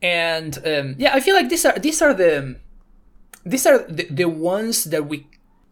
and 0.02 0.56
um, 0.66 0.94
yeah 0.98 1.14
i 1.14 1.20
feel 1.20 1.34
like 1.34 1.50
these 1.50 1.64
are 1.66 1.78
these 1.78 2.00
are 2.00 2.14
the 2.14 2.56
these 3.44 3.66
are 3.66 3.78
the, 3.88 4.06
the 4.10 4.26
ones 4.26 4.84
that 4.84 5.06
we 5.06 5.26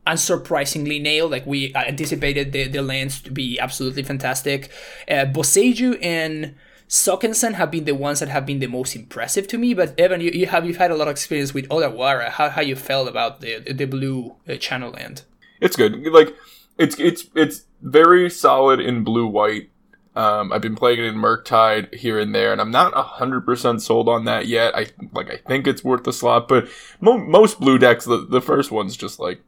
unsurprisingly 0.07 1.01
nailed 1.01 1.31
like 1.31 1.45
we 1.47 1.75
anticipated 1.75 2.53
the, 2.53 2.67
the 2.67 2.81
lands 2.81 3.21
to 3.21 3.31
be 3.31 3.61
absolutely 3.61 4.03
fantastic 4.03 4.71
uh, 5.11 5.27
boseiju 5.27 5.99
and 6.03 6.55
Sokenzan 6.89 7.55
have 7.55 7.71
been 7.71 7.85
the 7.85 7.95
ones 7.95 8.21
that 8.21 8.31
have 8.31 8.47
been 8.47 8.61
the 8.61 8.67
most 8.67 8.97
impressive 8.97 9.47
to 9.49 9.59
me, 9.59 9.75
but 9.75 9.99
Evan, 10.01 10.23
you, 10.23 10.31
you 10.31 10.47
have 10.47 10.65
you've 10.65 10.79
had 10.79 10.91
a 10.91 10.97
lot 10.97 11.07
of 11.07 11.13
experience 11.13 11.53
with 11.53 11.69
Otawara. 11.69 12.31
How 12.31 12.49
how 12.49 12.63
you 12.63 12.77
felt 12.77 13.09
about 13.09 13.43
the 13.43 13.59
the 13.59 13.85
blue 13.85 14.37
uh, 14.49 14.57
channel 14.57 14.93
land? 14.93 15.23
It's 15.61 15.77
good. 15.77 16.03
Like 16.07 16.35
it's 16.79 16.99
it's 16.99 17.27
it's 17.35 17.65
very 17.83 18.31
solid 18.31 18.81
in 18.81 19.05
blue 19.05 19.27
white. 19.27 19.71
Um, 20.19 20.53
I've 20.53 20.63
been 20.63 20.75
playing 20.75 20.99
it 20.99 21.05
in 21.05 21.15
Murktide 21.15 21.95
here 21.95 22.19
and 22.19 22.35
there, 22.35 22.51
and 22.51 22.61
I'm 22.61 22.73
not 22.73 22.93
hundred 22.93 23.43
percent 23.43 23.83
sold 23.83 24.09
on 24.09 24.25
that 24.25 24.49
yet. 24.49 24.77
I 24.77 24.87
like 25.13 25.31
I 25.31 25.37
think 25.37 25.69
it's 25.69 25.85
worth 25.85 26.03
the 26.03 26.13
slot, 26.13 26.49
but 26.49 26.67
mo- 27.01 27.25
most 27.25 27.61
blue 27.61 27.79
decks, 27.79 28.05
the 28.05 28.27
the 28.29 28.41
first 28.41 28.73
one's 28.73 28.97
just 28.97 29.21
like 29.21 29.41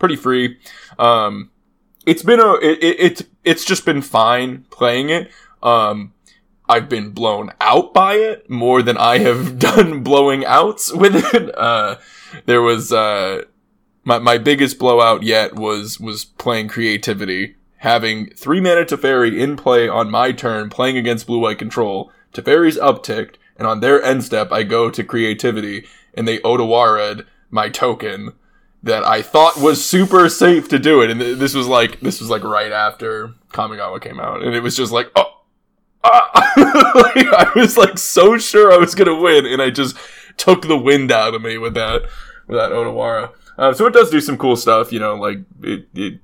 pretty 0.00 0.16
free. 0.16 0.58
Um, 0.98 1.50
it's 2.06 2.24
been 2.24 2.40
a 2.40 2.54
it, 2.54 2.82
it, 2.82 2.96
it's 2.98 3.22
it's 3.44 3.64
just 3.64 3.84
been 3.84 4.02
fine 4.02 4.66
playing 4.70 5.10
it. 5.10 5.30
Um, 5.62 6.12
I've 6.68 6.88
been 6.88 7.10
blown 7.10 7.52
out 7.60 7.94
by 7.94 8.14
it 8.14 8.50
more 8.50 8.82
than 8.82 8.96
I 8.96 9.18
have 9.18 9.58
done 9.60 10.02
blowing 10.02 10.44
outs 10.44 10.92
with 10.92 11.14
it. 11.14 11.54
Uh, 11.56 11.96
there 12.46 12.60
was 12.60 12.92
uh 12.92 13.42
my, 14.04 14.18
my 14.18 14.38
biggest 14.38 14.78
blowout 14.78 15.22
yet 15.22 15.54
was 15.54 16.00
was 16.00 16.24
playing 16.24 16.68
creativity 16.68 17.55
having 17.78 18.30
three 18.30 18.60
mana 18.60 18.84
Teferi 18.84 19.38
in 19.38 19.56
play 19.56 19.88
on 19.88 20.10
my 20.10 20.32
turn 20.32 20.70
playing 20.70 20.96
against 20.96 21.26
blue 21.26 21.38
white 21.38 21.58
control 21.58 22.10
Teferi's 22.32 22.78
upticked 22.78 23.36
and 23.56 23.66
on 23.66 23.80
their 23.80 24.02
end 24.02 24.24
step 24.24 24.52
I 24.52 24.62
go 24.62 24.90
to 24.90 25.04
creativity 25.04 25.86
and 26.14 26.26
they 26.26 26.38
Odawared 26.38 27.26
my 27.50 27.68
token 27.68 28.32
that 28.82 29.04
I 29.04 29.22
thought 29.22 29.56
was 29.56 29.84
super 29.84 30.28
safe 30.28 30.68
to 30.68 30.78
do 30.78 31.02
it 31.02 31.10
and 31.10 31.20
th- 31.20 31.38
this 31.38 31.54
was 31.54 31.66
like 31.66 32.00
this 32.00 32.20
was 32.20 32.30
like 32.30 32.44
right 32.44 32.72
after 32.72 33.34
Kamigawa 33.52 34.00
came 34.00 34.20
out 34.20 34.42
and 34.42 34.54
it 34.54 34.62
was 34.62 34.76
just 34.76 34.92
like 34.92 35.10
oh 35.16 35.42
ah. 36.04 36.52
like, 36.94 37.26
I 37.26 37.50
was 37.54 37.76
like 37.76 37.98
so 37.98 38.38
sure 38.38 38.72
I 38.72 38.78
was 38.78 38.94
gonna 38.94 39.20
win 39.20 39.44
and 39.46 39.60
I 39.60 39.70
just 39.70 39.96
took 40.36 40.62
the 40.62 40.76
wind 40.76 41.12
out 41.12 41.34
of 41.34 41.42
me 41.42 41.58
with 41.58 41.74
that 41.74 42.02
with 42.46 42.58
that 42.58 42.70
Otawara. 42.70 43.32
Uh, 43.58 43.72
so 43.72 43.86
it 43.86 43.92
does 43.92 44.10
do 44.10 44.20
some 44.20 44.36
cool 44.36 44.56
stuff, 44.56 44.92
you 44.92 45.00
know, 45.00 45.14
like 45.14 45.38
it, 45.62 45.88
it 45.94 46.20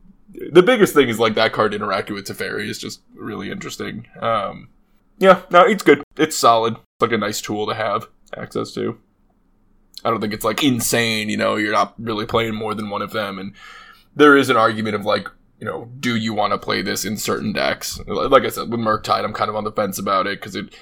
the 0.51 0.63
biggest 0.63 0.95
thing 0.95 1.09
is 1.09 1.19
like 1.19 1.35
that 1.35 1.53
card 1.53 1.75
interacting 1.75 2.15
with 2.15 2.27
Teferi 2.27 2.69
is 2.69 2.79
just 2.79 3.03
really 3.15 3.51
interesting. 3.51 4.07
Um, 4.21 4.69
yeah, 5.19 5.43
no, 5.51 5.63
it's 5.63 5.83
good. 5.83 6.03
It's 6.17 6.37
solid. 6.37 6.75
It's 6.75 7.03
like 7.03 7.13
a 7.13 7.19
nice 7.19 7.41
tool 7.41 7.67
to 7.67 7.75
have 7.75 8.09
access 8.37 8.73
to. 8.73 8.99
I 10.05 10.11
don't 10.11 10.21
think 10.21 10.35
it's 10.35 10.45
like 10.45 10.65
insane. 10.65 11.29
You 11.29 11.37
know, 11.37 11.57
you're 11.57 11.73
not 11.73 11.95
really 11.99 12.27
playing 12.27 12.55
more 12.55 12.75
than 12.75 12.91
one 12.91 13.03
of 13.03 13.13
them, 13.13 13.39
and 13.39 13.55
there 14.17 14.37
is 14.37 14.51
an 14.51 14.57
argument 14.57 14.97
of 14.97 15.05
like, 15.05 15.29
you 15.61 15.67
know, 15.67 15.89
do 16.01 16.17
you 16.17 16.35
want 16.35 16.53
to 16.53 16.59
play 16.59 16.83
this 16.83 17.05
in 17.05 17.17
certain 17.17 17.53
decks? 17.53 18.01
Like 18.07 18.45
I 18.45 18.49
said, 18.49 18.71
with 18.71 18.81
Murktide, 18.81 19.25
I'm 19.25 19.33
kind 19.33 19.49
of 19.49 19.57
on 19.57 19.65
the 19.65 19.73
fence 19.73 19.99
about 19.99 20.27
it 20.27 20.41
because 20.41 20.57
it, 20.57 20.75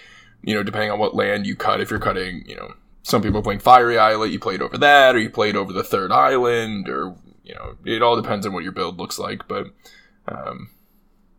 you 0.43 0.55
know, 0.55 0.63
depending 0.63 0.91
on 0.91 0.99
what 0.99 1.15
land 1.15 1.47
you 1.47 1.55
cut, 1.55 1.81
if 1.81 1.91
you're 1.91 1.99
cutting, 1.99 2.45
you 2.47 2.57
know, 2.57 2.73
some 3.03 3.23
people 3.23 3.41
are 3.41 3.43
playing 3.43 3.61
Fiery 3.61 3.99
Islet, 3.99 4.31
you 4.31 4.39
played 4.39 4.63
over 4.63 4.79
that, 4.79 5.15
or 5.15 5.19
you 5.19 5.29
played 5.29 5.57
over 5.57 5.73
the 5.73 5.85
third 5.85 6.13
island, 6.13 6.89
or 6.89 7.15
you 7.51 7.57
know, 7.57 7.77
it 7.85 8.03
all 8.03 8.21
depends 8.21 8.47
on 8.47 8.53
what 8.53 8.63
your 8.63 8.73
build 8.73 8.99
looks 8.99 9.19
like. 9.19 9.49
But 9.49 9.67
um, 10.29 10.71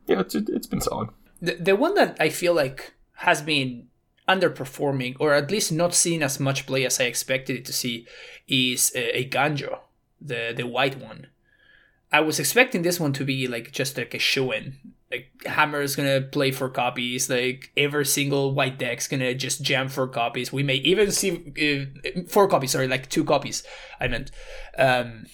yeah, 0.08 0.20
it's 0.20 0.36
it's 0.36 0.68
been 0.68 0.82
solid. 0.82 1.10
The, 1.42 1.56
the 1.56 1.76
one 1.76 1.96
that 1.96 2.18
I 2.20 2.30
feel 2.30 2.54
like 2.54 2.94
has 3.14 3.42
been 3.42 3.88
underperforming, 4.28 5.16
or 5.20 5.34
at 5.34 5.52
least 5.52 5.72
not 5.72 5.94
seeing 5.94 6.22
as 6.22 6.40
much 6.40 6.68
play 6.68 6.86
as 6.86 7.00
I 7.00 7.06
expected 7.06 7.56
it 7.56 7.66
to 7.66 7.74
see, 7.74 8.08
is 8.48 8.92
a, 8.94 9.24
Eiganjo, 9.24 9.80
the 10.20 10.54
the 10.56 10.68
white 10.68 11.00
one. 11.00 11.28
I 12.12 12.20
was 12.20 12.40
expecting 12.40 12.82
this 12.82 13.00
one 13.00 13.14
to 13.14 13.24
be 13.24 13.48
like 13.48 13.72
just 13.72 13.98
like 13.98 14.14
a 14.14 14.20
show 14.20 14.52
in. 14.52 14.78
Like 15.10 15.32
Hammer 15.46 15.82
is 15.82 15.96
gonna 15.96 16.22
play 16.22 16.52
four 16.52 16.70
copies. 16.70 17.30
Like 17.30 17.72
every 17.78 18.06
single 18.06 18.54
white 18.54 18.78
deck's 18.78 19.08
gonna 19.08 19.34
just 19.34 19.62
jam 19.62 19.88
four 19.88 20.10
copies. 20.10 20.52
We 20.52 20.64
may 20.64 20.76
even 20.76 21.12
see 21.12 21.32
uh, 21.66 22.24
four 22.28 22.50
copies. 22.50 22.72
Sorry, 22.72 22.90
like 22.90 23.10
two 23.10 23.24
copies. 23.24 23.64
I 24.02 24.10
meant. 24.10 24.32
Um, 24.78 25.26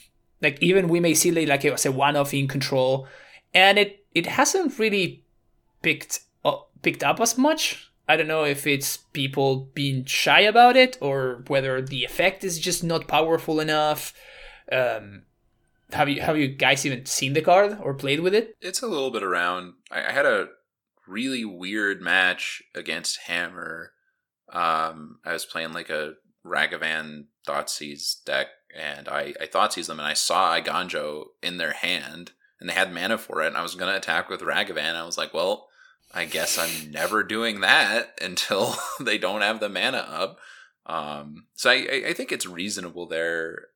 like 0.42 0.62
even 0.62 0.88
we 0.88 1.00
may 1.00 1.14
see 1.14 1.32
like, 1.32 1.66
it 1.66 1.72
was 1.72 1.86
a 1.86 1.92
one-off 1.92 2.34
in 2.34 2.48
control, 2.48 3.08
and 3.54 3.78
it 3.78 4.06
it 4.14 4.26
hasn't 4.26 4.78
really 4.80 5.24
picked 5.82 6.22
up, 6.44 6.72
picked 6.82 7.04
up 7.04 7.20
as 7.20 7.38
much. 7.38 7.92
I 8.10 8.16
don't 8.16 8.28
know 8.28 8.46
if 8.46 8.66
it's 8.66 8.98
people 8.98 9.70
being 9.74 10.06
shy 10.06 10.42
about 10.42 10.78
it 10.78 10.98
or 11.02 11.44
whether 11.48 11.82
the 11.82 12.06
effect 12.06 12.44
is 12.44 12.58
just 12.58 12.84
not 12.84 13.08
powerful 13.08 13.60
enough. 13.60 14.14
Um, 14.72 15.24
have 15.92 16.10
you 16.10 16.22
have 16.22 16.38
you 16.38 16.48
guys 16.48 16.86
even 16.86 17.06
seen 17.06 17.34
the 17.34 17.42
card 17.42 17.78
or 17.82 17.94
played 17.94 18.22
with 18.22 18.34
it? 18.34 18.56
It's 18.62 18.82
a 18.82 18.88
little 18.88 19.12
bit 19.12 19.24
around. 19.24 19.74
I, 19.92 20.06
I 20.06 20.12
had 20.12 20.26
a 20.26 20.48
really 21.06 21.46
weird 21.46 22.02
match 22.02 22.64
against 22.76 23.20
Hammer. 23.28 23.92
Um, 24.52 25.20
I 25.26 25.34
was 25.34 25.46
playing 25.46 25.74
like 25.74 25.90
a 25.90 26.14
Ragavan 26.46 27.26
Thoughtseize 27.46 28.24
deck, 28.24 28.48
and 28.78 29.08
I 29.10 29.34
I 29.42 29.46
thought 29.46 29.72
Thoughtseize 29.72 29.88
them, 29.88 30.00
and 30.00 30.08
I 30.08 30.14
saw 30.14 30.56
Eiganjo 30.56 31.28
in 31.42 31.58
their 31.58 31.74
hand, 31.74 32.32
and 32.60 32.70
they 32.70 32.74
had 32.74 32.94
mana 32.94 33.18
for 33.18 33.42
it, 33.42 33.48
and 33.48 33.58
I 33.58 33.64
was 33.64 33.76
gonna 33.76 33.96
attack 33.96 34.30
with 34.30 34.42
Ragavan. 34.42 34.96
I 34.96 35.06
was 35.06 35.18
like, 35.18 35.34
well, 35.34 35.68
I 36.14 36.26
guess 36.26 36.58
I'm 36.58 36.92
never 36.92 37.24
doing 37.24 37.62
that 37.62 38.18
until 38.22 38.76
they 39.00 39.18
don't 39.18 39.42
have 39.42 39.60
the 39.60 39.70
mana 39.70 39.98
up. 39.98 40.40
Um, 40.86 41.48
so 41.56 41.70
I, 41.70 42.04
I 42.08 42.14
think 42.14 42.32
it's 42.32 42.46
reasonable 42.46 43.08
there 43.08 43.68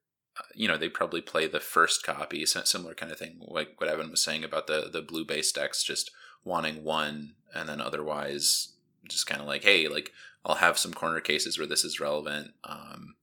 you 0.55 0.67
know, 0.67 0.77
they 0.77 0.89
probably 0.89 1.21
play 1.21 1.47
the 1.47 1.59
first 1.59 2.03
copy, 2.03 2.45
similar 2.45 2.93
kind 2.93 3.11
of 3.11 3.17
thing, 3.17 3.37
like 3.41 3.79
what 3.79 3.89
Evan 3.89 4.11
was 4.11 4.23
saying 4.23 4.43
about 4.43 4.67
the 4.67 4.89
the 4.91 5.01
blue 5.01 5.25
base 5.25 5.51
decks, 5.51 5.83
just 5.83 6.11
wanting 6.43 6.83
one, 6.83 7.35
and 7.53 7.67
then 7.67 7.81
otherwise 7.81 8.73
just 9.07 9.27
kind 9.27 9.41
of 9.41 9.47
like, 9.47 9.63
hey, 9.63 9.87
like 9.87 10.11
I'll 10.45 10.55
have 10.55 10.77
some 10.77 10.93
corner 10.93 11.19
cases 11.19 11.57
where 11.57 11.67
this 11.67 11.83
is 11.83 11.99
relevant. 11.99 12.53
Um, 12.63 13.15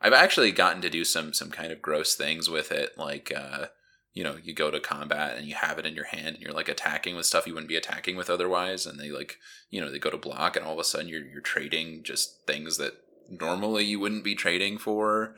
I've 0.00 0.12
actually 0.12 0.52
gotten 0.52 0.80
to 0.82 0.90
do 0.90 1.04
some 1.04 1.32
some 1.32 1.50
kind 1.50 1.72
of 1.72 1.82
gross 1.82 2.14
things 2.14 2.48
with 2.48 2.72
it, 2.72 2.96
like 2.96 3.32
uh, 3.34 3.66
you 4.12 4.24
know, 4.24 4.36
you 4.42 4.54
go 4.54 4.70
to 4.70 4.80
combat 4.80 5.36
and 5.36 5.46
you 5.46 5.54
have 5.54 5.78
it 5.78 5.86
in 5.86 5.94
your 5.94 6.06
hand, 6.06 6.36
and 6.36 6.38
you're 6.40 6.52
like 6.52 6.68
attacking 6.68 7.16
with 7.16 7.26
stuff 7.26 7.46
you 7.46 7.54
wouldn't 7.54 7.68
be 7.68 7.76
attacking 7.76 8.16
with 8.16 8.30
otherwise, 8.30 8.86
and 8.86 8.98
they 8.98 9.10
like, 9.10 9.38
you 9.70 9.80
know, 9.80 9.90
they 9.90 9.98
go 9.98 10.10
to 10.10 10.16
block, 10.16 10.56
and 10.56 10.64
all 10.64 10.72
of 10.72 10.78
a 10.78 10.84
sudden 10.84 11.08
you're 11.08 11.24
you're 11.24 11.40
trading 11.40 12.02
just 12.02 12.46
things 12.46 12.76
that 12.78 12.94
normally 13.28 13.84
you 13.84 14.00
wouldn't 14.00 14.24
be 14.24 14.34
trading 14.34 14.78
for. 14.78 15.34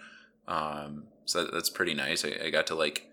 Um, 0.48 1.04
so 1.24 1.44
that's 1.44 1.70
pretty 1.70 1.94
nice. 1.94 2.24
I, 2.24 2.46
I 2.46 2.50
got 2.50 2.66
to 2.68 2.74
like 2.74 3.08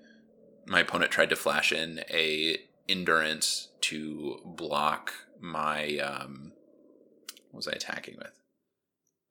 my 0.65 0.81
opponent 0.81 1.11
tried 1.11 1.29
to 1.31 1.35
flash 1.35 1.71
in 1.71 2.01
a 2.09 2.57
endurance 2.87 3.69
to 3.81 4.39
block 4.45 5.13
my 5.39 5.97
um 5.97 6.53
what 7.51 7.57
was 7.57 7.67
I 7.67 7.71
attacking 7.71 8.17
with? 8.17 8.39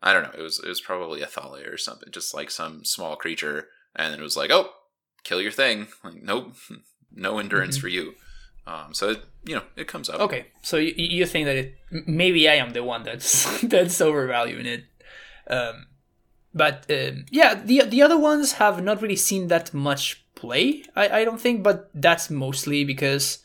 I 0.02 0.12
don't 0.12 0.22
know. 0.22 0.38
It 0.38 0.42
was 0.42 0.60
it 0.62 0.68
was 0.68 0.80
probably 0.80 1.22
a 1.22 1.26
Thalia 1.26 1.70
or 1.70 1.76
something, 1.76 2.10
just 2.12 2.34
like 2.34 2.50
some 2.50 2.84
small 2.84 3.16
creature, 3.16 3.68
and 3.96 4.14
it 4.14 4.20
was 4.20 4.36
like, 4.36 4.50
oh, 4.50 4.70
kill 5.24 5.40
your 5.40 5.52
thing. 5.52 5.88
Like, 6.04 6.22
nope, 6.22 6.54
no 7.12 7.38
endurance 7.38 7.76
mm-hmm. 7.76 7.82
for 7.82 7.88
you. 7.88 8.14
Um, 8.66 8.92
so 8.92 9.10
it, 9.10 9.24
you 9.44 9.54
know 9.54 9.62
it 9.76 9.88
comes 9.88 10.08
up. 10.08 10.20
Okay, 10.20 10.46
so 10.62 10.76
you, 10.76 10.92
you 10.96 11.26
think 11.26 11.46
that 11.46 11.56
it 11.56 11.74
maybe 12.06 12.48
I 12.48 12.54
am 12.54 12.70
the 12.70 12.84
one 12.84 13.02
that's 13.02 13.60
that's 13.62 14.00
overvaluing 14.00 14.66
it. 14.66 14.84
Um, 15.48 15.86
but 16.54 16.86
um, 16.90 17.24
yeah, 17.30 17.54
the 17.54 17.84
the 17.84 18.02
other 18.02 18.18
ones 18.18 18.52
have 18.52 18.82
not 18.82 19.02
really 19.02 19.16
seen 19.16 19.48
that 19.48 19.72
much 19.72 20.24
play. 20.34 20.84
I, 20.94 21.20
I 21.20 21.24
don't 21.24 21.40
think, 21.40 21.62
but 21.62 21.90
that's 21.94 22.30
mostly 22.30 22.84
because 22.84 23.38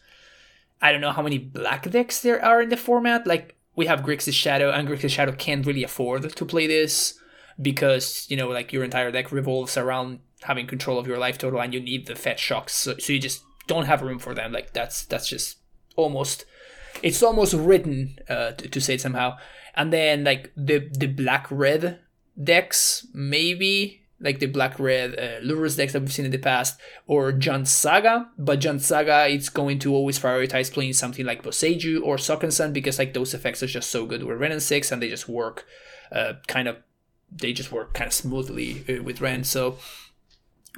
I 0.82 0.92
don't 0.92 1.02
know 1.02 1.12
how 1.12 1.22
many 1.22 1.38
black 1.38 1.90
decks 1.90 2.22
there 2.22 2.44
are 2.44 2.62
in 2.62 2.70
the 2.70 2.78
format. 2.78 3.26
Like 3.26 3.56
we 3.76 3.86
have 3.88 4.02
Grixis 4.02 4.34
Shadow, 4.34 4.72
and 4.72 4.88
Grixis 4.88 5.10
Shadow 5.10 5.34
can't 5.34 5.66
really 5.66 5.84
afford 5.84 6.36
to 6.36 6.46
play 6.46 6.68
this 6.68 7.20
because 7.62 8.26
you 8.30 8.38
know 8.38 8.50
like 8.50 8.74
your 8.74 8.84
entire 8.84 9.12
deck 9.12 9.32
revolves 9.32 9.78
around 9.78 10.20
having 10.44 10.68
control 10.68 11.00
of 11.00 11.08
your 11.08 11.18
life 11.18 11.38
total, 11.38 11.62
and 11.62 11.74
you 11.74 11.80
need 11.80 12.08
the 12.08 12.16
fetch 12.16 12.40
shocks, 12.40 12.74
so, 12.74 12.98
so 12.98 13.14
you 13.14 13.20
just 13.20 13.44
don't 13.68 13.86
have 13.86 14.02
room 14.02 14.20
for 14.20 14.34
them. 14.34 14.52
Like 14.52 14.74
that's 14.74 15.06
that's 15.06 15.28
just 15.28 15.58
almost 15.96 16.46
it's 17.02 17.24
almost 17.24 17.54
written 17.54 18.20
uh, 18.30 18.52
to, 18.52 18.70
to 18.70 18.82
say 18.82 18.96
it 18.96 19.02
somehow. 19.02 19.38
And 19.76 19.92
then 19.92 20.24
like 20.24 20.52
the 20.56 20.90
the 20.92 21.08
black 21.08 21.48
red 21.50 22.00
decks, 22.42 23.08
maybe 23.14 24.03
like 24.24 24.40
the 24.40 24.48
black 24.48 24.80
red 24.80 25.20
uh, 25.20 25.46
Lurrus 25.46 25.78
decks 25.78 25.94
that 25.94 26.02
we've 26.02 26.12
seen 26.12 26.26
in 26.26 26.32
the 26.32 26.38
past, 26.38 26.80
or 27.06 27.32
Jund 27.32 27.68
Saga. 27.68 28.30
But 28.38 28.62
Jund 28.62 28.82
Saga, 28.82 29.28
it's 29.28 29.50
going 29.50 29.80
to 29.80 29.94
always 29.94 30.18
prioritize 30.18 30.72
playing 30.72 30.94
something 30.94 31.26
like 31.26 31.44
Boseiju 31.44 32.02
or 32.02 32.18
Sun 32.18 32.74
because 32.74 32.98
like 32.98 33.14
those 33.14 33.34
effects 33.34 33.62
are 33.62 33.68
just 33.68 33.92
so 33.92 34.06
good 34.06 34.24
with 34.24 34.38
Wrenn 34.38 34.54
and 34.54 34.64
Six, 34.64 34.92
and 34.92 35.02
they 35.02 35.10
just 35.10 35.28
work 35.28 35.66
uh, 36.12 36.34
kind 36.48 36.68
of 36.68 36.78
they 37.32 37.52
just 37.52 37.72
work 37.72 37.94
kind 37.94 38.08
of 38.08 38.14
smoothly 38.14 38.86
uh, 38.90 39.04
with 39.04 39.20
Wrenn. 39.20 39.44
So 39.44 39.78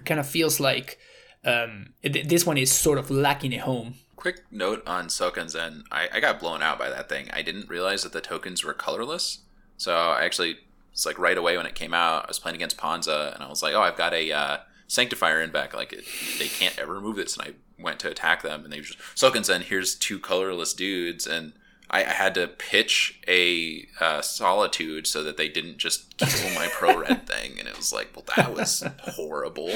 kind 0.04 0.20
of 0.20 0.28
feels 0.28 0.60
like 0.60 0.98
um, 1.44 1.94
it, 2.02 2.28
this 2.28 2.46
one 2.46 2.58
is 2.58 2.72
sort 2.72 2.98
of 2.98 3.12
lacking 3.12 3.54
a 3.54 3.60
home. 3.60 3.96
Quick 4.16 4.44
note 4.50 4.82
on 4.88 5.08
Sokenzan. 5.08 5.84
I, 5.92 6.10
I 6.12 6.20
got 6.20 6.40
blown 6.40 6.64
out 6.64 6.80
by 6.80 6.90
that 6.90 7.10
thing. 7.10 7.30
I 7.32 7.44
didn't 7.44 7.70
realize 7.70 8.04
that 8.04 8.12
the 8.12 8.22
tokens 8.22 8.64
were 8.64 8.74
colorless. 8.74 9.44
So 9.78 9.94
I 9.94 10.24
actually 10.24 10.58
it's 10.96 11.06
like 11.06 11.20
right 11.20 11.38
away 11.38 11.58
when 11.58 11.66
it 11.66 11.76
came 11.76 11.94
out, 11.94 12.24
I 12.24 12.28
was 12.30 12.40
playing 12.40 12.56
against 12.56 12.78
Ponza, 12.78 13.34
and 13.36 13.44
I 13.44 13.50
was 13.50 13.62
like, 13.62 13.74
oh, 13.74 13.82
I've 13.82 13.98
got 13.98 14.14
a 14.14 14.32
uh, 14.32 14.58
Sanctifier 14.88 15.42
en-Vec. 15.42 15.76
Like 15.76 15.92
it, 15.92 16.06
they 16.40 16.48
can't 16.48 16.80
ever 16.80 16.94
remove 16.94 17.18
this, 17.18 17.36
and 17.36 17.50
I 17.50 17.84
went 17.84 18.00
to 18.00 18.10
attack 18.10 18.44
them, 18.44 18.64
and 18.64 18.72
they 18.72 18.80
just 18.80 18.98
Sokenzan. 19.14 19.64
Here's 19.64 19.94
two 19.94 20.20
colorless 20.20 20.74
dudes, 20.74 21.28
and 21.28 21.52
I, 21.90 22.06
I 22.06 22.12
had 22.12 22.34
to 22.36 22.48
pitch 22.48 23.20
a 23.28 23.86
uh, 24.00 24.22
Solitude 24.22 25.06
so 25.06 25.22
that 25.22 25.36
they 25.36 25.50
didn't 25.50 25.80
just 25.80 26.18
kill 26.18 26.56
my 26.56 26.70
pro 26.72 26.98
red 27.02 27.28
thing, 27.28 27.60
and 27.60 27.68
it 27.68 27.76
was 27.76 27.92
like, 27.92 28.16
well, 28.16 28.24
that 28.38 28.54
was 28.54 28.82
horrible. 29.00 29.74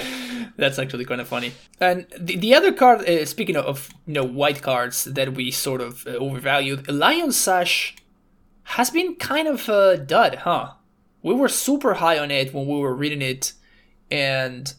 That's 0.55 0.79
actually 0.79 1.03
kind 1.03 1.19
of 1.19 1.27
funny. 1.27 1.51
And 1.81 2.07
the, 2.17 2.37
the 2.37 2.55
other 2.55 2.71
card, 2.71 3.01
uh, 3.01 3.25
speaking 3.25 3.57
of 3.57 3.89
you 4.07 4.13
know 4.13 4.23
white 4.23 4.61
cards 4.61 5.03
that 5.03 5.33
we 5.33 5.51
sort 5.51 5.81
of 5.81 6.07
uh, 6.07 6.11
overvalued, 6.11 6.87
Lion 6.87 7.33
Sash 7.33 7.97
has 8.63 8.89
been 8.89 9.15
kind 9.15 9.49
of 9.49 9.67
a 9.67 9.97
dud, 9.97 10.35
huh? 10.35 10.75
We 11.21 11.33
were 11.33 11.49
super 11.49 11.95
high 11.95 12.17
on 12.17 12.31
it 12.31 12.53
when 12.53 12.67
we 12.67 12.79
were 12.79 12.95
reading 12.95 13.21
it 13.21 13.53
and 14.09 14.73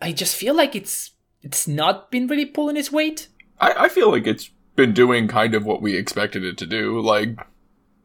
i 0.00 0.12
just 0.12 0.36
feel 0.36 0.54
like 0.54 0.74
it's 0.74 1.12
it's 1.44 1.68
not 1.68 2.10
been 2.10 2.26
really 2.26 2.46
pulling 2.46 2.78
its 2.78 2.90
weight. 2.90 3.28
I, 3.60 3.84
I 3.84 3.88
feel 3.88 4.10
like 4.10 4.26
it's 4.26 4.50
been 4.76 4.94
doing 4.94 5.28
kind 5.28 5.54
of 5.54 5.66
what 5.66 5.82
we 5.82 5.94
expected 5.94 6.42
it 6.42 6.58
to 6.58 6.66
do 6.66 7.00
like 7.00 7.38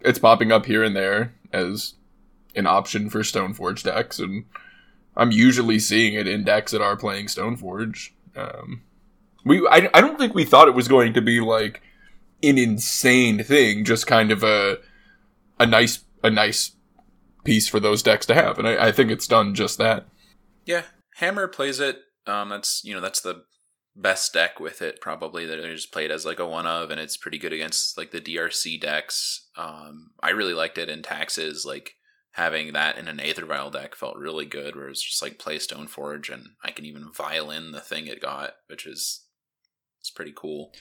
it's 0.02 0.20
popping 0.20 0.52
up 0.52 0.66
here 0.66 0.84
and 0.84 0.96
there 0.96 1.34
as 1.52 1.96
an 2.56 2.68
option 2.68 3.10
for 3.10 3.22
stoneforge 3.22 3.82
decks 3.82 4.20
and 4.20 4.46
i'm 5.18 5.32
usually 5.32 5.80
seeing 5.80 6.14
it 6.14 6.28
in 6.28 6.44
decks 6.44 6.72
that 6.72 6.82
are 6.82 6.96
playing 6.96 7.26
stoneforge 7.26 8.12
um, 8.36 8.84
we 9.44 9.68
I, 9.68 9.90
I 9.96 10.02
don't 10.02 10.20
think 10.20 10.36
we 10.36 10.46
thought 10.46 10.68
it 10.68 10.76
was 10.76 10.88
going 10.88 11.14
to 11.14 11.22
be 11.22 11.40
like 11.40 11.82
an 12.44 12.60
insane 12.60 13.44
thing 13.44 13.84
just 13.84 14.06
kind 14.06 14.32
of 14.32 14.44
a 14.44 14.78
a 15.60 15.66
nice 15.66 16.04
a 16.24 16.30
nice 16.30 16.74
piece 17.50 17.68
for 17.68 17.80
those 17.80 18.04
decks 18.04 18.28
to 18.28 18.36
have, 18.36 18.60
and 18.60 18.68
I, 18.68 18.88
I 18.88 18.92
think 18.92 19.10
it's 19.10 19.26
done 19.26 19.56
just 19.56 19.80
that. 19.80 20.06
Yeah, 20.66 20.84
Hammer 21.16 21.48
plays 21.48 21.80
it. 21.80 21.98
Um, 22.28 22.50
that's 22.50 22.84
you 22.84 22.94
know 22.94 23.02
that's 23.02 23.22
the 23.22 23.44
best 23.96 24.34
deck 24.34 24.60
with 24.60 24.84
it 24.84 25.02
probably 25.02 25.46
that 25.48 25.60
I 25.60 25.68
just 25.68 25.92
played 25.92 26.12
as 26.12 26.28
like 26.28 26.38
a 26.38 26.48
one 26.48 26.68
of, 26.68 26.92
and 26.92 27.00
it's 27.00 27.18
pretty 27.18 27.40
good 27.40 27.52
against 27.52 27.98
like 27.98 28.12
the 28.12 28.22
DRC 28.22 28.80
decks. 28.80 29.48
Um, 29.58 30.12
I 30.22 30.30
really 30.30 30.54
liked 30.54 30.78
it 30.78 30.90
in 30.90 31.02
taxes, 31.02 31.66
like 31.66 31.96
having 32.34 32.74
that 32.74 33.00
in 33.00 33.08
an 33.08 33.20
Aether 33.20 33.46
Vial 33.46 33.72
deck 33.72 33.96
felt 33.96 34.16
really 34.16 34.46
good, 34.46 34.76
where 34.76 34.88
it's 34.88 35.04
just 35.04 35.24
like 35.24 35.40
play 35.40 35.58
Stoneforge, 35.58 36.32
and 36.32 36.50
I 36.64 36.70
can 36.70 36.86
even 36.86 37.12
violin 37.12 37.72
the 37.72 37.82
thing 37.82 38.06
it 38.06 38.22
got, 38.22 38.52
which 38.68 38.86
is 38.86 39.26
it's 40.00 40.12
pretty 40.12 40.34
cool. 40.36 40.72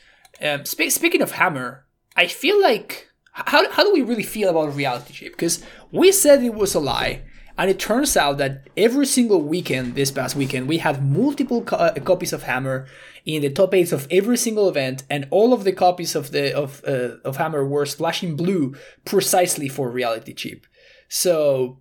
Um, 0.42 0.66
spe- 0.66 0.90
speaking 0.90 1.22
of 1.22 1.32
Hammer, 1.32 1.86
I 2.14 2.26
feel 2.26 2.60
like 2.60 3.07
how, 3.32 3.70
how 3.70 3.84
do 3.84 3.92
we 3.92 4.02
really 4.02 4.22
feel 4.24 4.48
about 4.50 4.74
reality 4.74 5.12
check? 5.12 5.30
Because 5.32 5.64
we 5.92 6.12
said 6.12 6.42
it 6.42 6.54
was 6.54 6.74
a 6.74 6.80
lie, 6.80 7.22
And 7.58 7.68
it 7.70 7.78
turns 7.80 8.16
out 8.16 8.38
that 8.38 8.68
every 8.76 9.06
single 9.06 9.40
weekend, 9.42 9.94
this 9.94 10.10
past 10.12 10.36
weekend, 10.36 10.68
we 10.68 10.78
had 10.78 11.02
multiple 11.04 11.62
co- 11.62 11.76
uh, 11.76 11.94
copies 12.00 12.32
of 12.32 12.42
Hammer 12.44 12.86
in 13.24 13.42
the 13.42 13.50
top 13.50 13.74
eight 13.74 13.92
of 13.92 14.06
every 14.10 14.36
single 14.36 14.68
event, 14.68 15.02
and 15.10 15.26
all 15.30 15.52
of 15.52 15.64
the 15.64 15.72
copies 15.72 16.14
of 16.14 16.30
the 16.30 16.54
of 16.54 16.82
uh, 16.86 17.16
of 17.28 17.36
Hammer 17.36 17.64
were 17.66 17.84
splashing 17.86 18.36
blue 18.36 18.74
precisely 19.04 19.68
for 19.68 19.90
reality 19.90 20.34
chip. 20.34 20.66
So, 21.08 21.78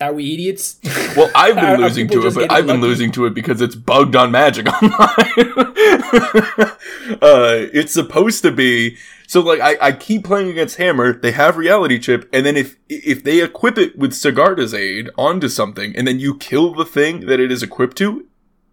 are 0.00 0.14
we 0.14 0.32
idiots? 0.34 0.80
Well, 1.16 1.30
I've 1.34 1.56
been 1.56 1.64
Are- 1.64 1.74
are 1.84 1.88
losing 1.88 2.08
people 2.08 2.22
to 2.22 2.28
it, 2.28 2.34
but 2.48 2.52
I've 2.52 2.66
been 2.66 2.80
lucky? 2.80 2.88
losing 2.88 3.12
to 3.12 3.26
it 3.26 3.34
because 3.34 3.60
it's 3.60 3.76
bugged 3.76 4.16
on 4.16 4.30
Magic 4.32 4.66
Online. 4.72 5.73
uh, 7.22 7.66
it's 7.72 7.92
supposed 7.92 8.42
to 8.42 8.50
be 8.50 8.96
so. 9.26 9.40
Like 9.40 9.60
I, 9.60 9.76
I 9.80 9.92
keep 9.92 10.24
playing 10.24 10.48
against 10.48 10.76
Hammer. 10.76 11.12
They 11.12 11.32
have 11.32 11.56
Reality 11.56 11.98
Chip, 11.98 12.28
and 12.32 12.44
then 12.46 12.56
if 12.56 12.76
if 12.88 13.24
they 13.24 13.42
equip 13.42 13.78
it 13.78 13.98
with 13.98 14.12
Sigarda's 14.12 14.74
Aid 14.74 15.10
onto 15.16 15.48
something, 15.48 15.94
and 15.96 16.06
then 16.06 16.20
you 16.20 16.36
kill 16.36 16.74
the 16.74 16.84
thing 16.84 17.26
that 17.26 17.40
it 17.40 17.52
is 17.52 17.62
equipped 17.62 17.96
to, 17.98 18.26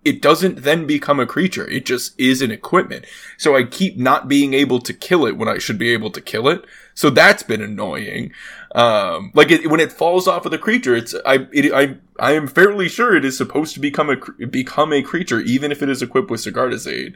it 0.03 0.21
doesn't 0.21 0.63
then 0.63 0.87
become 0.87 1.19
a 1.19 1.25
creature. 1.27 1.67
It 1.67 1.85
just 1.85 2.19
is 2.19 2.41
an 2.41 2.51
equipment. 2.51 3.05
So 3.37 3.55
I 3.55 3.63
keep 3.63 3.97
not 3.97 4.27
being 4.27 4.53
able 4.53 4.79
to 4.79 4.93
kill 4.93 5.25
it 5.25 5.37
when 5.37 5.47
I 5.47 5.59
should 5.59 5.77
be 5.77 5.89
able 5.89 6.11
to 6.11 6.21
kill 6.21 6.47
it. 6.47 6.65
So 6.93 7.09
that's 7.09 7.43
been 7.43 7.61
annoying. 7.61 8.31
Um, 8.73 9.31
like 9.33 9.51
it, 9.51 9.69
when 9.69 9.81
it 9.81 9.91
falls 9.91 10.27
off 10.27 10.45
of 10.45 10.51
the 10.51 10.57
creature, 10.57 10.95
it's 10.95 11.13
I 11.25 11.47
it, 11.51 11.73
I 11.73 11.97
I 12.19 12.33
am 12.33 12.47
fairly 12.47 12.87
sure 12.87 13.15
it 13.15 13.25
is 13.25 13.37
supposed 13.37 13.73
to 13.73 13.79
become 13.79 14.09
a 14.09 14.47
become 14.47 14.93
a 14.93 15.01
creature, 15.01 15.41
even 15.41 15.71
if 15.71 15.83
it 15.83 15.89
is 15.89 16.01
equipped 16.01 16.29
with 16.29 16.41
Sigarda's 16.41 16.87
Aid. 16.87 17.15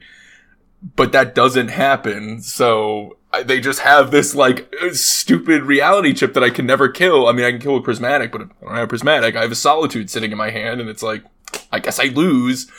But 0.96 1.14
that 1.14 1.34
doesn't 1.34 1.70
happen. 1.70 2.42
So 2.42 3.18
they 3.46 3.60
just 3.60 3.80
have 3.80 4.12
this 4.12 4.36
like 4.36 4.74
stupid 4.92 5.64
reality 5.64 6.14
chip 6.14 6.34
that 6.34 6.44
I 6.44 6.50
can 6.50 6.66
never 6.66 6.90
kill. 6.90 7.28
I 7.28 7.32
mean, 7.32 7.46
I 7.46 7.52
can 7.52 7.62
kill 7.62 7.78
a 7.78 7.82
prismatic, 7.82 8.32
but 8.32 8.42
I 8.42 8.46
don't 8.62 8.76
have 8.76 8.90
prismatic. 8.90 9.36
I 9.36 9.42
have 9.42 9.52
a 9.52 9.56
solitude 9.56 10.10
sitting 10.10 10.32
in 10.32 10.38
my 10.38 10.52
hand, 10.52 10.82
and 10.82 10.90
it's 10.90 11.04
like 11.04 11.24
I 11.72 11.80
guess 11.80 12.00
I 12.00 12.06
lose. 12.06 12.70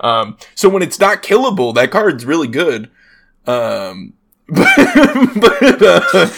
Um, 0.00 0.36
so 0.54 0.68
when 0.68 0.82
it's 0.82 1.00
not 1.00 1.22
killable, 1.22 1.74
that 1.74 1.90
card's 1.90 2.26
really 2.26 2.48
good. 2.48 2.90
Um, 3.46 4.12
but, 4.54 5.82
uh, 5.82 6.28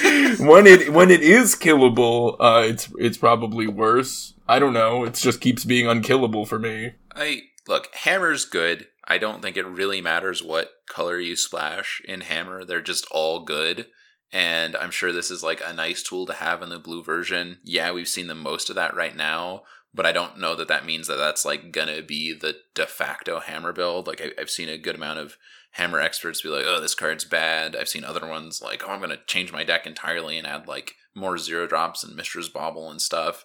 when 0.40 0.66
it 0.66 0.92
when 0.92 1.12
it 1.12 1.20
is 1.20 1.54
killable, 1.54 2.36
uh, 2.40 2.64
it's 2.66 2.88
it's 2.98 3.16
probably 3.16 3.68
worse. 3.68 4.34
I 4.48 4.58
don't 4.58 4.72
know. 4.72 5.04
It 5.04 5.14
just 5.14 5.40
keeps 5.40 5.64
being 5.64 5.86
unkillable 5.86 6.44
for 6.44 6.58
me. 6.58 6.94
I 7.14 7.42
look, 7.68 7.88
hammer's 7.94 8.44
good. 8.44 8.88
I 9.04 9.18
don't 9.18 9.42
think 9.42 9.56
it 9.56 9.66
really 9.66 10.00
matters 10.00 10.42
what 10.42 10.70
color 10.88 11.20
you 11.20 11.36
splash 11.36 12.02
in 12.04 12.22
hammer. 12.22 12.64
They're 12.64 12.80
just 12.80 13.06
all 13.12 13.44
good. 13.44 13.86
And 14.32 14.76
I'm 14.76 14.90
sure 14.90 15.12
this 15.12 15.30
is 15.30 15.42
like 15.42 15.60
a 15.64 15.72
nice 15.72 16.02
tool 16.02 16.26
to 16.26 16.32
have 16.32 16.62
in 16.62 16.68
the 16.68 16.78
blue 16.78 17.02
version. 17.02 17.58
Yeah, 17.64 17.92
we've 17.92 18.08
seen 18.08 18.28
the 18.28 18.34
most 18.34 18.70
of 18.70 18.76
that 18.76 18.94
right 18.94 19.14
now, 19.14 19.62
but 19.92 20.06
I 20.06 20.12
don't 20.12 20.38
know 20.38 20.54
that 20.54 20.68
that 20.68 20.86
means 20.86 21.08
that 21.08 21.16
that's 21.16 21.44
like 21.44 21.72
gonna 21.72 22.02
be 22.02 22.32
the 22.32 22.56
de 22.74 22.86
facto 22.86 23.40
hammer 23.40 23.72
build. 23.72 24.06
Like 24.06 24.20
I, 24.20 24.30
I've 24.40 24.50
seen 24.50 24.68
a 24.68 24.78
good 24.78 24.94
amount 24.94 25.18
of 25.18 25.36
hammer 25.70 26.00
experts 26.00 26.42
be 26.42 26.48
like, 26.48 26.64
"Oh, 26.66 26.80
this 26.80 26.94
card's 26.94 27.24
bad." 27.24 27.76
I've 27.76 27.88
seen 27.88 28.04
other 28.04 28.26
ones 28.26 28.60
like, 28.62 28.82
"Oh, 28.86 28.90
I'm 28.92 29.00
gonna 29.00 29.18
change 29.26 29.52
my 29.52 29.64
deck 29.64 29.86
entirely 29.86 30.36
and 30.38 30.46
add 30.46 30.66
like 30.66 30.94
more 31.14 31.38
zero 31.38 31.66
drops 31.66 32.02
and 32.04 32.16
Mishra's 32.16 32.48
Bauble 32.48 32.90
and 32.90 33.00
stuff." 33.00 33.44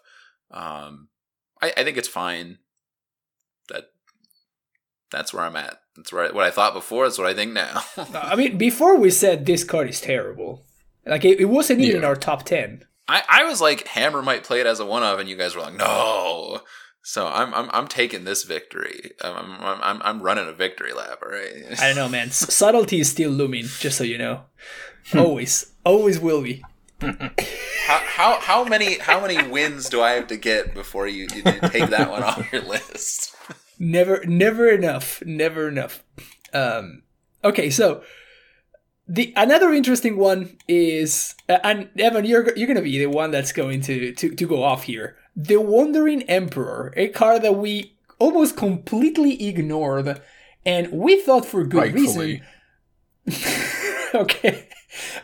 Um, 0.52 1.10
I, 1.62 1.74
I 1.78 1.84
think 1.84 1.98
it's 1.98 2.08
fine. 2.08 2.60
That 3.70 3.86
that's 5.12 5.34
where 5.34 5.44
I'm 5.44 5.56
at. 5.56 5.78
That's 5.96 6.12
where 6.12 6.26
I, 6.26 6.32
what 6.32 6.46
I 6.46 6.52
thought 6.52 6.74
before. 6.74 7.06
That's 7.06 7.18
what 7.18 7.28
I 7.28 7.34
think 7.34 7.54
now. 7.54 7.82
I 8.14 8.36
mean, 8.36 8.58
before 8.58 8.98
we 8.98 9.10
said 9.10 9.46
this 9.46 9.64
card 9.64 9.90
is 9.90 10.02
terrible, 10.02 10.66
like 11.06 11.24
it, 11.26 11.40
it 11.40 11.46
wasn't 11.46 11.82
even 11.82 11.98
in 11.98 12.02
Yeah. 12.02 12.08
our 12.10 12.16
top 12.16 12.44
ten. 12.44 12.86
I, 13.08 13.22
I 13.30 13.44
was 13.46 13.62
like, 13.62 13.88
Hammer 13.90 14.24
might 14.24 14.44
play 14.44 14.60
it 14.62 14.66
as 14.66 14.80
a 14.80 14.86
one 14.86 15.04
of, 15.04 15.20
and 15.20 15.30
you 15.30 15.36
guys 15.36 15.56
were 15.56 15.62
like, 15.62 15.76
no. 15.76 16.62
So 17.08 17.28
I'm 17.28 17.54
I'm 17.54 17.70
I'm 17.72 17.88
taking 17.88 18.24
this 18.24 18.42
victory. 18.42 19.12
I'm 19.22 19.62
I'm 19.62 19.80
I'm, 19.84 20.02
I'm 20.04 20.22
running 20.24 20.50
a 20.50 20.54
victory 20.54 20.92
lap. 20.92 21.20
All 21.22 21.30
right. 21.30 21.80
I 21.80 21.88
don't 21.90 21.96
know, 21.96 22.10
man. 22.10 22.32
Subtlety 22.32 23.00
is 23.00 23.12
still 23.12 23.30
looming, 23.30 23.66
just 23.80 24.00
so 24.00 24.04
you 24.04 24.18
know. 24.18 24.46
always, 25.14 25.72
always 25.84 26.20
will 26.20 26.42
be. 26.42 26.64
How, 27.00 28.00
how 28.08 28.40
how 28.40 28.64
many 28.64 28.98
how 28.98 29.22
many 29.22 29.48
wins 29.48 29.88
do 29.88 30.02
I 30.02 30.14
have 30.14 30.26
to 30.28 30.36
get 30.36 30.74
before 30.74 31.08
you, 31.08 31.28
you 31.36 31.44
take 31.44 31.92
that 31.92 32.10
one 32.10 32.24
off 32.24 32.52
your 32.52 32.64
list? 32.64 33.36
Never, 33.78 34.24
never 34.26 34.70
enough. 34.70 35.22
Never 35.26 35.68
enough. 35.68 36.02
Um, 36.54 37.04
okay, 37.44 37.70
so 37.70 38.04
the 39.06 39.34
another 39.36 39.74
interesting 39.74 40.16
one 40.16 40.58
is, 40.70 41.36
uh, 41.50 41.60
and 41.62 41.90
Evan, 42.00 42.24
you're 42.24 42.56
you're 42.56 42.70
gonna 42.70 42.82
be 42.82 42.98
the 42.98 43.08
one 43.08 43.32
that's 43.32 43.52
going 43.52 43.82
to 43.82 44.14
to 44.14 44.34
to 44.34 44.48
go 44.48 44.64
off 44.64 44.84
here. 44.84 45.18
The 45.36 45.58
Wandering 45.58 46.24
Emperor, 46.24 46.94
a 46.96 47.10
card 47.10 47.42
that 47.42 47.56
we 47.58 47.98
almost 48.20 48.56
completely 48.56 49.48
ignored, 49.48 50.22
and 50.66 50.92
we 50.92 51.20
thought 51.22 51.46
for 51.46 51.64
good 51.66 51.94
Rightfully. 51.96 52.42
reason. 53.28 53.62
okay, 54.16 54.68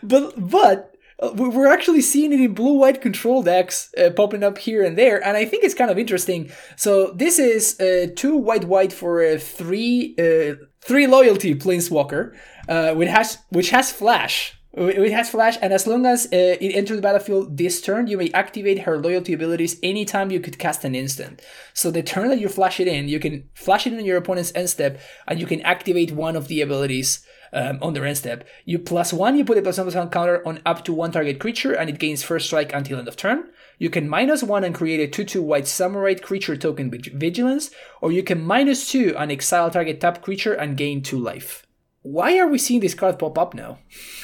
but 0.03 0.33
but 0.49 0.91
uh, 1.21 1.31
we- 1.35 1.47
we're 1.49 1.71
actually 1.71 2.01
seeing 2.01 2.33
it 2.33 2.41
in 2.41 2.53
blue 2.53 2.73
white 2.73 3.01
control 3.01 3.43
decks 3.43 3.93
uh, 3.97 4.09
popping 4.09 4.43
up 4.43 4.57
here 4.57 4.83
and 4.83 4.97
there, 4.97 5.23
and 5.25 5.37
I 5.37 5.45
think 5.45 5.63
it's 5.63 5.73
kind 5.75 5.91
of 5.91 5.97
interesting. 5.99 6.51
So 6.75 7.11
this 7.11 7.39
is 7.39 7.79
uh, 7.79 8.07
two 8.15 8.35
white 8.35 8.65
white 8.65 8.91
for 8.91 9.21
a 9.21 9.37
three 9.37 10.15
uh, 10.19 10.55
three 10.81 11.07
loyalty 11.07 11.55
planeswalker, 11.55 12.35
uh, 12.67 12.93
which 12.95 13.09
has 13.09 13.37
which 13.49 13.69
has 13.69 13.91
flash. 13.91 14.57
It 14.73 15.11
has 15.11 15.29
flash, 15.29 15.57
and 15.61 15.73
as 15.73 15.85
long 15.85 16.05
as 16.05 16.27
uh, 16.27 16.29
it 16.31 16.73
enters 16.73 16.95
the 16.95 17.01
battlefield 17.01 17.57
this 17.57 17.81
turn, 17.81 18.07
you 18.07 18.17
may 18.17 18.31
activate 18.31 18.83
her 18.83 18.97
loyalty 18.97 19.33
abilities 19.33 19.77
anytime 19.83 20.31
you 20.31 20.39
could 20.39 20.57
cast 20.57 20.85
an 20.85 20.95
instant. 20.95 21.41
So 21.73 21.91
the 21.91 22.01
turn 22.01 22.29
that 22.29 22.39
you 22.39 22.47
flash 22.47 22.79
it 22.79 22.87
in, 22.87 23.09
you 23.09 23.19
can 23.19 23.49
flash 23.53 23.85
it 23.85 23.91
in 23.91 24.05
your 24.05 24.15
opponent's 24.15 24.53
end 24.55 24.69
step, 24.69 25.01
and 25.27 25.41
you 25.41 25.45
can 25.45 25.59
activate 25.61 26.13
one 26.13 26.37
of 26.37 26.47
the 26.47 26.61
abilities 26.61 27.25
um, 27.51 27.79
on 27.81 27.93
their 27.93 28.05
end 28.05 28.17
step. 28.17 28.47
You 28.63 28.79
plus 28.79 29.11
one, 29.11 29.37
you 29.37 29.43
put 29.43 29.57
a 29.57 29.61
plus 29.61 29.77
one 29.77 29.87
plus 29.87 29.95
one 29.95 30.09
counter 30.09 30.41
on 30.47 30.61
up 30.65 30.85
to 30.85 30.93
one 30.93 31.11
target 31.11 31.37
creature, 31.39 31.73
and 31.73 31.89
it 31.89 31.99
gains 31.99 32.23
first 32.23 32.45
strike 32.45 32.73
until 32.73 32.97
end 32.97 33.09
of 33.09 33.17
turn. 33.17 33.49
You 33.77 33.89
can 33.89 34.07
minus 34.07 34.41
one 34.41 34.63
and 34.63 34.73
create 34.73 35.01
a 35.01 35.07
2 35.07 35.25
2 35.25 35.41
white 35.41 35.67
samurai 35.67 36.13
creature 36.13 36.55
token 36.55 36.89
with 36.89 37.11
vigilance, 37.19 37.71
or 37.99 38.13
you 38.13 38.23
can 38.23 38.41
minus 38.41 38.89
two 38.89 39.15
and 39.17 39.33
exile 39.33 39.69
target 39.69 39.99
tap 39.99 40.21
creature 40.21 40.53
and 40.53 40.77
gain 40.77 41.01
two 41.01 41.19
life. 41.19 41.65
Why 42.03 42.37
are 42.39 42.47
we 42.47 42.57
seeing 42.57 42.79
this 42.79 42.93
card 42.93 43.19
pop 43.19 43.37
up 43.37 43.53
now? 43.53 43.79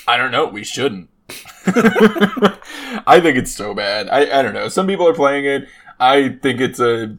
I 0.07 0.17
don't 0.17 0.31
know. 0.31 0.47
We 0.47 0.63
shouldn't. 0.63 1.09
I 1.67 3.19
think 3.21 3.37
it's 3.37 3.51
so 3.51 3.73
bad. 3.73 4.09
I, 4.09 4.39
I 4.39 4.41
don't 4.41 4.53
know. 4.53 4.67
Some 4.69 4.87
people 4.87 5.07
are 5.07 5.13
playing 5.13 5.45
it. 5.45 5.67
I 5.99 6.29
think 6.41 6.59
it's 6.59 6.79
a 6.79 7.17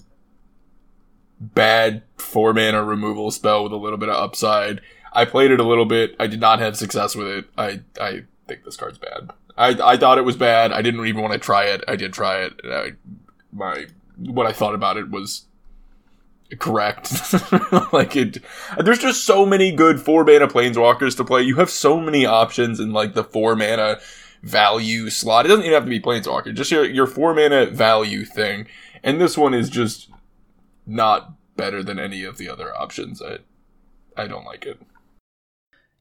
bad 1.40 2.02
four 2.16 2.52
mana 2.52 2.82
removal 2.82 3.30
spell 3.30 3.62
with 3.62 3.72
a 3.72 3.76
little 3.76 3.98
bit 3.98 4.08
of 4.08 4.16
upside. 4.16 4.80
I 5.12 5.24
played 5.24 5.50
it 5.50 5.60
a 5.60 5.64
little 5.64 5.84
bit. 5.84 6.16
I 6.18 6.26
did 6.26 6.40
not 6.40 6.58
have 6.58 6.76
success 6.76 7.14
with 7.14 7.28
it. 7.28 7.44
I 7.56 7.80
I 8.00 8.22
think 8.46 8.64
this 8.64 8.76
card's 8.76 8.98
bad. 8.98 9.30
I 9.56 9.70
I 9.92 9.96
thought 9.96 10.18
it 10.18 10.24
was 10.24 10.36
bad. 10.36 10.72
I 10.72 10.82
didn't 10.82 11.04
even 11.06 11.22
want 11.22 11.32
to 11.34 11.38
try 11.38 11.64
it. 11.64 11.84
I 11.88 11.96
did 11.96 12.12
try 12.12 12.42
it. 12.42 12.54
I, 12.64 12.92
my 13.52 13.86
what 14.16 14.46
I 14.46 14.52
thought 14.52 14.74
about 14.74 14.96
it 14.96 15.10
was 15.10 15.46
correct. 16.58 17.12
like 17.92 18.16
it, 18.16 18.38
there's 18.78 18.98
just 18.98 19.24
so 19.24 19.44
many 19.44 19.72
good 19.72 20.00
four 20.00 20.24
mana 20.24 20.48
planeswalkers 20.48 21.16
to 21.16 21.24
play. 21.24 21.42
You 21.42 21.56
have 21.56 21.70
so 21.70 22.00
many 22.00 22.26
options 22.26 22.80
in 22.80 22.92
like 22.92 23.14
the 23.14 23.24
four 23.24 23.56
mana 23.56 24.00
value 24.42 25.10
slot. 25.10 25.44
It 25.44 25.48
doesn't 25.48 25.64
even 25.64 25.74
have 25.74 25.84
to 25.84 25.90
be 25.90 26.00
planeswalker. 26.00 26.54
Just 26.54 26.70
your 26.70 26.84
your 26.84 27.06
four 27.06 27.34
mana 27.34 27.66
value 27.66 28.24
thing. 28.24 28.66
And 29.02 29.20
this 29.20 29.36
one 29.36 29.54
is 29.54 29.68
just 29.68 30.08
not 30.86 31.32
better 31.56 31.82
than 31.82 31.98
any 31.98 32.24
of 32.24 32.38
the 32.38 32.48
other 32.48 32.76
options. 32.76 33.20
I 33.22 33.38
I 34.16 34.26
don't 34.26 34.44
like 34.44 34.66
it. 34.66 34.80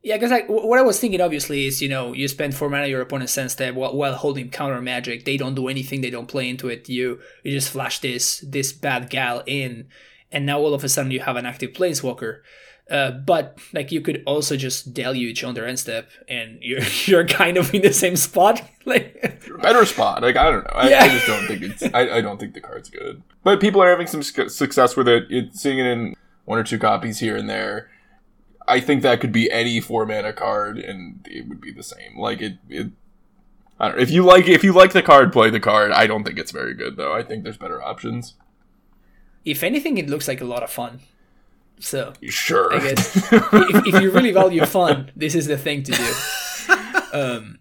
Yeah, 0.03 0.15
because 0.15 0.31
like 0.31 0.47
what 0.47 0.79
I 0.79 0.83
was 0.83 0.99
thinking, 0.99 1.19
obviously, 1.19 1.65
is 1.65 1.81
you 1.81 1.89
know 1.89 2.13
you 2.13 2.27
spend 2.27 2.55
four 2.55 2.69
mana 2.69 2.87
your 2.87 3.01
opponent's 3.01 3.33
sense 3.33 3.53
step 3.53 3.75
while, 3.75 3.95
while 3.95 4.13
holding 4.13 4.49
counter 4.49 4.81
magic. 4.81 5.25
They 5.25 5.37
don't 5.37 5.55
do 5.55 5.67
anything. 5.67 6.01
They 6.01 6.09
don't 6.09 6.27
play 6.27 6.49
into 6.49 6.69
it. 6.69 6.87
You 6.87 7.19
you 7.43 7.51
just 7.51 7.69
flash 7.69 7.99
this 7.99 8.39
this 8.47 8.71
bad 8.71 9.09
gal 9.09 9.43
in, 9.45 9.87
and 10.31 10.45
now 10.45 10.59
all 10.59 10.73
of 10.73 10.83
a 10.83 10.89
sudden 10.89 11.11
you 11.11 11.21
have 11.21 11.35
an 11.35 11.45
active 11.45 11.71
planeswalker. 11.71 12.41
Uh, 12.89 13.11
but 13.11 13.59
like 13.73 13.91
you 13.91 13.99
could 13.99 14.23
also 14.25 14.55
just 14.55 14.93
deluge 14.93 15.43
on 15.43 15.53
their 15.53 15.67
end 15.67 15.79
step, 15.79 16.09
and 16.27 16.57
you're 16.61 16.81
you're 17.05 17.27
kind 17.27 17.57
of 17.57 17.73
in 17.73 17.81
the 17.81 17.93
same 17.93 18.15
spot. 18.15 18.61
like 18.85 19.41
better 19.61 19.85
spot. 19.85 20.21
Like 20.21 20.37
I 20.37 20.51
don't 20.51 20.63
know. 20.63 20.71
I, 20.73 20.89
Yeah. 20.89 21.03
I 21.03 21.09
just 21.09 21.27
don't 21.27 21.47
think 21.47 21.61
it's. 21.63 21.83
I, 21.93 22.17
I 22.17 22.21
don't 22.21 22.39
think 22.39 22.53
the 22.53 22.61
card's 22.61 22.89
good. 22.89 23.23
But 23.43 23.59
people 23.59 23.81
are 23.81 23.89
having 23.89 24.07
some 24.07 24.23
success 24.23 24.95
with 24.95 25.07
it. 25.07 25.25
It's 25.29 25.61
seeing 25.61 25.79
it 25.79 25.85
in 25.85 26.15
one 26.45 26.59
or 26.59 26.63
two 26.63 26.79
copies 26.79 27.19
here 27.19 27.35
and 27.35 27.49
there. 27.49 27.89
I 28.67 28.81
think 28.81 29.01
that 29.01 29.21
could 29.21 29.31
be 29.31 29.49
any 29.49 29.79
four 29.79 30.05
mana 30.05 30.33
card, 30.33 30.77
and 30.77 31.25
it 31.29 31.47
would 31.47 31.61
be 31.61 31.71
the 31.71 31.83
same. 31.83 32.17
Like 32.17 32.41
it. 32.41 32.57
it 32.69 32.87
I 33.79 33.89
don't 33.89 33.97
know. 33.97 34.01
If 34.01 34.09
you 34.09 34.23
like, 34.23 34.47
if 34.47 34.63
you 34.63 34.73
like 34.73 34.93
the 34.93 35.03
card, 35.03 35.31
play 35.31 35.49
the 35.49 35.59
card. 35.59 35.91
I 35.91 36.07
don't 36.07 36.23
think 36.23 36.39
it's 36.39 36.51
very 36.51 36.73
good 36.73 36.97
though. 36.97 37.13
I 37.13 37.21
think 37.21 37.43
there's 37.43 37.57
better 37.57 37.81
options. 37.81 38.33
If 39.47 39.63
anything, 39.63 39.97
it 39.97 40.09
looks 40.09 40.27
like 40.27 40.41
a 40.41 40.45
lot 40.45 40.61
of 40.63 40.69
fun. 40.69 40.99
So 41.79 42.13
Sure. 42.21 42.73
I 42.73 42.79
guess 42.79 43.15
if, 43.31 43.87
if 43.87 44.01
you 44.01 44.11
really 44.11 44.31
value 44.31 44.65
fun, 44.65 45.11
this 45.15 45.35
is 45.35 45.47
the 45.47 45.57
thing 45.57 45.83
to 45.83 45.91
do. 45.91 46.13
Um, 47.13 47.59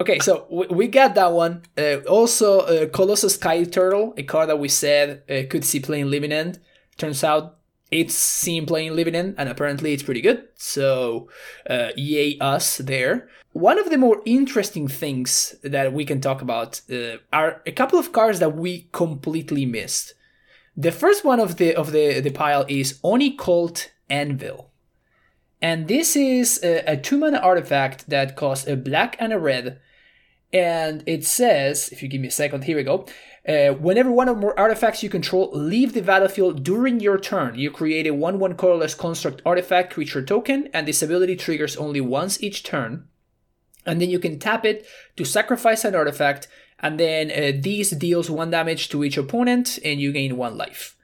okay, 0.00 0.18
so 0.20 0.46
we, 0.50 0.66
we 0.66 0.88
got 0.88 1.14
that 1.14 1.32
one. 1.32 1.62
Uh, 1.76 1.98
also, 2.08 2.60
uh, 2.60 2.86
Colossal 2.88 3.30
Skyturtle, 3.30 4.18
a 4.18 4.22
card 4.22 4.48
that 4.48 4.58
we 4.58 4.68
said 4.68 5.22
uh, 5.28 5.42
could 5.50 5.64
see 5.64 5.80
playing 5.80 6.10
Living 6.10 6.32
End. 6.32 6.60
Turns 6.96 7.24
out 7.24 7.58
it's 7.90 8.14
seen 8.14 8.66
playing 8.66 8.94
Living 8.94 9.14
End, 9.14 9.34
and 9.38 9.48
apparently 9.48 9.92
it's 9.92 10.02
pretty 10.02 10.20
good. 10.20 10.48
So, 10.54 11.28
uh, 11.68 11.90
yay 11.96 12.38
us 12.40 12.78
there. 12.78 13.28
One 13.52 13.78
of 13.78 13.90
the 13.90 13.96
more 13.96 14.20
interesting 14.26 14.86
things 14.86 15.56
that 15.62 15.92
we 15.92 16.04
can 16.04 16.20
talk 16.20 16.42
about 16.42 16.82
uh, 16.92 17.18
are 17.32 17.62
a 17.64 17.72
couple 17.72 17.98
of 17.98 18.12
cards 18.12 18.38
that 18.40 18.54
we 18.56 18.88
completely 18.92 19.64
missed. 19.64 20.14
The 20.76 20.92
first 20.92 21.24
one 21.24 21.40
of 21.40 21.56
the 21.56 21.74
of 21.74 21.92
the, 21.92 22.20
the 22.20 22.30
pile 22.30 22.66
is 22.68 23.00
Oni 23.02 23.34
Cult 23.34 23.92
Anvil. 24.10 24.70
And 25.62 25.88
this 25.88 26.14
is 26.14 26.60
a, 26.62 26.92
a 26.92 26.96
two 26.98 27.16
mana 27.16 27.38
artifact 27.38 28.10
that 28.10 28.36
costs 28.36 28.68
a 28.68 28.76
black 28.76 29.16
and 29.18 29.32
a 29.32 29.38
red. 29.38 29.80
And 30.52 31.02
it 31.06 31.24
says, 31.24 31.88
if 31.88 32.02
you 32.02 32.08
give 32.08 32.20
me 32.20 32.28
a 32.28 32.30
second, 32.30 32.64
here 32.64 32.76
we 32.76 32.82
go. 32.82 33.06
Uh, 33.48 33.72
whenever 33.74 34.10
one 34.10 34.28
or 34.28 34.34
more 34.34 34.58
artifacts 34.58 35.02
you 35.02 35.08
control 35.08 35.50
leave 35.52 35.94
the 35.94 36.02
battlefield 36.02 36.62
during 36.62 37.00
your 37.00 37.18
turn, 37.18 37.54
you 37.54 37.70
create 37.70 38.06
a 38.06 38.14
1 38.14 38.38
1 38.38 38.56
colorless 38.56 38.94
construct 38.94 39.40
artifact 39.46 39.94
creature 39.94 40.22
token, 40.22 40.68
and 40.74 40.86
this 40.86 41.02
ability 41.02 41.36
triggers 41.36 41.76
only 41.76 42.00
once 42.00 42.42
each 42.42 42.62
turn. 42.62 43.08
And 43.86 44.00
then 44.00 44.10
you 44.10 44.18
can 44.18 44.38
tap 44.38 44.64
it 44.64 44.86
to 45.16 45.24
sacrifice 45.24 45.84
an 45.84 45.94
artifact, 45.94 46.48
and 46.80 47.00
then 47.00 47.30
uh, 47.30 47.58
these 47.60 47.90
deals 47.90 48.30
1 48.30 48.50
damage 48.50 48.88
to 48.90 49.04
each 49.04 49.16
opponent, 49.16 49.78
and 49.84 50.00
you 50.00 50.12
gain 50.12 50.36
1 50.36 50.56
life. 50.56 50.96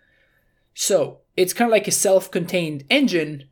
So 0.75 1.19
it's 1.37 1.53
kind 1.53 1.69
of 1.69 1.73
like 1.73 1.89
a 1.89 1.93
self 1.93 2.31
contained 2.31 2.85
engine, 2.91 3.49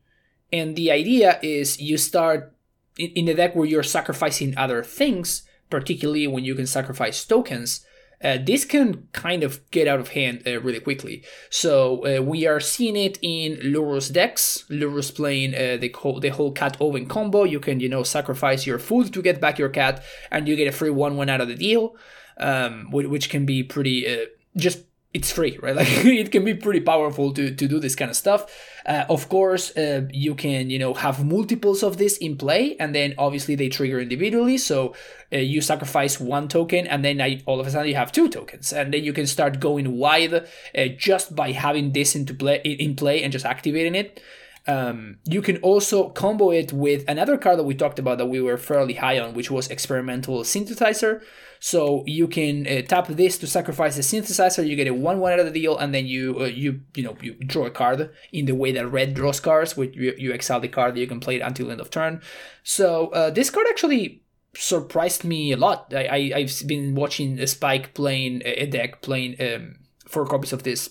and 0.52 0.76
the 0.76 0.90
idea 0.90 1.38
is 1.42 1.80
you 1.80 1.96
start 1.96 2.54
in, 2.98 3.10
in 3.10 3.28
a 3.28 3.34
deck 3.34 3.54
where 3.54 3.66
you're 3.66 3.82
sacrificing 3.82 4.56
other 4.56 4.82
things, 4.82 5.42
particularly 5.70 6.26
when 6.26 6.44
you 6.44 6.54
can 6.54 6.66
sacrifice 6.66 7.24
tokens 7.24 7.84
uh, 8.22 8.38
this 8.42 8.64
can 8.64 9.08
kind 9.12 9.42
of 9.42 9.68
get 9.70 9.88
out 9.88 9.98
of 9.98 10.08
hand 10.08 10.42
uh, 10.46 10.60
really 10.60 10.80
quickly. 10.80 11.24
So 11.48 12.04
uh, 12.04 12.22
we 12.22 12.46
are 12.46 12.60
seeing 12.60 12.96
it 12.96 13.18
in 13.22 13.56
Lurrus 13.56 14.12
decks. 14.12 14.64
Lurrus 14.68 15.14
playing 15.14 15.54
uh, 15.54 15.78
the 15.80 15.88
whole 15.96 16.20
the 16.20 16.28
whole 16.28 16.52
cat 16.52 16.76
oven 16.80 17.06
combo. 17.06 17.44
You 17.44 17.60
can 17.60 17.80
you 17.80 17.88
know 17.88 18.02
sacrifice 18.02 18.66
your 18.66 18.78
food 18.78 19.12
to 19.14 19.22
get 19.22 19.40
back 19.40 19.58
your 19.58 19.70
cat, 19.70 20.02
and 20.30 20.46
you 20.46 20.56
get 20.56 20.68
a 20.68 20.72
free 20.72 20.90
one 20.90 21.16
one 21.16 21.30
out 21.30 21.40
of 21.40 21.48
the 21.48 21.54
deal, 21.54 21.96
um, 22.38 22.90
which 22.90 23.30
can 23.30 23.46
be 23.46 23.62
pretty 23.62 24.06
uh, 24.06 24.26
just 24.56 24.80
it's 25.12 25.32
free, 25.32 25.58
right? 25.62 25.74
Like 25.80 25.88
it 25.88 26.30
can 26.30 26.44
be 26.44 26.54
pretty 26.54 26.80
powerful 26.80 27.32
to, 27.32 27.54
to 27.54 27.68
do 27.68 27.80
this 27.80 27.94
kind 27.94 28.10
of 28.10 28.16
stuff. 28.16 28.46
Uh, 28.90 29.04
of 29.08 29.28
course, 29.28 29.76
uh, 29.76 30.02
you 30.12 30.34
can 30.34 30.68
you 30.68 30.76
know 30.76 30.94
have 30.94 31.24
multiples 31.24 31.84
of 31.84 31.96
this 31.96 32.16
in 32.16 32.36
play, 32.36 32.76
and 32.80 32.92
then 32.92 33.14
obviously 33.18 33.54
they 33.54 33.68
trigger 33.68 34.00
individually. 34.00 34.58
So 34.58 34.96
uh, 35.32 35.36
you 35.36 35.60
sacrifice 35.60 36.18
one 36.18 36.48
token, 36.48 36.88
and 36.88 37.04
then 37.04 37.20
I, 37.20 37.40
all 37.46 37.60
of 37.60 37.68
a 37.68 37.70
sudden 37.70 37.88
you 37.88 37.94
have 37.94 38.10
two 38.10 38.28
tokens, 38.28 38.72
and 38.72 38.92
then 38.92 39.04
you 39.04 39.12
can 39.12 39.28
start 39.28 39.60
going 39.60 39.96
wide 39.96 40.34
uh, 40.34 40.86
just 40.98 41.36
by 41.36 41.52
having 41.52 41.92
this 41.92 42.16
into 42.16 42.34
play 42.34 42.56
in 42.64 42.96
play 42.96 43.22
and 43.22 43.32
just 43.32 43.46
activating 43.46 43.94
it. 43.94 44.20
Um, 44.66 45.18
you 45.24 45.40
can 45.40 45.58
also 45.58 46.08
combo 46.10 46.50
it 46.50 46.72
with 46.72 47.04
another 47.08 47.38
card 47.38 47.60
that 47.60 47.64
we 47.64 47.74
talked 47.74 48.00
about 48.00 48.18
that 48.18 48.26
we 48.26 48.40
were 48.40 48.56
fairly 48.56 48.94
high 48.94 49.20
on, 49.20 49.34
which 49.34 49.52
was 49.52 49.68
Experimental 49.68 50.42
Synthesizer. 50.42 51.22
So 51.62 52.04
you 52.06 52.26
can 52.26 52.66
uh, 52.66 52.80
tap 52.80 53.06
this 53.08 53.36
to 53.38 53.46
sacrifice 53.46 53.94
the 53.94 54.02
synthesizer. 54.02 54.66
You 54.66 54.76
get 54.76 54.88
a 54.88 54.94
one-one 54.94 55.34
out 55.34 55.40
of 55.40 55.44
the 55.44 55.52
deal, 55.52 55.76
and 55.76 55.94
then 55.94 56.06
you 56.06 56.36
uh, 56.40 56.44
you 56.44 56.80
you 56.94 57.02
know 57.02 57.16
you 57.20 57.34
draw 57.34 57.66
a 57.66 57.70
card 57.70 58.10
in 58.32 58.46
the 58.46 58.54
way 58.54 58.72
that 58.72 58.86
red 58.86 59.12
draws 59.12 59.40
cards. 59.40 59.76
Which 59.76 59.94
you, 59.94 60.14
you 60.16 60.32
exile 60.32 60.60
the 60.60 60.68
card, 60.68 60.96
you 60.96 61.06
can 61.06 61.20
play 61.20 61.36
it 61.36 61.42
until 61.42 61.70
end 61.70 61.82
of 61.82 61.90
turn. 61.90 62.22
So 62.62 63.08
uh, 63.08 63.28
this 63.28 63.50
card 63.50 63.66
actually 63.68 64.22
surprised 64.56 65.22
me 65.22 65.52
a 65.52 65.58
lot. 65.58 65.92
I, 65.94 66.32
I 66.34 66.40
have 66.40 66.66
been 66.66 66.94
watching 66.94 67.46
Spike 67.46 67.92
playing 67.92 68.40
a 68.46 68.64
deck 68.64 69.02
playing 69.02 69.36
um, 69.38 69.80
four 70.08 70.24
copies 70.24 70.54
of 70.54 70.62
this, 70.62 70.90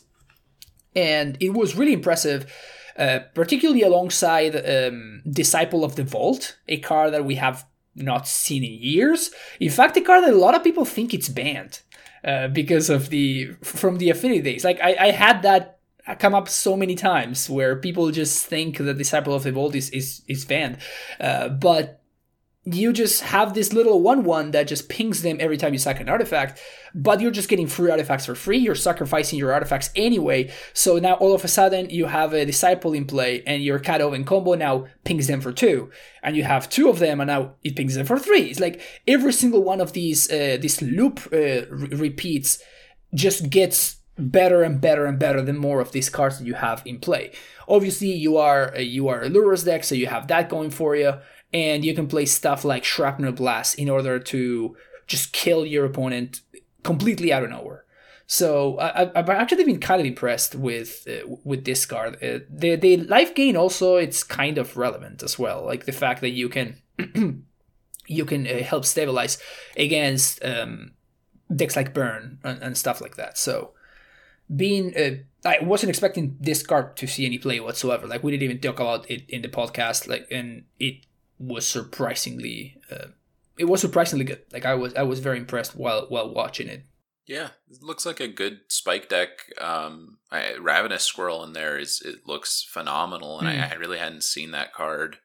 and 0.96 1.36
it 1.40 1.50
was 1.50 1.76
really 1.76 1.94
impressive. 1.94 2.46
Uh, 2.98 3.20
particularly 3.34 3.82
alongside 3.82 4.54
um, 4.58 5.22
Disciple 5.30 5.86
of 5.86 5.96
the 5.96 6.04
Vault, 6.04 6.58
a 6.68 6.78
card 6.80 7.14
that 7.14 7.24
we 7.24 7.36
have 7.36 7.66
not 7.96 8.28
seen 8.28 8.64
in 8.64 8.74
years. 8.74 9.32
In 9.60 9.70
fact, 9.70 9.98
a 9.98 10.02
card 10.02 10.24
a 10.24 10.32
lot 10.32 10.56
of 10.56 10.64
people 10.64 10.86
think 10.86 11.14
it's 11.14 11.30
banned 11.30 11.82
uh, 12.24 12.48
because 12.48 12.90
of 12.90 13.10
the 13.10 13.54
from 13.64 13.98
the 13.98 14.10
affinity 14.10 14.42
days. 14.42 14.64
Like 14.64 14.80
I, 14.82 14.96
I 15.00 15.12
had 15.12 15.42
that 15.44 15.80
come 16.18 16.34
up 16.34 16.50
so 16.50 16.76
many 16.76 16.96
times 16.96 17.50
where 17.50 17.76
people 17.76 18.10
just 18.12 18.46
think 18.46 18.78
that 18.78 18.98
Disciple 18.98 19.34
of 19.34 19.44
the 19.44 19.52
Vault 19.52 19.76
is 19.76 19.90
is, 19.92 20.22
is 20.28 20.46
banned, 20.46 20.78
uh, 21.20 21.50
but 21.50 21.99
you 22.74 22.94
just 22.94 23.22
have 23.22 23.54
this 23.54 23.74
little 23.74 24.02
one 24.02 24.24
one 24.24 24.52
that 24.52 24.68
just 24.68 24.90
pings 24.90 25.22
them 25.22 25.38
every 25.40 25.58
time 25.58 25.74
you 25.74 25.80
sack 25.80 26.00
an 26.00 26.10
artifact, 26.10 26.60
but 26.94 27.22
you're 27.22 27.32
just 27.32 27.50
getting 27.50 27.68
free 27.68 27.90
artifacts 27.92 28.26
for 28.26 28.36
free. 28.36 28.58
You're 28.58 28.76
sacrificing 28.76 29.40
your 29.40 29.54
artifacts 29.54 29.90
anyway. 29.96 30.52
So 30.74 30.98
now 31.00 31.14
all 31.16 31.34
of 31.34 31.44
a 31.44 31.48
sudden 31.48 31.90
you 31.90 32.06
have 32.06 32.34
a 32.34 32.46
disciple 32.46 32.94
in 32.94 33.06
play, 33.06 33.44
and 33.46 33.64
your 33.64 33.80
cat 33.80 34.02
oven 34.02 34.24
combo 34.24 34.56
now 34.56 34.88
pings 35.04 35.28
them 35.28 35.42
for 35.42 35.52
two, 35.52 35.92
and 36.24 36.36
you 36.36 36.44
have 36.44 36.70
two 36.70 36.90
of 36.90 37.00
them, 37.00 37.20
and 37.20 37.28
now 37.28 37.56
it 37.64 37.76
pings 37.76 37.96
them 37.96 38.06
for 38.06 38.20
three. 38.20 38.44
It's 38.44 38.60
like 38.60 38.82
every 39.08 39.34
single 39.34 39.64
one 39.64 39.82
of 39.82 39.94
these 39.94 40.30
uh, 40.30 40.58
this 40.62 40.82
loop 40.82 41.20
uh, 41.32 41.66
re- 41.70 41.90
repeats 41.92 42.62
just 43.14 43.50
gets 43.50 43.98
better 44.18 44.64
and 44.64 44.82
better 44.82 45.06
and 45.06 45.18
better 45.18 45.42
the 45.42 45.54
more 45.54 45.80
of 45.80 45.94
these 45.94 46.10
cards 46.10 46.40
that 46.40 46.46
you 46.46 46.56
have 46.56 46.84
in 46.86 47.00
play. 47.00 47.32
Obviously, 47.68 48.12
you 48.12 48.38
are 48.38 48.76
uh, 48.76 48.80
you 48.80 49.08
are 49.08 49.22
a 49.22 49.30
Lurrus 49.30 49.66
deck, 49.66 49.84
so 49.84 49.96
you 49.96 50.08
have 50.08 50.28
that 50.28 50.50
going 50.50 50.72
for 50.72 50.96
you 50.96 51.14
and 51.54 51.84
you 51.84 51.94
can 51.94 52.08
play 52.08 52.26
stuff 52.26 52.64
like 52.64 52.84
Shrapnel 52.84 53.32
Blast 53.32 53.78
in 53.80 53.90
order 53.90 54.20
to 54.20 54.78
just 55.08 55.34
kill 55.34 55.66
your 55.66 55.86
opponent 55.86 56.42
completely 56.84 57.34
out 57.34 57.44
of 57.44 57.50
nowhere. 57.50 57.86
So 58.32 58.80
I, 58.80 59.10
have 59.16 59.30
actually 59.30 59.64
been 59.64 59.80
kind 59.80 60.00
of 60.00 60.06
impressed 60.06 60.54
with 60.54 61.08
uh, 61.10 61.28
with 61.44 61.66
this 61.66 61.88
card. 61.88 62.16
Uh, 62.24 62.46
the 62.48 62.76
the 62.76 62.98
life 62.98 63.34
gain 63.34 63.58
also 63.58 63.96
it's 63.96 64.24
kind 64.24 64.60
of 64.60 64.78
relevant 64.78 65.24
as 65.24 65.40
well, 65.40 65.66
like 65.66 65.86
the 65.86 65.92
fact 65.92 66.22
that 66.22 66.30
you 66.30 66.48
can 66.48 66.78
you 68.08 68.26
can 68.26 68.46
uh, 68.46 68.62
help 68.62 68.86
stabilize 68.86 69.40
against 69.76 70.46
um, 70.46 70.92
decks 71.54 71.76
like 71.76 71.92
Burn 71.92 72.38
and, 72.44 72.62
and, 72.62 72.78
stuff 72.78 73.02
like 73.02 73.16
that. 73.16 73.36
So 73.40 73.72
being 74.56 74.96
uh, 74.96 75.24
I 75.44 75.64
wasn't 75.64 75.90
expecting 75.90 76.38
this 76.40 76.62
card 76.62 76.98
to 76.98 77.08
see 77.08 77.26
any 77.26 77.40
play 77.40 77.60
whatsoever. 77.60 78.06
Like 78.06 78.24
we 78.24 78.32
didn't 78.32 78.44
even 78.44 78.60
talk 78.60 78.80
about 78.80 79.10
it 79.10 79.28
in 79.28 79.42
the 79.42 79.50
podcast. 79.50 80.08
Like 80.08 80.28
and 80.30 80.66
it 80.80 81.06
was 81.40 81.66
surprisingly 81.66 82.76
uh, 82.92 83.08
it 83.60 83.66
was 83.66 83.82
surprisingly 83.82 84.26
good. 84.26 84.42
Like 84.52 84.66
I 84.66 84.74
was 84.74 84.96
I 84.96 85.04
was 85.04 85.20
very 85.20 85.38
impressed 85.38 85.76
while 85.76 86.06
while 86.08 86.34
watching 86.34 86.68
it. 86.68 86.86
Yeah, 87.28 87.50
it 87.70 87.84
looks 87.84 88.08
like 88.08 88.20
a 88.20 88.28
good 88.28 88.62
spike 88.70 89.08
deck. 89.10 89.30
Um, 89.62 90.18
I, 90.32 90.56
Ravenous 90.56 91.04
Squirrel 91.04 91.44
in 91.44 91.54
there 91.54 91.78
is 91.78 92.02
it 92.02 92.26
looks 92.26 92.66
phenomenal, 92.68 93.38
and 93.38 93.48
mm. 93.48 93.52
I, 93.52 93.68
hmm. 93.68 93.74
I, 93.74 93.76
really 93.76 94.00
hadn't 94.00 94.24
seen 94.24 94.50
that 94.52 94.74
card 94.74 95.18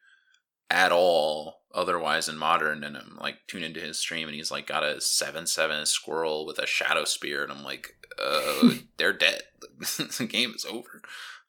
at 0.69 0.93
all 0.93 1.63
otherwise 1.75 2.29
in 2.29 2.37
modern. 2.37 2.85
And 2.85 2.99
I'm 2.99 3.17
like 3.19 3.37
tuned 3.47 3.65
into 3.65 3.81
his 3.81 3.99
stream, 3.99 4.29
and 4.29 4.35
he's 4.35 4.51
like 4.51 4.67
got 4.67 4.85
a 4.85 5.01
seven 5.01 5.47
seven 5.47 5.87
squirrel 5.87 6.45
with 6.45 6.59
a 6.59 6.67
shadow 6.67 7.05
spear, 7.05 7.43
and 7.43 7.53
I'm 7.53 7.65
like, 7.65 7.95
uh, 8.23 8.73
they're 8.99 9.15
dead. 9.15 9.43
the 10.19 10.29
game 10.29 10.53
is 10.55 10.67
over. 10.67 11.01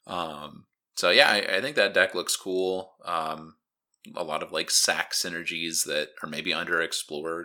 Um, 0.06 0.66
so 0.94 1.10
yeah, 1.10 1.28
I, 1.28 1.56
I, 1.56 1.60
think 1.60 1.76
that 1.76 1.92
deck 1.92 2.14
looks 2.14 2.36
cool. 2.36 2.92
Um, 3.04 3.56
a 4.14 4.24
lot 4.24 4.42
of 4.42 4.52
like 4.52 4.70
sack 4.70 5.12
synergies 5.12 5.84
that 5.84 6.08
are 6.22 6.28
maybe 6.28 6.52
underexplored. 6.52 7.44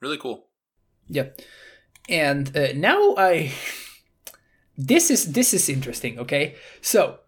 Really 0.00 0.18
cool. 0.18 0.48
Yeah. 1.06 1.28
And 2.08 2.56
uh, 2.56 2.72
now 2.74 3.14
I 3.16 3.52
this 4.76 5.10
is 5.10 5.32
this 5.32 5.54
is 5.54 5.68
interesting, 5.68 6.18
okay? 6.18 6.56
So, 6.80 7.18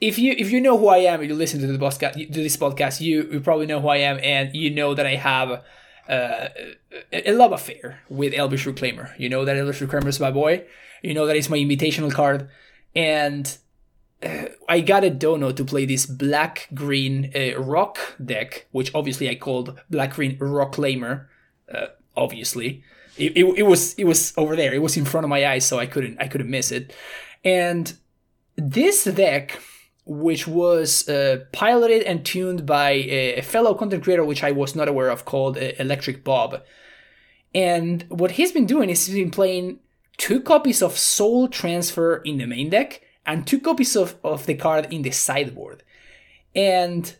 if 0.00 0.18
you 0.18 0.34
if 0.36 0.50
you 0.50 0.60
know 0.60 0.76
who 0.76 0.88
I 0.88 0.98
am, 0.98 1.22
you 1.22 1.34
listen 1.34 1.60
to 1.60 1.66
the 1.66 1.78
podcast 1.78 2.14
to 2.14 2.42
this 2.42 2.56
podcast, 2.56 3.00
you 3.00 3.28
you 3.30 3.40
probably 3.40 3.66
know 3.66 3.80
who 3.80 3.88
I 3.88 3.98
am, 3.98 4.18
and 4.22 4.54
you 4.54 4.70
know 4.70 4.94
that 4.94 5.06
I 5.06 5.14
have 5.14 5.62
uh, 6.08 6.48
a 7.12 7.32
love 7.32 7.52
affair 7.52 8.00
with 8.08 8.34
Elvish 8.34 8.66
Reclaimer. 8.66 9.18
You 9.18 9.28
know 9.28 9.44
that 9.44 9.56
Elvish 9.56 9.80
Reclaimer 9.80 10.08
is 10.08 10.20
my 10.20 10.30
boy. 10.30 10.64
You 11.02 11.14
know 11.14 11.26
that 11.26 11.36
it's 11.36 11.48
my 11.48 11.58
invitational 11.58 12.12
card, 12.12 12.48
and 12.94 13.56
I 14.68 14.80
got 14.80 15.04
a 15.04 15.10
dono 15.10 15.52
to 15.52 15.64
play 15.64 15.86
this 15.86 16.04
black 16.04 16.68
green 16.74 17.32
uh, 17.34 17.58
rock 17.58 17.98
deck, 18.22 18.66
which 18.70 18.94
obviously 18.94 19.30
I 19.30 19.34
called 19.34 19.80
black 19.88 20.14
green 20.14 20.38
rock 20.38 20.76
lamer. 20.76 21.30
Uh, 21.72 21.86
obviously, 22.16 22.84
it, 23.16 23.36
it, 23.36 23.44
it, 23.58 23.62
was 23.62 23.94
it 23.94 24.04
was 24.04 24.34
over 24.36 24.56
there. 24.56 24.74
It 24.74 24.82
was 24.82 24.96
in 24.96 25.06
front 25.06 25.24
of 25.24 25.30
my 25.30 25.46
eyes, 25.46 25.64
so 25.64 25.78
I 25.78 25.86
couldn't 25.86 26.20
I 26.20 26.28
couldn't 26.28 26.50
miss 26.50 26.70
it. 26.70 26.94
And 27.44 27.94
this 28.56 29.04
deck, 29.04 29.58
which 30.04 30.46
was 30.46 31.08
uh, 31.08 31.44
piloted 31.52 32.02
and 32.02 32.24
tuned 32.24 32.66
by 32.66 32.90
a, 32.90 33.40
fellow 33.40 33.74
content 33.74 34.04
creator, 34.04 34.24
which 34.24 34.44
I 34.44 34.50
was 34.50 34.76
not 34.76 34.88
aware 34.88 35.08
of, 35.08 35.24
called 35.24 35.56
uh, 35.56 35.72
Electric 35.78 36.24
Bob. 36.24 36.62
And 37.54 38.04
what 38.08 38.32
he's 38.32 38.52
been 38.52 38.66
doing 38.66 38.90
is 38.90 39.06
he's 39.06 39.16
been 39.16 39.30
playing 39.30 39.78
two 40.18 40.40
copies 40.40 40.82
of 40.82 40.98
Soul 40.98 41.48
Transfer 41.48 42.16
in 42.18 42.36
the 42.36 42.46
main 42.46 42.68
deck 42.68 43.00
and 43.30 43.46
two 43.46 43.60
copies 43.60 43.94
of, 43.94 44.16
of 44.24 44.46
the 44.46 44.54
card 44.54 44.92
in 44.92 45.02
the 45.02 45.12
sideboard. 45.12 45.84
And 46.52 47.14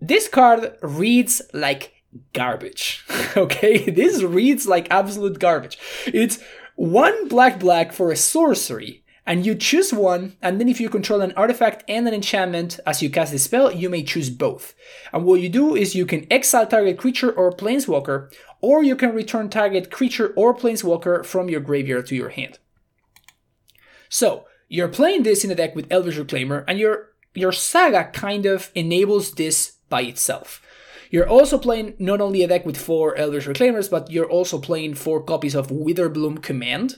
this 0.00 0.28
card 0.28 0.76
reads 0.82 1.42
like 1.52 2.04
garbage. 2.32 3.04
okay, 3.36 3.90
this 3.90 4.22
reads 4.22 4.68
like 4.68 4.86
absolute 4.88 5.40
garbage. 5.40 5.78
It's 6.06 6.38
one 6.76 7.26
black 7.26 7.58
black 7.58 7.92
for 7.92 8.12
a 8.12 8.16
sorcery, 8.16 9.02
and 9.26 9.44
you 9.44 9.56
choose 9.56 9.92
one, 9.92 10.36
and 10.40 10.60
then 10.60 10.68
if 10.68 10.80
you 10.80 10.88
control 10.88 11.20
an 11.20 11.32
artifact 11.32 11.82
and 11.88 12.06
an 12.06 12.14
enchantment 12.14 12.78
as 12.86 13.02
you 13.02 13.10
cast 13.10 13.32
the 13.32 13.40
spell, 13.40 13.72
you 13.72 13.90
may 13.90 14.04
choose 14.04 14.30
both. 14.30 14.74
And 15.12 15.24
what 15.24 15.40
you 15.40 15.48
do 15.48 15.74
is 15.74 15.96
you 15.96 16.06
can 16.06 16.28
exile 16.30 16.68
target 16.68 16.98
creature 16.98 17.32
or 17.32 17.50
planeswalker, 17.50 18.32
or 18.60 18.84
you 18.84 18.94
can 18.94 19.12
return 19.12 19.50
target 19.50 19.90
creature 19.90 20.32
or 20.36 20.54
planeswalker 20.54 21.26
from 21.26 21.48
your 21.48 21.60
graveyard 21.60 22.06
to 22.06 22.14
your 22.14 22.28
hand. 22.28 22.60
So, 24.08 24.46
you're 24.68 24.88
playing 24.88 25.22
this 25.22 25.44
in 25.44 25.50
a 25.50 25.54
deck 25.54 25.74
with 25.74 25.90
Elvish 25.90 26.16
Reclaimer, 26.16 26.64
and 26.66 26.78
your 26.78 27.10
your 27.34 27.52
saga 27.52 28.10
kind 28.12 28.46
of 28.46 28.70
enables 28.74 29.32
this 29.32 29.76
by 29.88 30.02
itself. 30.02 30.62
You're 31.10 31.28
also 31.28 31.58
playing 31.58 31.94
not 31.98 32.20
only 32.20 32.42
a 32.42 32.48
deck 32.48 32.66
with 32.66 32.76
four 32.76 33.16
Elvish 33.16 33.46
Reclaimers, 33.46 33.90
but 33.90 34.10
you're 34.10 34.30
also 34.30 34.58
playing 34.58 34.94
four 34.94 35.22
copies 35.22 35.54
of 35.54 35.68
Witherbloom 35.68 36.42
Command. 36.42 36.96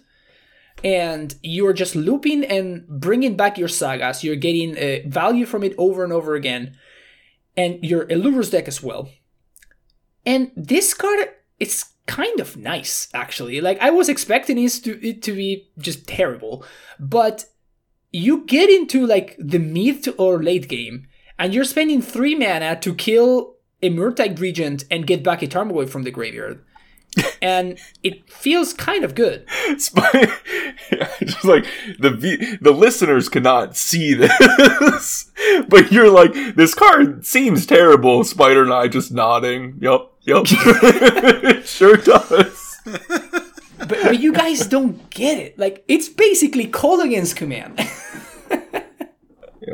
And 0.84 1.34
you're 1.42 1.72
just 1.72 1.96
looping 1.96 2.44
and 2.44 2.86
bringing 2.86 3.36
back 3.36 3.58
your 3.58 3.68
sagas. 3.68 4.22
You're 4.22 4.36
getting 4.36 4.78
uh, 4.78 5.08
value 5.08 5.44
from 5.44 5.64
it 5.64 5.74
over 5.76 6.04
and 6.04 6.12
over 6.12 6.36
again. 6.36 6.76
And 7.56 7.84
your 7.84 8.02
a 8.02 8.14
Lurrus 8.14 8.52
deck 8.52 8.68
as 8.68 8.82
well. 8.82 9.10
And 10.24 10.52
this 10.54 10.94
card, 10.94 11.30
it's 11.58 11.92
kind 12.06 12.38
of 12.38 12.56
nice, 12.56 13.08
actually. 13.12 13.60
Like, 13.60 13.80
I 13.80 13.90
was 13.90 14.08
expecting 14.08 14.56
it 14.56 14.70
to, 14.84 15.06
it 15.06 15.22
to 15.22 15.34
be 15.34 15.68
just 15.78 16.06
terrible. 16.06 16.64
But 17.00 17.46
you 18.10 18.44
get 18.46 18.70
into, 18.70 19.06
like, 19.06 19.36
the 19.38 19.58
mid 19.58 20.06
or 20.18 20.42
late 20.42 20.68
game, 20.68 21.06
and 21.38 21.54
you're 21.54 21.64
spending 21.64 22.02
three 22.02 22.34
mana 22.34 22.78
to 22.80 22.94
kill 22.94 23.56
a 23.82 23.90
Murktide 23.90 24.40
Regent 24.40 24.84
and 24.90 25.06
get 25.06 25.22
back 25.22 25.42
a 25.42 25.46
Tarmogoyf 25.46 25.88
from 25.88 26.02
the 26.02 26.10
graveyard. 26.10 26.64
and 27.42 27.78
it 28.02 28.30
feels 28.30 28.72
kind 28.72 29.04
of 29.04 29.14
good. 29.14 29.46
just 29.68 29.94
like 31.44 31.66
the 31.98 32.58
the 32.60 32.72
listeners 32.72 33.28
cannot 33.28 33.76
see 33.76 34.14
this, 34.14 35.30
but 35.68 35.90
you're 35.90 36.10
like, 36.10 36.32
this 36.54 36.74
card 36.74 37.26
seems 37.26 37.66
terrible. 37.66 38.24
Spider 38.24 38.62
and 38.62 38.72
I 38.72 38.88
just 38.88 39.12
nodding. 39.12 39.78
Yep, 39.80 40.10
yep, 40.22 40.46
sure 41.64 41.96
does. 41.96 42.76
But, 43.88 43.98
but 44.02 44.20
you 44.20 44.32
guys 44.32 44.66
don't 44.66 45.08
get 45.10 45.38
it. 45.38 45.58
Like 45.58 45.84
it's 45.88 46.08
basically 46.08 46.66
Kolaghan's 46.66 47.34
command. 47.34 47.80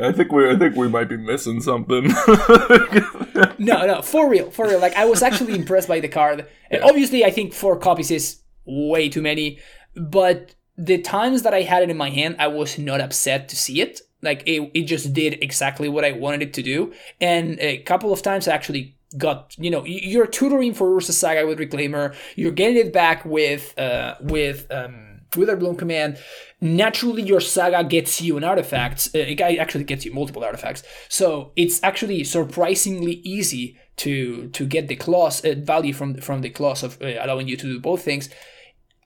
I 0.01 0.11
think 0.11 0.31
we 0.31 0.49
I 0.49 0.57
think 0.57 0.75
we 0.75 0.87
might 0.87 1.09
be 1.09 1.17
missing 1.17 1.61
something. 1.61 2.07
no, 3.57 3.85
no, 3.85 4.01
for 4.01 4.29
real, 4.29 4.51
for 4.51 4.67
real. 4.67 4.79
Like 4.79 4.95
I 4.95 5.05
was 5.05 5.21
actually 5.21 5.55
impressed 5.55 5.87
by 5.87 5.99
the 5.99 6.07
card. 6.07 6.47
And 6.69 6.83
obviously, 6.83 7.23
I 7.23 7.31
think 7.31 7.53
four 7.53 7.77
copies 7.77 8.11
is 8.11 8.41
way 8.65 9.09
too 9.09 9.21
many. 9.21 9.59
But 9.95 10.55
the 10.77 10.97
times 10.97 11.43
that 11.43 11.53
I 11.53 11.61
had 11.61 11.83
it 11.83 11.89
in 11.89 11.97
my 11.97 12.09
hand, 12.09 12.35
I 12.39 12.47
was 12.47 12.77
not 12.77 13.01
upset 13.01 13.47
to 13.49 13.55
see 13.55 13.81
it. 13.81 14.01
Like 14.21 14.43
it, 14.45 14.71
it 14.73 14.83
just 14.83 15.13
did 15.13 15.41
exactly 15.41 15.87
what 15.87 16.03
I 16.03 16.11
wanted 16.11 16.41
it 16.41 16.53
to 16.55 16.63
do. 16.63 16.93
And 17.21 17.59
a 17.59 17.77
couple 17.79 18.11
of 18.11 18.21
times 18.21 18.47
I 18.47 18.53
actually 18.53 18.94
got 19.17 19.55
you 19.57 19.69
know 19.69 19.83
you're 19.85 20.27
tutoring 20.27 20.73
for 20.73 20.89
Urza 20.89 21.11
Saga 21.11 21.45
with 21.45 21.59
Reclaimer. 21.59 22.15
You're 22.35 22.51
getting 22.51 22.77
it 22.77 22.93
back 22.93 23.25
with 23.25 23.77
uh 23.77 24.15
with 24.21 24.67
um 24.71 25.05
Witherbloom 25.35 25.77
command, 25.77 26.17
naturally 26.61 27.21
your 27.21 27.39
saga 27.39 27.83
gets 27.83 28.21
you 28.21 28.37
an 28.37 28.43
artifact. 28.43 29.09
Uh, 29.13 29.19
it 29.19 29.41
actually 29.41 29.83
gets 29.83 30.05
you 30.05 30.13
multiple 30.13 30.43
artifacts. 30.43 30.83
So 31.09 31.51
it's 31.55 31.81
actually 31.83 32.23
surprisingly 32.23 33.15
easy 33.23 33.77
to 33.97 34.49
to 34.49 34.65
get 34.65 34.87
the 34.87 34.95
clause 34.95 35.43
uh, 35.45 35.55
value 35.57 35.93
from 35.93 36.15
from 36.15 36.41
the 36.41 36.49
clause 36.49 36.83
of 36.83 37.01
uh, 37.01 37.05
allowing 37.21 37.47
you 37.47 37.57
to 37.57 37.65
do 37.65 37.79
both 37.79 38.03
things. 38.03 38.29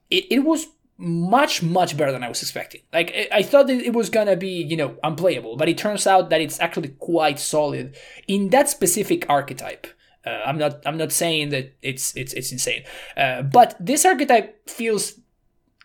It, 0.10 0.26
it 0.32 0.40
was 0.40 0.68
much 0.98 1.64
much 1.64 1.96
better 1.96 2.12
than 2.12 2.24
I 2.24 2.30
was 2.30 2.42
expecting. 2.42 2.82
Like 2.92 3.30
I, 3.32 3.42
thought 3.42 3.70
it 3.70 3.94
was 3.94 4.10
gonna 4.10 4.36
be 4.36 4.64
you 4.64 4.76
know 4.76 4.98
unplayable, 5.04 5.56
but 5.56 5.70
it 5.70 5.78
turns 5.78 6.06
out 6.08 6.30
that 6.30 6.42
it's 6.42 6.60
actually 6.60 6.90
quite 7.00 7.40
solid 7.40 7.96
in 8.28 8.50
that 8.50 8.70
specific 8.70 9.26
archetype. 9.30 9.88
Uh, 10.30 10.42
I'm 10.46 10.58
not. 10.58 10.82
I'm 10.86 10.98
not 10.98 11.12
saying 11.12 11.50
that 11.50 11.74
it's 11.82 12.16
it's 12.16 12.34
it's 12.34 12.52
insane, 12.52 12.84
uh, 13.18 13.42
but 13.42 13.76
this 13.80 14.06
archetype 14.06 14.70
feels 14.70 15.20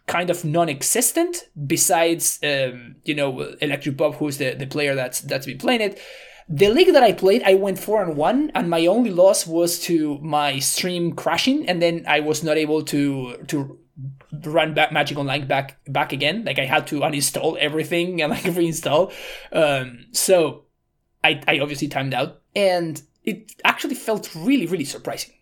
kind 0.06 0.28
of 0.28 0.44
non-existent 0.44 1.48
besides 1.66 2.38
um, 2.42 2.96
you 3.04 3.14
know 3.14 3.40
Electric 3.60 3.96
Bob, 3.96 4.16
who's 4.16 4.38
the, 4.38 4.54
the 4.54 4.66
player 4.66 4.94
that's 4.94 5.20
that's 5.20 5.46
been 5.46 5.58
playing 5.58 5.80
it. 5.80 6.00
The 6.46 6.68
league 6.68 6.92
that 6.92 7.02
I 7.02 7.12
played, 7.12 7.42
I 7.42 7.54
went 7.54 7.78
four 7.78 8.02
and 8.02 8.16
one, 8.16 8.52
and 8.54 8.68
my 8.68 8.84
only 8.86 9.10
loss 9.10 9.46
was 9.46 9.80
to 9.84 10.18
my 10.18 10.58
stream 10.58 11.14
crashing, 11.14 11.66
and 11.68 11.80
then 11.80 12.04
I 12.06 12.20
was 12.20 12.42
not 12.42 12.58
able 12.58 12.82
to 12.82 13.38
to 13.48 13.78
run 14.42 14.74
back 14.74 14.92
Magic 14.92 15.16
Online 15.16 15.46
back 15.46 15.78
back 15.86 16.12
again. 16.12 16.44
Like 16.44 16.58
I 16.58 16.66
had 16.66 16.86
to 16.88 17.00
uninstall 17.00 17.56
everything 17.58 18.20
and 18.20 18.30
like 18.30 18.42
reinstall. 18.58 19.12
Um, 19.52 20.06
so 20.12 20.64
I 21.22 21.40
I 21.48 21.60
obviously 21.60 21.88
timed 21.88 22.12
out, 22.12 22.42
and 22.54 23.00
it 23.24 23.52
actually 23.64 23.94
felt 23.94 24.34
really 24.34 24.66
really 24.66 24.84
surprising 24.84 25.32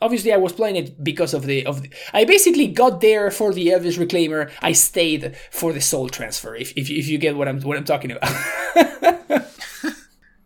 obviously 0.00 0.32
I 0.32 0.36
was 0.36 0.52
playing 0.52 0.76
it 0.76 1.02
because 1.02 1.34
of 1.34 1.46
the 1.46 1.64
of 1.66 1.82
the, 1.82 1.90
I 2.12 2.24
basically 2.24 2.68
got 2.68 3.00
there 3.00 3.30
for 3.30 3.52
the 3.52 3.72
Elvish 3.72 3.98
Reclaimer. 3.98 4.50
I 4.60 4.72
stayed 4.72 5.36
for 5.50 5.72
the 5.72 5.80
soul 5.80 6.08
transfer. 6.08 6.54
If 6.54 6.72
if, 6.76 6.90
if 6.90 7.08
you 7.08 7.18
get 7.18 7.36
what 7.36 7.48
I'm 7.48 7.60
what 7.62 7.76
I'm 7.76 7.84
talking 7.84 8.12
about. 8.12 8.28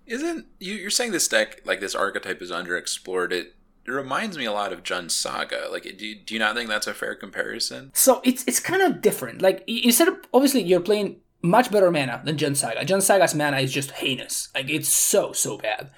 Isn't 0.07 0.47
you, 0.59 0.75
you're 0.75 0.91
saying 0.91 1.13
this 1.13 1.29
deck 1.29 1.61
like 1.65 1.79
this 1.81 1.95
archetype 1.95 2.43
is 2.43 2.51
underexplored? 2.51 3.33
It 3.33 3.55
it 3.87 3.93
reminds 3.93 4.37
me 4.37 4.45
a 4.45 4.53
lot 4.53 4.73
of 4.73 4.83
Jund 4.83 5.11
Saga. 5.11 5.69
Like, 5.71 5.85
do 5.97 6.07
you, 6.07 6.15
do 6.17 6.35
you 6.35 6.41
not 6.41 6.55
think 6.55 6.69
that's 6.69 6.87
a 6.87 6.95
fair 6.95 7.15
comparison? 7.15 7.93
So 7.95 8.21
it's 8.25 8.45
it's 8.45 8.61
kind 8.61 8.83
of 8.83 9.01
different. 9.01 9.41
Like 9.41 9.63
instead 9.67 10.09
of 10.09 10.17
obviously 10.35 10.63
you're 10.63 10.81
playing 10.81 11.21
much 11.43 11.71
better 11.71 11.91
mana 11.91 12.21
than 12.25 12.37
Jund 12.37 12.57
Saga. 12.57 12.85
Jund 12.85 13.03
Saga's 13.03 13.35
mana 13.35 13.59
is 13.59 13.73
just 13.73 13.93
heinous. 13.93 14.49
Like 14.55 14.69
it's 14.69 14.89
so 14.89 15.33
so 15.33 15.59
bad, 15.59 15.91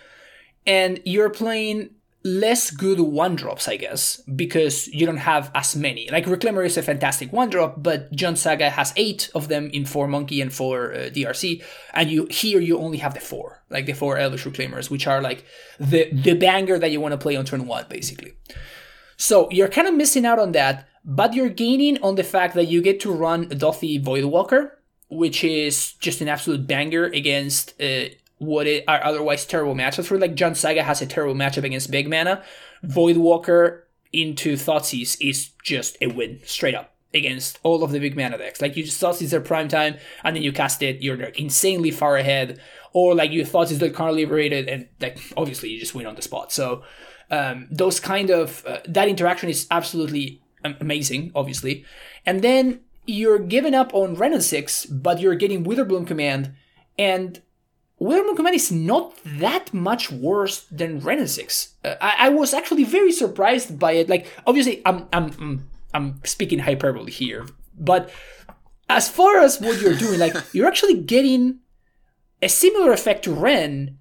and 0.67 1.01
you're 1.05 1.31
playing 1.31 1.91
less 2.25 2.71
good 2.71 3.01
one 3.01 3.35
drops, 3.35 3.69
I 3.69 3.77
guess, 3.77 4.19
because 4.35 4.89
you 4.89 5.07
don't 5.07 5.17
have 5.17 5.51
as 5.55 5.75
many. 5.75 6.09
Like 6.11 6.27
Reclaimer 6.27 6.65
is 6.65 6.77
a 6.77 6.83
fantastic 6.83 7.33
one 7.33 7.51
drop, 7.51 7.83
but 7.83 8.13
Jund 8.13 8.39
Saga 8.39 8.71
has 8.71 8.93
eight 8.97 9.31
of 9.35 9.49
them 9.49 9.71
in 9.71 9.85
four 9.85 10.07
Monkey 10.07 10.41
and 10.41 10.53
four 10.53 10.93
uh, 10.93 10.97
DRC, 11.11 11.63
and 11.93 12.11
you 12.11 12.27
here 12.31 12.61
you 12.61 12.79
only 12.79 12.99
have 12.99 13.15
the 13.15 13.21
four, 13.21 13.63
like 13.71 13.87
the 13.87 13.93
four 13.93 14.19
Elvish 14.19 14.45
Reclaimers, 14.45 14.91
which 14.91 15.07
are 15.07 15.21
like 15.21 15.45
the 15.79 16.11
the 16.13 16.35
banger 16.35 16.79
that 16.79 16.91
you 16.91 17.01
want 17.01 17.13
to 17.13 17.19
play 17.19 17.37
on 17.37 17.45
turn 17.45 17.67
one, 17.67 17.87
basically. 17.89 18.35
So 19.17 19.49
you're 19.51 19.69
kind 19.69 19.89
of 19.89 19.95
missing 19.95 20.27
out 20.27 20.39
on 20.39 20.53
that, 20.53 20.89
but 21.05 21.35
you're 21.35 21.49
gaining 21.49 22.01
on 22.03 22.15
the 22.15 22.25
fact 22.25 22.55
that 22.55 22.67
you 22.67 22.83
get 22.83 23.01
to 23.01 23.13
run 23.13 23.49
Dauthi 23.49 24.03
Voidwalker, 24.03 24.71
which 25.09 25.45
is 25.45 25.93
just 25.95 26.21
an 26.21 26.29
absolute 26.29 26.67
banger 26.67 27.05
against 27.05 27.81
uh, 27.81 28.07
what 28.43 28.67
it 28.67 28.85
are 28.89 29.03
otherwise 29.05 29.47
terrible 29.47 29.75
matchups 29.75 30.07
for. 30.07 30.19
Like 30.19 30.35
Jund 30.35 30.57
Saga 30.57 30.83
has 30.83 31.01
a 31.01 31.07
terrible 31.07 31.35
matchup 31.35 31.65
against 31.65 31.91
Big 31.91 32.11
Mana. 32.11 32.43
Voidwalker 32.85 33.83
into 34.13 34.55
Thoughtseize 34.55 35.17
is 35.21 35.51
just 35.63 35.97
a 36.01 36.09
win, 36.09 36.41
straight 36.45 36.75
up, 36.75 36.93
against 37.15 37.59
all 37.63 37.85
of 37.85 37.93
the 37.93 38.01
big 38.01 38.17
mana 38.17 38.39
decks. 38.39 38.61
Like 38.61 38.77
you 38.77 38.85
just 38.85 39.01
Thoughtseize 39.01 39.31
their 39.31 39.41
prime 39.41 39.69
time, 39.69 39.97
and 40.25 40.35
then 40.35 40.43
you 40.43 40.53
cast 40.53 40.83
it, 40.83 41.01
you're 41.01 41.21
insanely 41.23 41.91
far 41.91 42.17
ahead. 42.17 42.61
Or 42.93 43.15
like 43.15 43.31
you 43.31 43.45
Thoughtseize 43.45 43.79
the 43.79 43.91
Karn 43.91 44.17
Liberated, 44.17 44.69
and 44.69 44.89
like 45.01 45.19
obviously 45.37 45.71
you 45.71 45.81
just 45.81 45.95
win 45.95 46.07
on 46.07 46.17
the 46.17 46.23
spot. 46.23 46.53
So 46.53 46.83
um, 47.31 47.69
those 47.71 48.01
kind 48.01 48.31
of 48.31 48.65
uh, 48.67 48.81
that 48.89 49.09
interaction 49.09 49.49
is 49.49 49.67
absolutely 49.71 50.43
amazing, 50.65 51.33
obviously. 51.35 51.85
And 52.27 52.43
then 52.43 52.81
you're 53.07 53.39
giving 53.39 53.75
up 53.75 53.95
on 53.95 54.15
Wrenn 54.15 54.35
and 54.35 54.43
Six, 54.43 54.85
but 54.87 55.21
you're 55.21 55.35
getting 55.35 55.65
Witherbloom 55.65 56.07
command, 56.07 56.55
and 56.99 57.41
Witherbloom 58.03 58.37
Command 58.37 58.57
is 58.57 58.73
not 58.73 59.15
that 59.25 59.73
much 59.73 60.11
worse 60.11 60.63
than 60.71 61.01
Wrenn 61.01 61.27
Six. 61.29 61.75
Uh, 61.85 61.95
I, 62.01 62.27
I, 62.27 62.29
was 62.31 62.53
actually 62.53 62.85
very 62.85 63.13
surprised 63.13 63.79
by 63.79 63.93
it. 63.93 64.09
Like, 64.09 64.27
obviously, 64.47 64.83
I'm, 64.85 65.07
I'm, 65.13 65.69
I'm 65.95 66.21
speaking 66.25 66.61
hyperbole 66.61 67.13
here, 67.13 67.47
but 67.79 68.11
as 68.89 69.09
far 69.09 69.39
as 69.41 69.61
what 69.61 69.81
you're 69.81 69.95
doing, 69.95 70.19
like, 70.19 70.35
you're 70.53 70.67
actually 70.67 71.01
getting 71.01 71.61
a 72.41 72.49
similar 72.49 72.93
effect 72.93 73.25
to 73.25 73.33
Wrenn, 73.33 73.99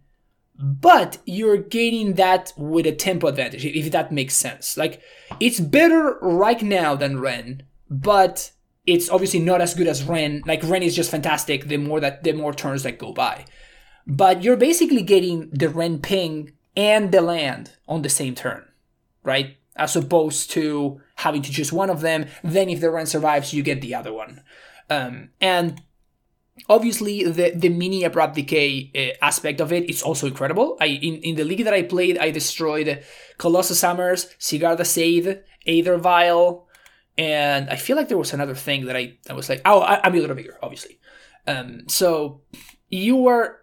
but 0.57 1.19
you're 1.25 1.57
gaining 1.57 2.13
that 2.13 2.53
with 2.57 2.87
a 2.87 2.91
tempo 2.91 3.27
advantage, 3.27 3.65
if 3.65 3.91
that 3.91 4.11
makes 4.11 4.35
sense. 4.35 4.77
Like, 4.77 5.01
it's 5.39 5.59
better 5.59 6.17
right 6.21 6.61
now 6.61 6.95
than 6.95 7.19
Wrenn, 7.19 7.63
but 7.89 8.51
it's 8.87 9.09
obviously 9.09 9.39
not 9.39 9.61
as 9.61 9.75
good 9.75 9.87
as 9.87 10.03
Wrenn. 10.03 10.41
Like, 10.45 10.63
Wrenn 10.63 10.83
is 10.83 10.95
just 10.95 11.11
fantastic 11.11 11.67
the 11.67 11.77
more 11.77 11.99
that 11.99 12.23
the 12.23 12.33
more 12.33 12.53
turns 12.53 12.83
that 12.83 12.97
go 12.97 13.13
by. 13.13 13.45
But 14.07 14.43
you're 14.43 14.57
basically 14.57 15.01
getting 15.01 15.49
the 15.51 15.69
Wrenn 15.69 15.99
ping 15.99 16.53
and 16.75 17.11
the 17.11 17.21
land 17.21 17.73
on 17.87 18.01
the 18.01 18.09
same 18.09 18.35
turn, 18.35 18.65
right? 19.23 19.57
As 19.75 19.95
opposed 19.95 20.51
to 20.51 21.01
having 21.17 21.41
to 21.43 21.51
choose 21.51 21.71
one 21.71 21.89
of 21.89 22.01
them. 22.01 22.25
Then, 22.43 22.69
if 22.69 22.81
the 22.81 22.91
Wrenn 22.91 23.05
survives, 23.05 23.53
you 23.53 23.63
get 23.63 23.81
the 23.81 23.95
other 23.95 24.13
one. 24.13 24.41
Um, 24.89 25.29
and 25.39 25.81
obviously 26.69 27.23
the 27.23 27.51
the 27.51 27.69
mini 27.69 28.03
abrupt 28.03 28.35
decay 28.35 28.91
uh, 28.95 29.25
aspect 29.25 29.61
of 29.61 29.71
it 29.71 29.89
is 29.89 30.01
also 30.01 30.27
incredible. 30.27 30.77
I 30.79 30.87
in, 30.87 31.15
in 31.23 31.35
the 31.35 31.43
league 31.43 31.63
that 31.63 31.73
I 31.73 31.83
played, 31.83 32.17
I 32.17 32.31
destroyed 32.31 33.03
Colossus 33.37 33.81
Hammers, 33.81 34.27
Sigarda's 34.39 34.97
Aid, 34.97 35.41
Aether 35.65 35.97
Vial, 35.97 36.67
and 37.17 37.69
I 37.69 37.75
feel 37.75 37.97
like 37.97 38.09
there 38.09 38.17
was 38.17 38.33
another 38.33 38.55
thing 38.55 38.85
that 38.85 38.95
I, 38.95 39.17
I 39.29 39.33
was 39.33 39.49
like, 39.49 39.61
oh, 39.65 39.81
I, 39.81 40.05
am 40.05 40.15
a 40.15 40.19
little 40.19 40.35
bigger, 40.35 40.57
obviously. 40.61 40.99
Um, 41.47 41.87
so 41.87 42.41
you 42.89 43.27
are 43.27 43.59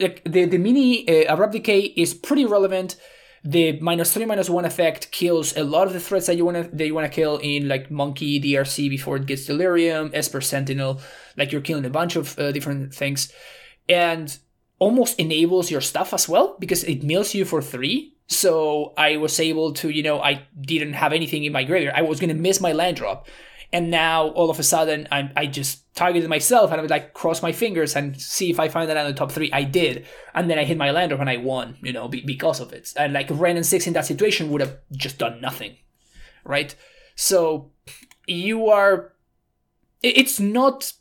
like 0.00 0.22
the 0.24 0.44
the 0.44 0.58
mini 0.58 1.08
uh, 1.08 1.32
abrupt 1.32 1.52
decay 1.52 1.80
is 1.80 2.14
pretty 2.14 2.44
relevant. 2.44 2.96
The 3.44 3.78
minus 3.80 4.12
three 4.12 4.24
minus 4.24 4.50
one 4.50 4.64
effect 4.64 5.12
kills 5.12 5.56
a 5.56 5.62
lot 5.62 5.86
of 5.86 5.92
the 5.92 6.00
threats 6.00 6.26
that 6.26 6.36
you 6.36 6.44
wanna 6.44 6.68
that 6.72 6.86
you 6.86 6.94
wanna 6.94 7.08
kill 7.08 7.38
in 7.38 7.68
like 7.68 7.90
Monkey 7.90 8.40
DRC 8.40 8.90
before 8.90 9.16
it 9.16 9.26
gets 9.26 9.46
Delirium, 9.46 10.10
Esper 10.12 10.40
Sentinel. 10.40 11.00
Like 11.36 11.52
you're 11.52 11.60
killing 11.60 11.84
a 11.84 11.90
bunch 11.90 12.16
of 12.16 12.38
uh, 12.38 12.50
different 12.52 12.92
things, 12.92 13.32
and 13.88 14.36
almost 14.78 15.18
enables 15.18 15.70
your 15.70 15.80
stuff 15.80 16.12
as 16.12 16.28
well 16.28 16.56
because 16.58 16.84
it 16.84 17.02
mills 17.02 17.34
you 17.34 17.44
for 17.44 17.62
three. 17.62 18.14
So 18.28 18.92
I 18.98 19.16
was 19.16 19.38
able 19.38 19.72
to, 19.74 19.88
you 19.88 20.02
know, 20.02 20.20
I 20.20 20.46
didn't 20.60 20.94
have 20.94 21.12
anything 21.12 21.44
in 21.44 21.52
my 21.52 21.64
graveyard. 21.64 21.94
I 21.96 22.02
was 22.02 22.18
gonna 22.18 22.34
miss 22.34 22.60
my 22.60 22.72
land 22.72 22.96
drop, 22.96 23.28
and 23.76 23.90
now 23.90 24.28
all 24.28 24.48
of 24.48 24.58
a 24.58 24.62
sudden 24.62 25.06
I 25.12 25.30
I 25.36 25.44
just 25.46 25.94
targeted 25.94 26.30
myself 26.30 26.70
and 26.70 26.80
I 26.80 26.82
would 26.82 26.90
like 26.90 27.12
cross 27.12 27.42
my 27.42 27.52
fingers 27.52 27.94
and 27.94 28.18
see 28.18 28.48
if 28.48 28.58
I 28.58 28.68
find 28.68 28.88
that 28.88 28.96
in 28.96 29.06
the 29.06 29.12
top 29.12 29.30
three. 29.30 29.52
I 29.52 29.64
did, 29.64 30.06
and 30.34 30.48
then 30.48 30.58
I 30.58 30.64
hit 30.64 30.78
my 30.78 30.90
lander 30.90 31.16
and 31.16 31.28
I 31.28 31.36
won, 31.36 31.76
you 31.82 31.92
know, 31.92 32.08
be, 32.08 32.22
because 32.22 32.58
of 32.58 32.72
it. 32.72 32.94
And 32.96 33.12
like 33.12 33.28
Wrenn 33.30 33.58
and 33.58 33.66
Six 33.66 33.86
in 33.86 33.92
that 33.92 34.06
situation 34.06 34.50
would 34.50 34.62
have 34.62 34.78
just 34.92 35.18
done 35.18 35.42
nothing, 35.42 35.76
right? 36.42 36.74
So 37.16 37.70
you 38.26 38.68
are. 38.68 39.12
It's 40.02 40.40
not 40.40 40.94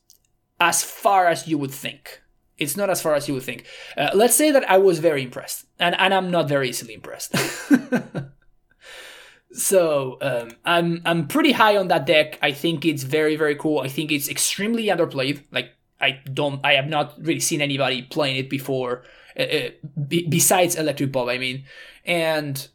as 0.60 0.84
far 0.84 1.28
as 1.28 1.48
you 1.48 1.58
would 1.58 1.72
think. 1.72 2.22
It's 2.58 2.76
not 2.76 2.90
as 2.90 3.02
far 3.02 3.16
as 3.16 3.30
you 3.30 3.36
would 3.36 3.44
think. 3.44 3.66
Uh, 3.96 4.10
let's 4.14 4.36
say 4.36 4.52
that 4.52 4.70
I 4.70 4.80
was 4.80 5.00
very 5.00 5.24
impressed, 5.24 5.66
and, 5.80 5.96
and 5.98 6.14
I'm 6.14 6.30
not 6.30 6.50
very 6.50 6.68
easily 6.68 6.94
impressed. 6.94 7.36
so 9.56 10.18
um, 10.22 10.50
I'm 10.66 11.02
I'm 11.06 11.28
pretty 11.28 11.54
high 11.54 11.78
on 11.78 11.88
that 11.88 12.06
deck. 12.06 12.38
I 12.42 12.52
think 12.52 12.86
it's 12.86 13.04
very 13.04 13.36
very 13.36 13.56
cool. 13.56 13.80
I 13.80 13.88
think 13.88 14.12
it's 14.12 14.28
extremely 14.28 14.88
underplayed. 14.88 15.44
Like 15.52 15.72
I 16.00 16.20
don't 16.34 16.60
I 16.64 16.74
have 16.74 16.88
not 16.88 17.16
really 17.20 17.40
seen 17.40 17.62
anybody 17.62 18.02
playing 18.02 18.36
it 18.36 18.50
before, 18.50 19.04
uh, 19.40 19.44
uh, 19.44 19.70
b- 20.08 20.28
besides 20.28 20.76
Electric 20.76 21.12
Bob. 21.12 21.30
I 21.30 21.38
mean, 21.38 21.64
and 22.06 22.68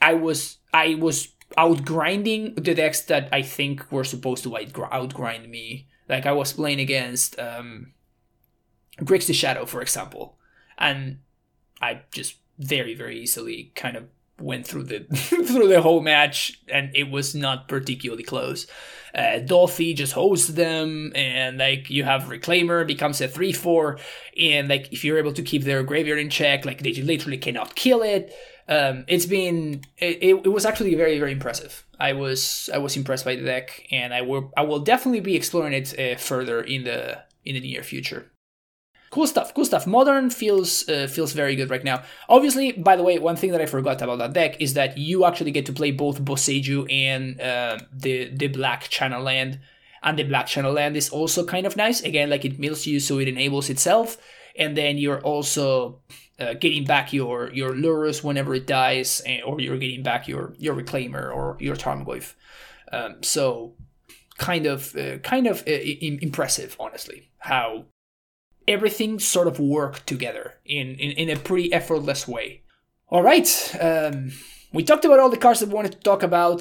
I 0.00 0.14
was 0.14 0.58
I 0.72 0.94
was 0.94 1.28
out 1.58 1.84
grinding 1.84 2.54
the 2.54 2.74
decks 2.74 3.02
that 3.02 3.28
I 3.32 3.42
think 3.42 3.90
were 3.90 4.04
supposed 4.04 4.44
to 4.44 4.56
out 4.56 5.14
grind 5.14 5.50
me. 5.50 5.88
Like 6.08 6.26
I 6.26 6.32
was 6.32 6.52
playing 6.52 6.80
against 6.80 7.38
um, 7.40 7.92
Grixis 9.00 9.34
Shadow, 9.34 9.66
for 9.66 9.82
example, 9.82 10.38
and 10.78 11.18
I 11.82 12.02
just 12.12 12.36
very 12.58 12.94
very 12.94 13.18
easily 13.18 13.72
kind 13.74 13.96
of 13.96 14.04
went 14.40 14.66
through 14.66 14.84
the 14.84 15.00
through 15.12 15.68
the 15.68 15.82
whole 15.82 16.00
match, 16.00 16.60
and 16.68 16.90
it 16.94 17.10
was 17.10 17.34
not 17.34 17.68
particularly 17.68 18.22
close. 18.22 18.66
Uh, 19.14 19.40
Dauthi 19.40 19.94
just 19.94 20.12
hosts 20.12 20.48
them, 20.48 21.12
and 21.14 21.58
like 21.58 21.90
you 21.90 22.04
have 22.04 22.24
Reclaimer 22.24 22.86
becomes 22.86 23.20
a 23.20 23.28
three 23.28 23.52
four, 23.52 23.98
and 24.38 24.68
like 24.68 24.92
if 24.92 25.04
you're 25.04 25.18
able 25.18 25.32
to 25.32 25.42
keep 25.42 25.64
their 25.64 25.82
graveyard 25.82 26.18
in 26.18 26.30
check, 26.30 26.64
like 26.64 26.82
they 26.82 26.92
literally 26.94 27.38
cannot 27.38 27.74
kill 27.74 28.02
it. 28.02 28.32
Um, 28.68 29.04
it's 29.08 29.26
been 29.26 29.82
it, 29.98 30.44
it, 30.44 30.48
was 30.48 30.64
actually 30.64 30.94
very 30.94 31.18
very 31.18 31.32
impressive. 31.32 31.84
I 31.98 32.12
was 32.12 32.70
I 32.72 32.78
was 32.78 32.96
impressed 32.96 33.24
by 33.24 33.34
the 33.34 33.42
deck, 33.42 33.86
and 33.90 34.14
I 34.14 34.22
will 34.22 34.52
I 34.56 34.62
will 34.62 34.80
definitely 34.80 35.20
be 35.20 35.34
exploring 35.34 35.72
it 35.72 35.98
uh, 35.98 36.16
further 36.16 36.60
in 36.62 36.84
the 36.84 37.18
in 37.44 37.54
the 37.54 37.60
near 37.60 37.82
future 37.82 38.30
cool 39.10 39.26
stuff 39.26 39.52
cool 39.54 39.64
stuff. 39.64 39.86
Modern 39.86 40.30
feels 40.30 40.88
uh, 40.88 41.06
feels 41.08 41.32
very 41.32 41.56
good 41.56 41.70
right 41.70 41.84
now. 41.84 42.02
Obviously 42.28 42.72
by 42.72 42.96
the 42.96 43.02
way 43.02 43.18
one 43.18 43.36
thing 43.36 43.50
that 43.50 43.60
i 43.60 43.66
forgot 43.66 44.00
about 44.02 44.18
that 44.18 44.32
deck 44.32 44.60
is 44.60 44.74
that 44.74 44.96
you 44.96 45.24
actually 45.24 45.50
get 45.50 45.66
to 45.66 45.72
play 45.72 45.90
both 45.90 46.22
boseiju 46.22 46.90
and 46.90 47.40
uh, 47.40 47.78
the 47.92 48.30
the 48.34 48.48
black 48.48 48.82
channel 48.84 49.22
land. 49.22 49.60
And 50.02 50.18
the 50.18 50.22
black 50.22 50.46
channel 50.46 50.72
land 50.72 50.96
is 50.96 51.10
also 51.10 51.44
kind 51.44 51.66
of 51.66 51.76
nice. 51.76 52.00
Again 52.00 52.30
like 52.30 52.44
it 52.44 52.58
mills 52.58 52.86
you 52.86 53.00
so 53.00 53.18
it 53.18 53.28
enables 53.28 53.68
itself. 53.68 54.16
And 54.56 54.76
then 54.76 54.98
you're 54.98 55.20
also 55.20 56.00
uh, 56.38 56.54
getting 56.54 56.84
back 56.84 57.12
your 57.12 57.52
your 57.52 57.72
lurrus 57.72 58.24
whenever 58.24 58.54
it 58.54 58.66
dies 58.66 59.20
eh, 59.26 59.40
or 59.44 59.60
you're 59.60 59.78
getting 59.78 60.02
back 60.02 60.26
your 60.26 60.54
your 60.58 60.74
reclaimer 60.74 61.34
or 61.34 61.56
your 61.60 61.76
tarmogoyf. 61.76 62.34
Um, 62.92 63.22
so 63.22 63.74
kind 64.38 64.66
of 64.66 64.96
uh, 64.96 65.18
kind 65.18 65.46
of 65.46 65.60
uh, 65.68 65.72
impressive 66.22 66.76
honestly 66.80 67.28
how 67.38 67.84
everything 68.66 69.18
sort 69.18 69.48
of 69.48 69.58
worked 69.58 70.06
together 70.06 70.54
in, 70.64 70.96
in, 70.96 71.12
in 71.12 71.30
a 71.30 71.36
pretty 71.38 71.72
effortless 71.72 72.26
way. 72.28 72.62
All 73.08 73.22
right, 73.22 73.76
um, 73.80 74.30
we 74.72 74.84
talked 74.84 75.04
about 75.04 75.18
all 75.18 75.30
the 75.30 75.36
cards 75.36 75.60
that 75.60 75.68
we 75.68 75.74
wanted 75.74 75.92
to 75.92 75.98
talk 75.98 76.22
about. 76.22 76.60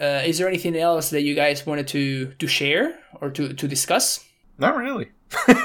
Uh, 0.00 0.22
is 0.26 0.38
there 0.38 0.48
anything 0.48 0.76
else 0.76 1.10
that 1.10 1.22
you 1.22 1.36
guys 1.36 1.64
wanted 1.64 1.86
to 1.88 2.32
to 2.32 2.46
share 2.48 2.98
or 3.20 3.30
to, 3.30 3.52
to 3.52 3.68
discuss? 3.68 4.24
Not 4.58 4.76
really. 4.76 5.10
okay. 5.48 5.58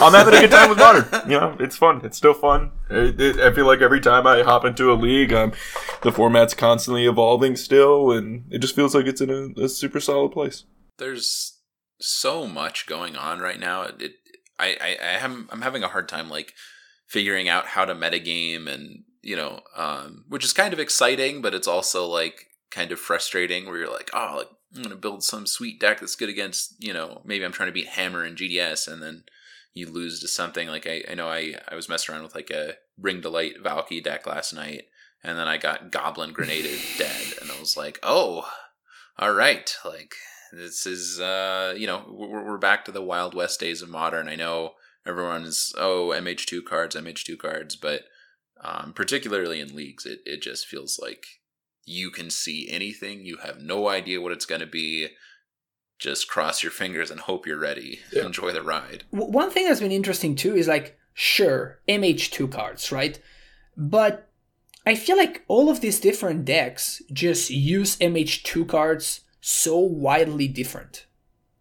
I'm 0.00 0.12
having 0.12 0.34
a 0.34 0.40
good 0.40 0.50
time 0.50 0.68
with 0.68 0.78
modern. 0.78 1.06
You 1.30 1.38
know, 1.38 1.56
it's 1.60 1.76
fun. 1.76 2.00
It's 2.04 2.16
still 2.16 2.34
fun. 2.34 2.72
It, 2.90 3.20
it, 3.20 3.40
I 3.40 3.52
feel 3.52 3.66
like 3.66 3.80
every 3.80 4.00
time 4.00 4.26
I 4.26 4.42
hop 4.42 4.64
into 4.64 4.92
a 4.92 4.94
league, 4.94 5.32
um, 5.32 5.52
the 6.02 6.10
format's 6.10 6.54
constantly 6.54 7.06
evolving 7.06 7.56
still, 7.56 8.10
and 8.10 8.44
it 8.50 8.58
just 8.58 8.74
feels 8.74 8.94
like 8.94 9.06
it's 9.06 9.20
in 9.20 9.30
a, 9.30 9.62
a 9.62 9.68
super 9.68 10.00
solid 10.00 10.32
place. 10.32 10.64
There's 10.98 11.55
so 11.98 12.46
much 12.46 12.86
going 12.86 13.16
on 13.16 13.40
right 13.40 13.58
now. 13.58 13.82
It, 13.82 14.14
I, 14.58 14.76
I, 14.80 14.96
I 15.02 15.24
am, 15.24 15.48
I'm 15.50 15.62
having 15.62 15.82
a 15.82 15.88
hard 15.88 16.08
time 16.08 16.30
like 16.30 16.54
figuring 17.06 17.48
out 17.48 17.66
how 17.66 17.84
to 17.84 17.94
metagame 17.94 18.68
and 18.68 19.04
you 19.26 19.34
know, 19.34 19.60
um, 19.74 20.24
which 20.28 20.44
is 20.44 20.52
kind 20.52 20.72
of 20.72 20.78
exciting, 20.78 21.42
but 21.42 21.52
it's 21.52 21.66
also 21.66 22.06
like 22.06 22.46
kind 22.70 22.92
of 22.92 23.00
frustrating 23.00 23.66
where 23.66 23.76
you're 23.76 23.92
like, 23.92 24.08
oh, 24.14 24.36
like 24.38 24.48
I'm 24.76 24.82
gonna 24.82 24.94
build 24.94 25.24
some 25.24 25.46
sweet 25.46 25.80
deck 25.80 25.98
that's 25.98 26.14
good 26.14 26.28
against, 26.28 26.76
you 26.78 26.92
know, 26.92 27.22
maybe 27.24 27.44
I'm 27.44 27.50
trying 27.50 27.68
to 27.68 27.72
beat 27.72 27.88
Hammer 27.88 28.22
and 28.22 28.36
GDS, 28.36 28.86
and 28.86 29.02
then 29.02 29.24
you 29.74 29.90
lose 29.90 30.20
to 30.20 30.28
something 30.28 30.68
like 30.68 30.86
I, 30.86 31.02
I 31.10 31.14
know 31.14 31.26
I, 31.26 31.54
I 31.68 31.74
was 31.74 31.88
messing 31.88 32.14
around 32.14 32.22
with 32.22 32.36
like 32.36 32.50
a 32.50 32.74
Ring 32.96 33.20
Delight 33.20 33.54
Valky 33.60 34.00
deck 34.00 34.28
last 34.28 34.52
night, 34.52 34.84
and 35.24 35.36
then 35.36 35.48
I 35.48 35.56
got 35.56 35.90
Goblin 35.90 36.32
Grenaded 36.32 36.78
dead, 36.96 37.34
and 37.40 37.50
I 37.50 37.58
was 37.58 37.76
like, 37.76 37.98
oh, 38.04 38.48
all 39.18 39.32
right, 39.32 39.74
like 39.84 40.14
this 40.52 40.86
is, 40.86 41.20
uh, 41.20 41.74
you 41.76 41.86
know, 41.86 42.04
we're, 42.08 42.44
we're 42.44 42.58
back 42.58 42.84
to 42.84 42.92
the 42.92 43.02
Wild 43.02 43.34
West 43.34 43.60
days 43.60 43.82
of 43.82 43.88
modern. 43.88 44.28
I 44.28 44.36
know 44.36 44.72
everyone's, 45.06 45.72
oh, 45.76 46.12
MH2 46.14 46.64
cards, 46.64 46.96
MH2 46.96 47.38
cards, 47.38 47.76
but 47.76 48.02
um, 48.62 48.92
particularly 48.94 49.60
in 49.60 49.74
leagues, 49.74 50.06
it, 50.06 50.20
it 50.24 50.42
just 50.42 50.66
feels 50.66 50.98
like 51.00 51.26
you 51.84 52.10
can 52.10 52.30
see 52.30 52.68
anything. 52.70 53.24
You 53.24 53.38
have 53.38 53.60
no 53.60 53.88
idea 53.88 54.20
what 54.20 54.32
it's 54.32 54.46
going 54.46 54.60
to 54.60 54.66
be. 54.66 55.08
Just 55.98 56.28
cross 56.28 56.62
your 56.62 56.72
fingers 56.72 57.10
and 57.10 57.20
hope 57.20 57.46
you're 57.46 57.58
ready. 57.58 58.00
Yeah. 58.12 58.26
Enjoy 58.26 58.52
the 58.52 58.62
ride. 58.62 59.04
One 59.10 59.50
thing 59.50 59.66
that's 59.66 59.80
been 59.80 59.92
interesting 59.92 60.34
too 60.34 60.54
is 60.54 60.68
like, 60.68 60.98
sure, 61.14 61.80
MH2 61.88 62.50
cards, 62.52 62.92
right? 62.92 63.18
But 63.76 64.28
I 64.84 64.94
feel 64.94 65.16
like 65.16 65.44
all 65.48 65.70
of 65.70 65.80
these 65.80 66.00
different 66.00 66.44
decks 66.44 67.02
just 67.12 67.50
use 67.50 67.96
MH2 67.96 68.68
cards 68.68 69.22
so 69.48 69.78
wildly 69.78 70.48
different, 70.48 71.06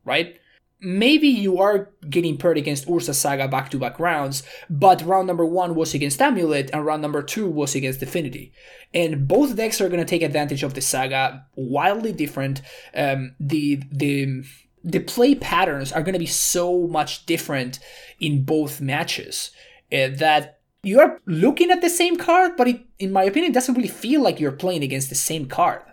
right? 0.04 0.40
Maybe 0.82 1.28
you 1.28 1.60
are 1.60 1.92
getting 2.10 2.36
paired 2.36 2.58
against 2.58 2.88
Urza 2.88 3.14
Saga 3.14 3.48
back 3.48 3.70
to 3.70 3.78
back 3.78 4.00
rounds, 4.00 4.42
but 4.72 5.04
round 5.04 5.28
number 5.28 5.46
one 5.46 5.76
was 5.76 5.94
against 5.94 6.20
Amulet 6.20 6.72
and 6.74 6.84
round 6.84 7.04
number 7.04 7.22
two 7.22 7.48
was 7.48 7.76
against 7.76 8.02
Affinity. 8.02 8.52
And 8.92 9.28
both 9.28 9.56
decks 9.56 9.80
are 9.82 9.88
going 9.88 10.00
to 10.00 10.06
take 10.06 10.24
advantage 10.24 10.64
of 10.64 10.74
the 10.74 10.82
Saga, 10.82 11.46
wildly 11.56 12.12
different. 12.12 12.64
Um, 12.96 13.36
the, 13.40 13.84
the, 13.92 14.44
the 14.84 15.00
play 15.00 15.36
patterns 15.36 15.92
are 15.92 16.02
going 16.02 16.14
to 16.14 16.20
be 16.20 16.26
so 16.26 16.88
much 16.88 17.28
different 17.28 17.78
in 18.20 18.46
both 18.46 18.82
matches 18.82 19.52
uh, 19.94 20.10
that 20.18 20.60
you 20.82 21.00
are 21.00 21.22
looking 21.28 21.70
at 21.70 21.82
the 21.82 21.90
same 21.92 22.18
card, 22.18 22.54
but 22.58 22.68
it, 22.68 22.82
in 22.98 23.12
my 23.12 23.26
opinion, 23.26 23.52
doesn't 23.52 23.76
really 23.76 23.88
feel 23.88 24.24
like 24.24 24.40
you're 24.40 24.52
playing 24.52 24.82
against 24.82 25.10
the 25.10 25.16
same 25.16 25.46
card, 25.46 25.84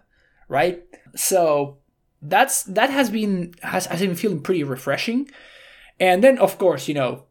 right? 0.49 0.84
So 1.14 1.82
that's 2.23 2.62
that 2.64 2.91
has 2.91 3.11
been 3.11 3.55
has, 3.62 3.87
has 3.87 4.01
been 4.01 4.14
feeling 4.14 4.41
pretty 4.41 4.64
refreshing. 4.64 5.29
And 5.99 6.23
then 6.23 6.39
of 6.39 6.57
course, 6.59 6.89
you 6.89 6.95
know, 6.95 7.25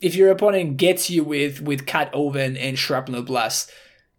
if 0.00 0.14
your 0.14 0.30
opponent 0.30 0.76
gets 0.76 1.10
you 1.10 1.24
with 1.24 1.60
with 1.60 1.86
Cat 1.86 2.10
Oven 2.14 2.56
and 2.56 2.78
Shrapnel 2.78 3.22
Blast, 3.22 3.72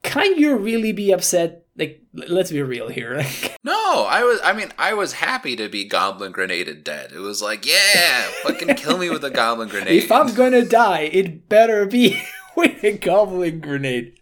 can 0.03 0.37
you 0.37 0.57
really 0.57 0.91
be 0.91 1.11
upset? 1.11 1.65
Like, 1.77 2.03
let's 2.13 2.51
be 2.51 2.61
real 2.61 2.89
here. 2.89 3.25
no, 3.63 4.05
I 4.09 4.23
was. 4.23 4.39
I 4.43 4.53
mean, 4.53 4.73
I 4.77 4.93
was 4.93 5.13
happy 5.13 5.55
to 5.55 5.69
be 5.69 5.85
Goblin 5.85 6.31
Grenaded 6.31 6.83
dead. 6.83 7.11
It 7.11 7.19
was 7.19 7.41
like, 7.41 7.65
yeah, 7.65 8.23
fucking 8.43 8.75
kill 8.75 8.97
me 8.97 9.09
with 9.09 9.23
a 9.23 9.29
Goblin 9.29 9.69
Grenade. 9.69 10.03
If 10.03 10.11
I'm 10.11 10.33
gonna 10.33 10.65
die, 10.65 11.09
it 11.13 11.47
better 11.47 11.85
be 11.85 12.21
with 12.55 12.83
a 12.83 12.97
Goblin 12.97 13.61
Grenade. 13.61 14.19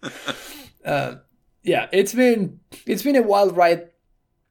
uh, 0.86 1.16
yeah, 1.64 1.88
it's 1.92 2.14
been 2.14 2.60
it's 2.86 3.04
been 3.04 3.16
a 3.16 3.22
wild 3.22 3.58
ride 3.58 3.90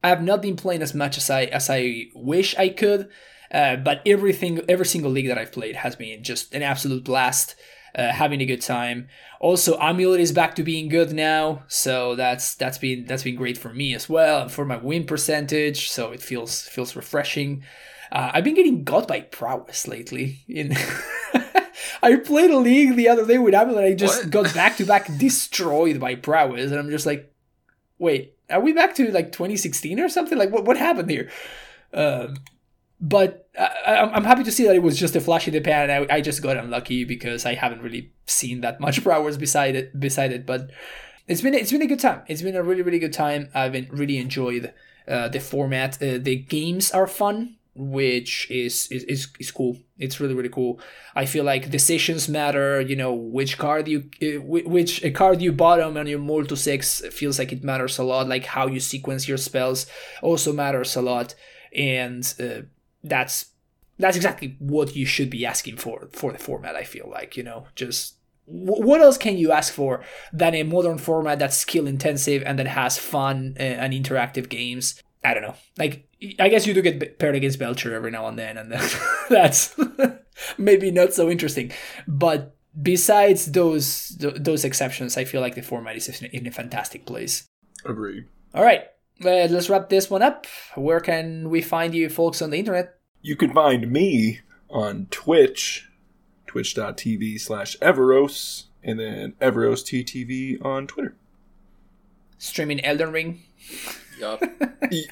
I 0.03 0.09
have 0.09 0.22
not 0.22 0.42
been 0.42 0.57
playing 0.57 0.82
as 0.82 0.94
much 0.94 1.16
as 1.18 1.28
I 1.30 1.44
as 1.44 1.68
I 1.70 2.07
wish 2.14 2.57
I 2.57 2.68
could. 2.68 3.09
Uh, 3.51 3.76
but 3.76 4.03
everything, 4.05 4.61
every 4.68 4.84
single 4.84 5.11
league 5.11 5.28
that 5.28 5.38
I've 5.38 5.53
played 5.53 5.76
has 5.76 5.96
been 5.96 6.22
just 6.22 6.55
an 6.55 6.62
absolute 6.62 7.05
blast. 7.05 7.55
Uh, 7.94 8.12
having 8.12 8.40
a 8.42 8.46
good 8.46 8.61
time. 8.61 9.09
Also, 9.40 9.76
Amulet 9.78 10.20
is 10.20 10.30
back 10.30 10.55
to 10.57 10.62
being 10.62 10.88
good 10.90 11.11
now, 11.12 11.62
so 11.68 12.14
that's 12.14 12.55
that's 12.55 12.76
been 12.76 13.07
that's 13.07 13.22
been 13.24 13.34
great 13.34 13.57
for 13.57 13.72
me 13.72 13.94
as 13.94 14.09
well, 14.11 14.42
and 14.42 14.53
for 14.53 14.66
my 14.66 14.76
win 14.76 15.05
percentage. 15.05 15.88
So 15.88 16.12
it 16.12 16.20
feels 16.20 16.62
feels 16.68 16.94
refreshing. 16.94 17.64
Uh, 18.12 18.30
I've 18.34 18.44
been 18.44 18.55
getting 18.55 18.84
got 18.84 19.09
by 19.09 19.22
prowess 19.22 19.88
lately. 19.88 20.40
In 20.46 20.72
I 22.03 22.16
played 22.16 22.51
a 22.51 22.59
league 22.59 22.94
the 22.94 23.09
other 23.09 23.26
day 23.26 23.38
with 23.38 23.55
Amulet, 23.55 23.84
I 23.84 23.94
just 23.94 24.24
What? 24.24 24.30
got 24.30 24.55
back 24.55 24.76
to 24.76 24.84
back 24.84 25.07
destroyed 25.18 25.99
by 25.99 26.14
prowess, 26.14 26.70
and 26.70 26.78
I'm 26.78 26.90
just 26.90 27.07
like, 27.07 27.32
wait, 27.99 28.34
are 28.51 28.61
we 28.61 28.72
back 28.72 28.94
to 28.96 29.11
like 29.11 29.32
2016 29.32 30.01
or 30.01 30.09
something? 30.09 30.38
Like, 30.38 30.51
what 30.51 30.64
what 30.64 30.76
happened 30.76 31.11
here? 31.11 31.30
Um, 31.92 32.36
but 33.01 33.49
I, 33.59 33.96
I'm 33.96 34.24
happy 34.24 34.44
to 34.44 34.53
see 34.53 34.64
that 34.64 34.74
it 34.74 34.82
was 34.82 34.99
just 34.99 35.14
a 35.14 35.20
flash 35.20 35.46
in 35.46 35.55
the 35.55 35.61
pan. 35.61 35.90
I, 35.90 36.16
I 36.16 36.20
just 36.20 36.42
got 36.42 36.57
unlucky 36.57 37.05
because 37.05 37.46
I 37.46 37.55
haven't 37.55 37.82
really 37.82 38.12
seen 38.26 38.61
that 38.62 38.80
much 38.80 39.03
prowess 39.05 39.36
beside 39.36 39.76
it. 39.76 39.99
Beside 39.99 40.32
it, 40.32 40.46
but 40.46 40.70
it's 41.26 41.42
been 41.42 41.55
it's 41.55 41.70
been 41.70 41.82
a 41.82 41.86
good 41.86 42.01
time. 42.01 42.22
It's 42.26 42.42
been 42.42 42.57
a 42.57 42.62
really 42.62 42.82
really 42.82 42.99
good 42.99 43.12
time. 43.12 43.51
I've 43.55 43.72
been 43.72 43.88
really 43.90 44.18
enjoyed 44.18 44.72
uh, 45.07 45.28
the 45.28 45.40
format. 45.40 46.03
Uh, 46.03 46.18
the 46.18 46.36
games 46.36 46.90
are 46.90 47.07
fun, 47.07 47.57
which 47.79 48.51
is, 48.51 48.89
is 48.91 49.05
is 49.05 49.29
is 49.39 49.51
cool. 49.53 49.76
It's 49.99 50.18
really 50.18 50.35
really 50.35 50.49
cool. 50.49 50.81
I 51.14 51.26
feel 51.26 51.45
like 51.45 51.70
decisions 51.70 52.29
matter. 52.29 52.81
You 52.81 52.97
know 52.97 53.14
which 53.14 53.57
card 53.57 53.87
you 53.87 54.11
uh, 54.22 54.43
which 54.43 55.05
a 55.05 55.11
card 55.11 55.41
you 55.41 55.53
bottom 55.53 55.97
on 55.97 56.09
your 56.09 56.18
mull 56.18 56.45
to 56.47 56.57
six 56.57 57.01
feels 57.12 57.39
like 57.39 57.53
it 57.53 57.62
matters 57.62 57.99
a 57.99 58.03
lot. 58.03 58.29
Like 58.29 58.47
how 58.47 58.66
you 58.66 58.81
sequence 58.81 59.29
your 59.29 59.39
spells 59.39 59.87
also 60.22 60.53
matters 60.53 60.97
a 60.97 61.03
lot, 61.03 61.35
and 61.72 62.35
uh, 62.41 62.62
that's 63.05 63.53
that's 63.99 64.16
exactly 64.16 64.57
what 64.59 64.97
you 64.97 65.07
should 65.07 65.31
be 65.31 65.47
asking 65.47 65.76
for 65.76 66.09
for 66.12 66.33
the 66.33 66.39
format. 66.39 66.74
I 66.74 66.85
feel 66.85 67.09
like 67.09 67.37
you 67.37 67.45
know 67.45 67.66
just 67.76 68.16
what 68.51 69.01
else 69.01 69.18
can 69.18 69.37
you 69.37 69.53
ask 69.53 69.72
for 69.72 70.03
than 70.33 70.55
a 70.55 70.62
modern 70.62 70.99
format 70.99 71.39
that's 71.39 71.57
skill 71.57 71.87
intensive 71.87 72.43
and 72.47 72.59
that 72.59 72.66
has 72.66 72.99
fun 72.99 73.55
uh, 73.61 73.62
and 73.62 73.93
interactive 73.93 74.49
games? 74.49 75.01
I 75.22 75.35
don't 75.35 75.43
know. 75.43 75.57
Like 75.76 76.07
I 76.39 76.49
guess 76.49 76.66
you 76.66 76.75
do 76.75 76.83
get 76.83 77.19
paired 77.19 77.37
against 77.37 77.59
Belcher 77.59 77.95
every 77.95 78.11
now 78.11 78.27
and 78.27 78.39
then, 78.39 78.57
and 78.57 78.73
that's 79.29 79.77
maybe 80.59 80.91
not 80.91 81.14
so 81.14 81.31
interesting. 81.31 81.73
But 82.07 82.57
besides 82.81 83.53
those 83.53 84.16
th- 84.21 84.35
those 84.37 84.64
exceptions, 84.64 85.16
I 85.16 85.25
feel 85.25 85.41
like 85.41 85.55
the 85.55 85.62
format 85.62 85.97
is 85.97 86.23
in 86.23 86.47
a- 86.47 86.51
fantastic 86.51 87.07
place. 87.07 87.47
Agreed. 87.85 88.27
All 88.55 88.64
right, 88.64 88.85
let's 89.21 89.71
wrap 89.71 89.89
this 89.89 90.11
one 90.11 90.23
up. 90.23 90.47
Where 90.75 91.01
can 91.01 91.51
we 91.51 91.62
find 91.62 91.95
you 91.95 92.09
folks 92.09 92.43
on 92.43 92.51
the 92.51 92.59
internet? 92.59 92.99
You 93.23 93.37
can 93.37 93.53
find 93.53 93.91
me 93.91 94.41
on 94.71 95.07
Twitch, 95.11 95.89
twitch.tv 96.47 97.41
slash 97.41 97.77
Evaros, 97.79 98.64
and 98.83 98.99
then 98.99 99.35
Evaros 99.41 99.85
TTV 99.85 100.64
on 100.64 100.87
Twitter. 100.87 101.14
Streaming 102.39 102.85
Elden 102.85 103.12
Ring. 103.12 103.43
Yup. 104.19 104.43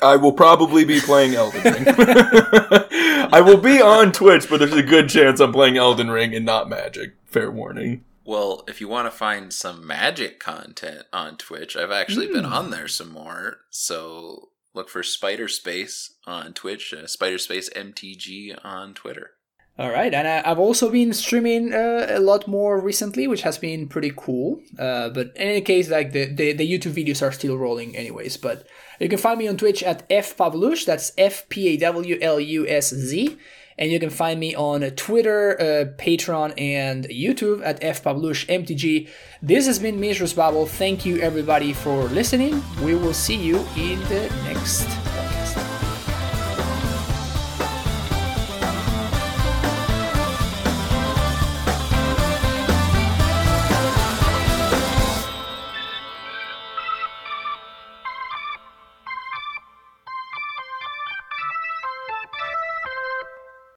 I 0.03 0.17
will 0.17 0.33
probably 0.33 0.85
be 0.85 1.01
playing 1.01 1.35
Elden 1.35 1.63
Ring. 1.63 1.85
I 1.89 3.41
will 3.45 3.59
be 3.59 3.81
on 3.81 4.13
Twitch, 4.13 4.49
but 4.49 4.59
there's 4.59 4.73
a 4.73 4.83
good 4.83 5.09
chance 5.09 5.41
I'm 5.41 5.53
playing 5.53 5.77
Elden 5.77 6.11
Ring 6.11 6.35
and 6.35 6.45
not 6.45 6.69
Magic. 6.69 7.15
Fair 7.25 7.51
warning. 7.51 8.05
Well, 8.25 8.65
if 8.67 8.81
you 8.81 8.89
want 8.89 9.07
to 9.07 9.17
find 9.17 9.53
some 9.53 9.87
magic 9.87 10.41
content 10.41 11.05
on 11.13 11.37
Twitch, 11.37 11.77
I've 11.77 11.93
actually 11.93 12.27
been 12.27 12.45
on 12.45 12.71
there 12.71 12.89
some 12.89 13.13
more. 13.13 13.59
So 13.71 14.49
look 14.75 14.89
for 14.89 15.05
Spider 15.05 15.47
Space 15.47 16.15
on 16.27 16.53
Twitch, 16.53 16.93
uh, 16.93 17.07
Spider 17.07 17.39
Space 17.39 17.71
MTG 17.71 18.59
on 18.65 18.95
Twitter. 18.95 19.33
All 19.79 19.91
right, 19.91 20.13
and 20.13 20.27
I, 20.27 20.43
I've 20.45 20.59
also 20.59 20.91
been 20.91 21.13
streaming 21.13 21.75
uh, 21.75 22.07
a 22.09 22.19
lot 22.19 22.49
more 22.49 22.81
recently, 22.81 23.29
which 23.29 23.43
has 23.43 23.59
been 23.59 23.89
pretty 23.89 24.13
cool. 24.17 24.61
Uh, 24.79 25.11
but 25.11 25.29
in 25.37 25.49
any 25.49 25.61
case, 25.61 25.91
like 25.91 26.13
the, 26.13 26.25
the, 26.27 26.53
the 26.53 26.69
YouTube 26.69 26.95
videos 26.95 27.21
are 27.21 27.33
still 27.33 27.59
rolling, 27.59 27.95
anyways. 27.95 28.39
But 28.39 28.67
you 29.01 29.09
can 29.09 29.19
find 29.19 29.39
me 29.39 29.49
on 29.49 29.57
Twitch 29.57 29.83
at 29.83 30.09
fpawlusz. 30.09 30.85
That's 30.85 31.13
F 31.19 31.49
P 31.49 31.69
A 31.69 31.77
W 31.79 32.19
L 32.21 32.41
U 32.41 32.67
S 32.67 32.95
Z, 32.95 33.37
and 33.79 33.91
you 33.91 34.01
can 34.01 34.11
find 34.11 34.41
me 34.41 34.55
on 34.55 34.83
Twitter, 34.93 35.61
uh, 35.61 35.85
Patreon, 36.03 36.55
and 36.59 37.07
YouTube 37.09 37.63
at 37.65 37.81
fpawluszmtg. 37.81 39.09
This 39.43 39.67
has 39.67 39.79
been 39.79 40.01
Mishra's 40.01 40.33
Babble. 40.33 40.67
Thank 40.67 41.05
you 41.05 41.21
everybody 41.21 41.73
for 41.73 42.05
listening. 42.05 42.63
We 42.83 42.95
will 42.95 43.15
see 43.15 43.37
you 43.37 43.59
in 43.77 44.01
the 44.09 44.33
next 44.45 44.87